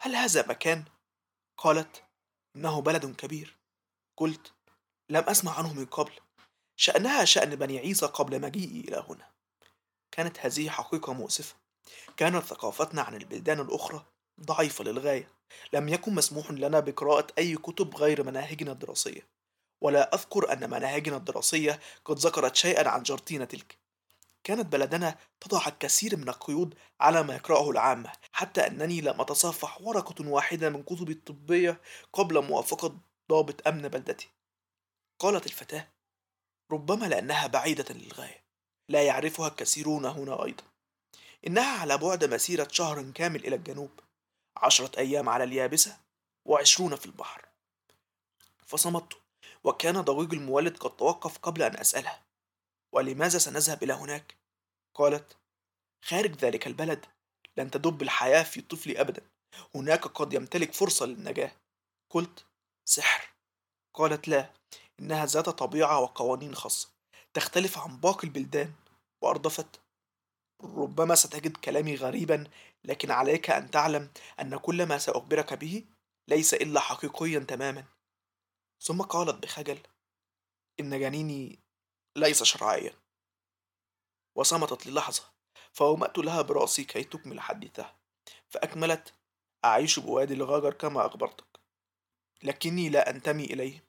هل 0.00 0.16
هذا 0.16 0.48
مكان؟ 0.48 0.84
قالت 1.58 2.04
إنه 2.56 2.80
بلد 2.80 3.16
كبير. 3.16 3.56
قلت 4.16 4.52
لم 5.10 5.22
أسمع 5.28 5.58
عنه 5.58 5.74
من 5.74 5.86
قبل 5.86 6.12
شأنها 6.76 7.24
شأن 7.24 7.56
بني 7.56 7.78
عيسى 7.78 8.06
قبل 8.06 8.40
مجيئي 8.40 8.80
إلى 8.80 9.04
هنا. 9.08 9.30
كانت 10.12 10.38
هذه 10.38 10.68
حقيقة 10.68 11.12
مؤسفة. 11.12 11.54
كانت 12.16 12.44
ثقافتنا 12.44 13.02
عن 13.02 13.14
البلدان 13.14 13.60
الأخرى 13.60 14.06
ضعيفة 14.40 14.84
للغاية. 14.84 15.28
لم 15.72 15.88
يكن 15.88 16.14
مسموح 16.14 16.50
لنا 16.50 16.80
بقراءة 16.80 17.26
أي 17.38 17.56
كتب 17.56 17.96
غير 17.96 18.22
مناهجنا 18.22 18.72
الدراسية. 18.72 19.28
ولا 19.80 20.14
أذكر 20.14 20.52
أن 20.52 20.70
مناهجنا 20.70 21.16
الدراسية 21.16 21.80
قد 22.04 22.18
ذكرت 22.18 22.56
شيئا 22.56 22.88
عن 22.88 23.02
جارتين 23.02 23.48
تلك. 23.48 23.78
كانت 24.44 24.66
بلدنا 24.66 25.18
تضع 25.40 25.66
الكثير 25.66 26.16
من 26.16 26.28
القيود 26.28 26.74
على 27.00 27.22
ما 27.22 27.34
يقرأه 27.34 27.70
العامة 27.70 28.12
حتى 28.32 28.66
أنني 28.66 29.00
لم 29.00 29.20
أتصفح 29.20 29.80
ورقة 29.80 30.28
واحدة 30.28 30.70
من 30.70 30.82
كتبي 30.82 31.12
الطبية 31.12 31.80
قبل 32.12 32.44
موافقة 32.44 32.96
ضابط 33.30 33.68
أمن 33.68 33.88
بلدتي. 33.88 34.28
قالت 35.18 35.46
الفتاة 35.46 35.88
ربما 36.72 37.06
لأنها 37.06 37.46
بعيدة 37.46 37.94
للغاية. 37.94 38.39
لا 38.90 39.02
يعرفها 39.02 39.48
الكثيرون 39.48 40.04
هنا 40.04 40.44
أيضا. 40.44 40.64
إنها 41.46 41.80
على 41.80 41.98
بعد 41.98 42.24
مسيرة 42.24 42.68
شهر 42.72 43.10
كامل 43.10 43.46
إلى 43.46 43.56
الجنوب 43.56 44.00
عشرة 44.56 44.98
أيام 44.98 45.28
على 45.28 45.44
اليابسة 45.44 45.98
وعشرون 46.44 46.96
في 46.96 47.06
البحر. 47.06 47.48
فصمت 48.66 49.12
وكان 49.64 50.00
ضويج 50.00 50.34
المولد 50.34 50.76
قد 50.76 50.96
توقف 50.96 51.38
قبل 51.38 51.62
أن 51.62 51.76
أسألها. 51.76 52.22
ولماذا 52.92 53.38
سنذهب 53.38 53.82
إلى 53.82 53.92
هناك؟ 53.92 54.34
قالت 54.94 55.36
خارج 56.04 56.34
ذلك 56.36 56.66
البلد 56.66 57.06
لن 57.56 57.70
تدب 57.70 58.02
الحياة 58.02 58.42
في 58.42 58.60
طفلي 58.60 59.00
أبدا. 59.00 59.22
هناك 59.74 60.06
قد 60.06 60.32
يمتلك 60.32 60.72
فرصة 60.72 61.06
للنجاة. 61.06 61.52
قلت 62.10 62.44
سحر. 62.84 63.28
قالت 63.94 64.28
لا 64.28 64.50
إنها 65.00 65.26
ذات 65.26 65.48
طبيعة 65.48 66.00
وقوانين 66.00 66.54
خاصة 66.54 66.88
تختلف 67.34 67.78
عن 67.78 67.96
باقي 67.96 68.24
البلدان. 68.24 68.72
وأردفت. 69.20 69.80
ربما 70.62 71.14
ستجد 71.14 71.56
كلامي 71.56 71.94
غريبا 71.94 72.50
لكن 72.84 73.10
عليك 73.10 73.50
أن 73.50 73.70
تعلم 73.70 74.10
أن 74.40 74.56
كل 74.56 74.86
ما 74.86 74.98
سأخبرك 74.98 75.54
به 75.54 75.84
ليس 76.28 76.54
إلا 76.54 76.80
حقيقيا 76.80 77.38
تماما. 77.38 77.84
ثم 78.80 79.02
قالت 79.02 79.42
بخجل 79.42 79.78
إن 80.80 81.00
جنيني 81.00 81.58
ليس 82.16 82.42
شرعيا. 82.42 82.92
وصمتت 84.34 84.86
للحظة 84.86 85.22
فومأت 85.72 86.18
لها 86.18 86.42
برأسي 86.42 86.84
كي 86.84 87.04
تكمل 87.04 87.40
حديثها. 87.40 87.96
فأكملت 88.48 89.14
أعيش 89.64 89.98
بوادي 89.98 90.34
الغاجر 90.34 90.74
كما 90.74 91.06
أخبرتك 91.06 91.60
لكني 92.42 92.88
لا 92.88 93.10
أنتمي 93.10 93.44
إليه. 93.44 93.84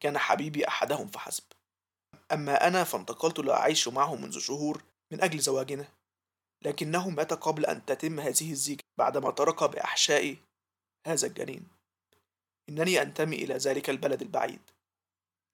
كان 0.00 0.18
حبيبي 0.18 0.68
أحدهم 0.68 1.08
فحسب. 1.08 1.44
أما 2.32 2.66
أنا 2.66 2.84
فانتقلت 2.84 3.38
لأعيش 3.38 3.88
معه 3.88 4.16
منذ 4.16 4.38
شهور 4.38 4.82
من 5.10 5.22
أجل 5.22 5.38
زواجنا 5.38 5.88
لكنه 6.62 7.10
مات 7.10 7.32
قبل 7.32 7.66
أن 7.66 7.84
تتم 7.84 8.20
هذه 8.20 8.50
الزيجة 8.52 8.82
بعدما 8.98 9.30
ترك 9.30 9.64
بأحشائي 9.64 10.38
هذا 11.06 11.26
الجنين. 11.26 11.68
إنني 12.68 13.02
أنتمي 13.02 13.36
إلى 13.36 13.54
ذلك 13.54 13.90
البلد 13.90 14.22
البعيد. 14.22 14.60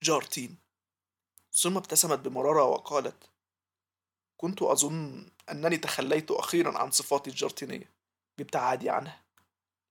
جارتين. 0.03 0.57
ثم 1.53 1.76
ابتسمت 1.76 2.18
بمرارة 2.18 2.64
وقالت 2.64 3.31
كنت 4.37 4.62
أظن 4.62 5.26
أنني 5.51 5.76
تخليت 5.76 6.31
أخيرا 6.31 6.79
عن 6.79 6.91
صفاتي 6.91 7.31
الجارتينية 7.31 7.91
بابتعادي 8.39 8.91
عنها 8.91 9.22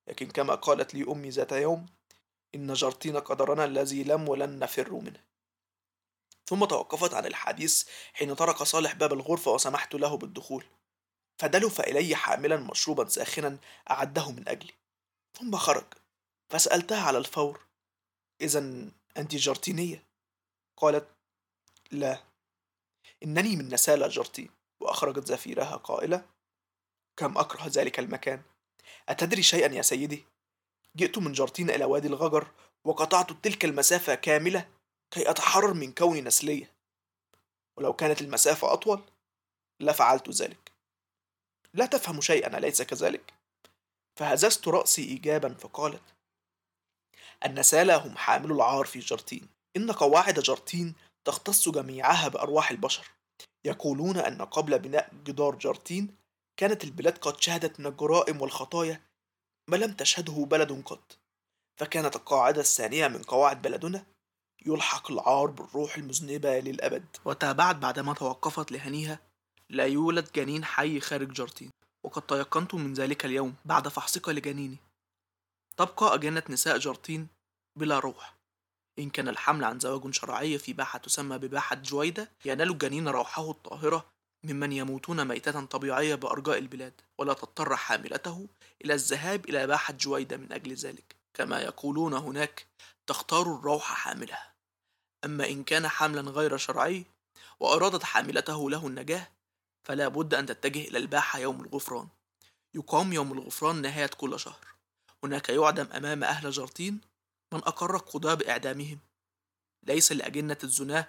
لكن 0.07 0.27
كما 0.27 0.55
قالت 0.55 0.93
لي 0.93 1.11
أمي 1.11 1.29
ذات 1.29 1.51
يوم 1.51 1.85
إن 2.55 2.73
جارتين 2.73 3.17
قدرنا 3.17 3.65
الذي 3.65 4.03
لم 4.03 4.29
ولن 4.29 4.59
نفر 4.59 4.93
منه. 4.93 5.23
ثم 6.49 6.65
توقفت 6.65 7.13
عن 7.13 7.25
الحديث 7.25 7.87
حين 8.13 8.33
طرق 8.33 8.63
صالح 8.63 8.93
باب 8.93 9.13
الغرفة 9.13 9.51
وسمحت 9.51 9.95
له 9.95 10.17
بالدخول. 10.17 10.65
فدلف 11.41 11.81
إلي 11.81 12.15
حاملا 12.15 12.57
مشروبا 12.57 13.07
ساخنا 13.07 13.57
أعده 13.89 14.31
من 14.31 14.49
أجلي. 14.49 14.73
ثم 15.39 15.55
خرج 15.55 15.85
فسألتها 16.49 17.01
على 17.01 17.17
الفور 17.17 17.65
إذا 18.41 18.59
أنت 19.17 19.35
جارتينية؟ 19.35 20.03
قالت 20.77 21.07
لا. 21.91 22.23
إنني 23.23 23.55
من 23.55 23.73
نسالة 23.73 24.07
جارتين 24.07 24.49
وأخرجت 24.79 25.25
زفيرها 25.27 25.75
قائلة 25.75 26.25
كم 27.17 27.37
أكره 27.37 27.67
ذلك 27.67 27.99
المكان؟ 27.99 28.41
أتدري 29.09 29.43
شيئا 29.43 29.73
يا 29.73 29.81
سيدي؟ 29.81 30.25
جئت 30.97 31.17
من 31.17 31.31
جارتين 31.31 31.69
إلى 31.69 31.85
وادي 31.85 32.07
الغجر 32.07 32.47
وقطعت 32.85 33.31
تلك 33.31 33.65
المسافة 33.65 34.15
كاملة 34.15 34.76
كي 35.11 35.29
أتحرر 35.29 35.73
من 35.73 35.93
كوني 35.93 36.21
نسلية. 36.21 36.71
ولو 37.77 37.93
كانت 37.93 38.21
المسافة 38.21 38.73
أطول 38.73 39.03
لفعلت 39.79 40.29
ذلك. 40.29 40.71
لا 41.73 41.85
تفهم 41.85 42.21
شيئا 42.21 42.57
أليس 42.57 42.81
كذلك؟ 42.81 43.33
فهززت 44.19 44.67
رأسي 44.67 45.03
إيجابا 45.03 45.53
فقالت 45.53 46.03
النسالة 47.45 47.95
هم 47.95 48.17
حاملو 48.17 48.55
العار 48.55 48.85
في 48.85 48.99
جرتين. 48.99 49.47
إن 49.77 49.91
قواعد 49.91 50.39
جرتين 50.39 50.95
تختص 51.25 51.69
جميعها 51.69 52.27
بأرواح 52.27 52.71
البشر. 52.71 53.11
يقولون 53.65 54.17
أن 54.17 54.41
قبل 54.41 54.79
بناء 54.79 55.13
جدار 55.23 55.55
جرتين 55.55 56.15
كانت 56.57 56.83
البلاد 56.83 57.17
قد 57.17 57.41
شهدت 57.41 57.79
من 57.79 57.85
الجرائم 57.85 58.41
والخطايا 58.41 59.01
ما 59.69 59.75
لم 59.75 59.93
تشهده 59.93 60.33
بلد 60.33 60.83
قط. 60.85 61.17
فكانت 61.79 62.15
القاعدة 62.15 62.61
الثانية 62.61 63.07
من 63.07 63.23
قواعد 63.23 63.61
بلدنا 63.61 64.05
يلحق 64.65 65.11
العار 65.11 65.45
بالروح 65.47 65.97
المذنبة 65.97 66.59
للأبد. 66.59 67.05
وتابعت 67.25 67.75
بعدما 67.75 68.13
توقفت 68.13 68.71
لهنيها 68.71 69.19
لا 69.69 69.85
يولد 69.85 70.31
جنين 70.31 70.65
حي 70.65 70.99
خارج 70.99 71.33
جارتين. 71.33 71.71
وقد 72.03 72.21
تيقنت 72.21 72.75
من 72.75 72.93
ذلك 72.93 73.25
اليوم 73.25 73.55
بعد 73.65 73.87
فحصك 73.87 74.29
لجنيني. 74.29 74.77
تبقى 75.77 76.13
أجنة 76.13 76.43
نساء 76.49 76.77
جارتين 76.77 77.27
بلا 77.79 77.99
روح. 77.99 78.37
إن 78.99 79.09
كان 79.09 79.27
الحمل 79.27 79.63
عن 79.63 79.79
زواج 79.79 80.13
شرعي 80.13 80.57
في 80.57 80.73
باحة 80.73 80.99
تسمى 80.99 81.37
بباحة 81.37 81.75
جويدة 81.75 82.31
ينال 82.45 82.71
الجنين 82.71 83.07
روحه 83.07 83.51
الطاهرة 83.51 84.05
ممن 84.43 84.71
يموتون 84.71 85.27
ميتة 85.27 85.65
طبيعية 85.65 86.15
بأرجاء 86.15 86.57
البلاد 86.57 87.01
ولا 87.17 87.33
تضطر 87.33 87.75
حاملته 87.75 88.47
إلى 88.85 88.93
الذهاب 88.93 89.49
إلى 89.49 89.67
باحة 89.67 89.93
جويدة 89.93 90.37
من 90.37 90.51
أجل 90.51 90.73
ذلك. 90.73 91.15
كما 91.33 91.61
يقولون 91.61 92.13
هناك 92.13 92.67
تختار 93.07 93.41
الروح 93.41 93.83
حاملها. 93.83 94.53
أما 95.25 95.49
إن 95.49 95.63
كان 95.63 95.87
حملا 95.87 96.31
غير 96.31 96.57
شرعي 96.57 97.05
وأرادت 97.59 98.03
حاملته 98.03 98.69
له 98.69 98.87
النجاة 98.87 99.31
فلا 99.83 100.07
بد 100.07 100.33
أن 100.33 100.45
تتجه 100.45 100.87
إلى 100.87 100.97
الباحة 100.97 101.39
يوم 101.39 101.61
الغفران. 101.61 102.07
يقام 102.73 103.13
يوم 103.13 103.33
الغفران 103.33 103.81
نهاية 103.81 104.07
كل 104.17 104.39
شهر. 104.39 104.67
هناك 105.23 105.49
يعدم 105.49 105.87
أمام 105.91 106.23
أهل 106.23 106.51
جرطين 106.51 107.01
من 107.53 107.59
أقر 107.59 107.95
القضاة 107.95 108.33
بإعدامهم. 108.33 108.99
ليس 109.83 110.11
لأجنة 110.11 110.57
الزناة 110.63 111.07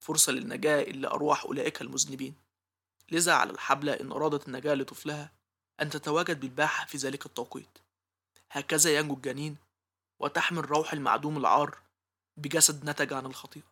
فرصة 0.00 0.32
للنجاة 0.32 0.82
إلا 0.82 1.14
أرواح 1.14 1.44
أولئك 1.44 1.82
المذنبين. 1.82 2.34
لذا 3.10 3.32
على 3.32 3.50
الحبلة 3.50 3.92
إن 3.92 4.12
أرادت 4.12 4.48
النجاة 4.48 4.74
لطفلها 4.74 5.32
أن 5.80 5.90
تتواجد 5.90 6.40
بالباحة 6.40 6.86
في 6.86 6.98
ذلك 6.98 7.26
التوقيت. 7.26 7.78
هكذا 8.50 8.98
ينجو 8.98 9.14
الجنين 9.14 9.67
وتحمل 10.20 10.70
روح 10.70 10.92
المعدوم 10.92 11.36
العار 11.36 11.78
بجسد 12.36 12.90
نتج 12.90 13.12
عن 13.12 13.26
الخطيئة. 13.26 13.66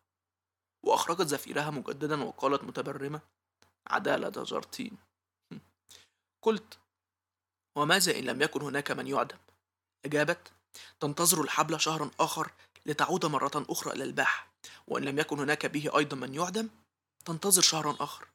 وأخرجت 0.85 1.27
زفيرها 1.27 1.69
مجددا 1.69 2.23
وقالت 2.23 2.63
متبرمة 2.63 3.19
عدالة 3.87 4.43
جارتين. 4.43 4.97
قلت 6.45 6.77
وماذا 7.77 8.19
إن 8.19 8.23
لم 8.23 8.41
يكن 8.41 8.61
هناك 8.61 8.91
من 8.91 9.07
يعدم؟ 9.07 9.37
أجابت 10.05 10.51
تنتظر 10.99 11.41
الحبل 11.41 11.79
شهرا 11.79 12.11
آخر 12.19 12.51
لتعود 12.85 13.25
مرة 13.25 13.65
أخرى 13.69 13.93
إلى 13.93 14.03
الباحة 14.03 14.47
وإن 14.87 15.03
لم 15.03 15.19
يكن 15.19 15.39
هناك 15.39 15.65
به 15.65 15.97
أيضا 15.97 16.17
من 16.17 16.33
يعدم 16.33 16.69
تنتظر 17.25 17.61
شهرا 17.61 17.97
آخر. 17.99 18.27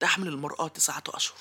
تحمل 0.00 0.28
المرأة 0.28 0.68
تسعة 0.68 1.02
أشهر. 1.08 1.38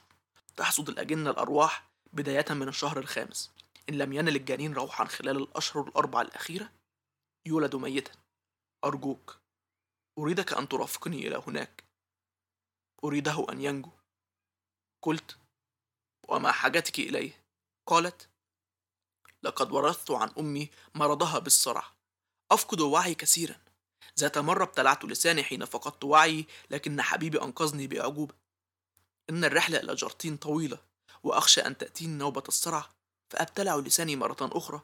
تحصد 0.57 0.89
الأجنة 0.89 1.29
الأرواح 1.29 1.83
بداية 2.13 2.45
من 2.49 2.67
الشهر 2.67 2.99
الخامس. 2.99 3.51
إن 3.89 3.97
لم 3.97 4.13
ينل 4.13 4.35
الجنين 4.35 4.73
روحا 4.73 5.05
خلال 5.05 5.37
الأشهر 5.37 5.87
الأربع 5.87 6.21
الأخيرة؟ 6.21 6.71
يولد 7.45 7.75
ميتا. 7.75 8.11
أرجوك 8.83 9.39
أريدك 10.17 10.53
أن 10.53 10.69
ترافقني 10.69 11.27
إلى 11.27 11.43
هناك. 11.47 11.83
أريده 13.03 13.45
أن 13.49 13.61
ينجو. 13.61 13.91
قلت 15.01 15.37
وما 16.27 16.51
حاجتك 16.51 16.99
إليه؟ 16.99 17.43
قالت 17.87 18.29
لقد 19.43 19.71
ورثت 19.71 20.11
عن 20.11 20.31
أمي 20.39 20.69
مرضها 20.95 21.39
بالصرع. 21.39 21.91
أفقد 22.51 22.81
وعي 22.81 23.15
كثيرا. 23.15 23.55
ذات 24.19 24.37
مرة 24.37 24.63
ابتلعت 24.63 25.05
لساني 25.05 25.43
حين 25.43 25.65
فقدت 25.65 26.03
وعي 26.03 26.45
لكن 26.69 27.01
حبيبي 27.01 27.41
أنقذني 27.41 27.87
بأعجوبة 27.87 28.33
إن 29.29 29.43
الرحلة 29.43 29.79
إلى 29.79 29.95
جرتين 29.95 30.37
طويلة 30.37 30.77
وأخشى 31.23 31.61
أن 31.61 31.77
تأتيني 31.77 32.17
نوبة 32.17 32.43
الصرع. 32.47 32.89
فأبتلع 33.31 33.75
لساني 33.75 34.15
مرة 34.15 34.37
أخرى 34.41 34.81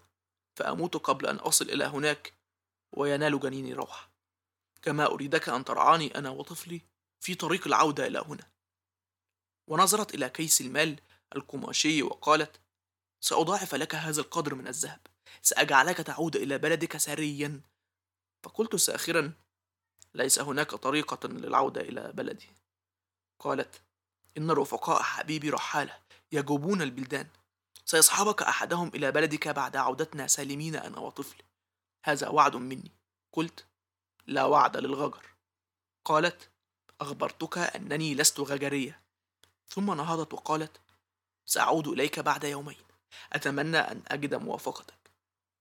فأموت 0.55 0.97
قبل 0.97 1.27
أن 1.27 1.35
أصل 1.35 1.69
إلى 1.69 1.85
هناك 1.85 2.33
وينال 2.91 3.39
جنيني 3.39 3.73
روح 3.73 4.09
كما 4.81 5.05
أريدك 5.05 5.49
أن 5.49 5.65
ترعاني 5.65 6.17
أنا 6.17 6.29
وطفلي 6.29 6.81
في 7.19 7.35
طريق 7.35 7.67
العودة 7.67 8.07
إلى 8.07 8.19
هنا. 8.19 8.51
ونظرت 9.69 10.15
إلى 10.15 10.29
كيس 10.29 10.61
المال 10.61 10.99
القماشي 11.35 12.03
وقالت 12.03 12.59
سأضاعف 13.21 13.75
لك 13.75 13.95
هذا 13.95 14.21
القدر 14.21 14.55
من 14.55 14.67
الذهب. 14.67 14.99
سأجعلك 15.41 15.97
تعود 15.97 16.35
إلى 16.35 16.57
بلدك 16.57 16.97
سريا. 16.97 17.61
فقلت 18.43 18.75
ساخرا 18.75 19.33
ليس 20.13 20.39
هناك 20.39 20.75
طريقة 20.75 21.27
للعودة 21.27 21.81
إلى 21.81 22.11
بلدي. 22.13 22.49
قالت 23.39 23.81
إن 24.37 24.51
رفقاء 24.51 25.01
حبيبي 25.01 25.49
رحالة 25.49 25.99
يجوبون 26.31 26.81
البلدان. 26.81 27.29
سيصحبك 27.89 28.41
أحدهم 28.41 28.87
إلى 28.87 29.11
بلدك 29.11 29.47
بعد 29.47 29.75
عودتنا 29.75 30.27
سالمين 30.27 30.75
أنا 30.75 30.99
وطفلي. 30.99 31.43
هذا 32.03 32.27
وعد 32.27 32.55
مني. 32.55 32.91
قلت 33.33 33.65
لا 34.25 34.45
وعد 34.45 34.77
للغجر. 34.77 35.25
قالت 36.05 36.49
أخبرتك 37.01 37.57
أنني 37.57 38.15
لست 38.15 38.39
غجرية. 38.39 39.01
ثم 39.67 39.93
نهضت 39.93 40.33
وقالت 40.33 40.71
سأعود 41.45 41.87
إليك 41.87 42.19
بعد 42.19 42.43
يومين. 42.43 42.77
أتمنى 43.33 43.77
أن 43.77 44.03
أجد 44.07 44.35
موافقتك. 44.35 45.11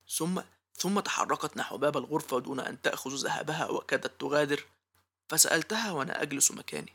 ثم 0.08 0.40
ثم 0.74 1.00
تحركت 1.00 1.56
نحو 1.56 1.78
باب 1.78 1.96
الغرفة 1.96 2.38
دون 2.38 2.60
أن 2.60 2.82
تأخذ 2.82 3.14
ذهبها 3.14 3.68
وكادت 3.70 4.20
تغادر. 4.20 4.64
فسألتها 5.28 5.92
وأنا 5.92 6.22
أجلس 6.22 6.50
مكاني. 6.50 6.92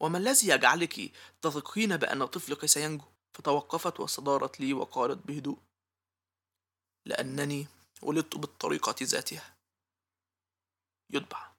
وما 0.00 0.18
الذي 0.18 0.48
يجعلك 0.48 1.12
تثقين 1.42 1.96
بأن 1.96 2.26
طفلك 2.26 2.66
سينجو؟ 2.66 3.04
فتوقفت 3.36 4.00
وصدارت 4.00 4.60
لي 4.60 4.72
وقالت 4.72 5.26
بهدوء 5.26 5.58
لأنني 7.06 7.66
ولدت 8.02 8.36
بالطريقة 8.36 8.94
ذاتها. 9.02 9.56
يتبع 11.10 11.55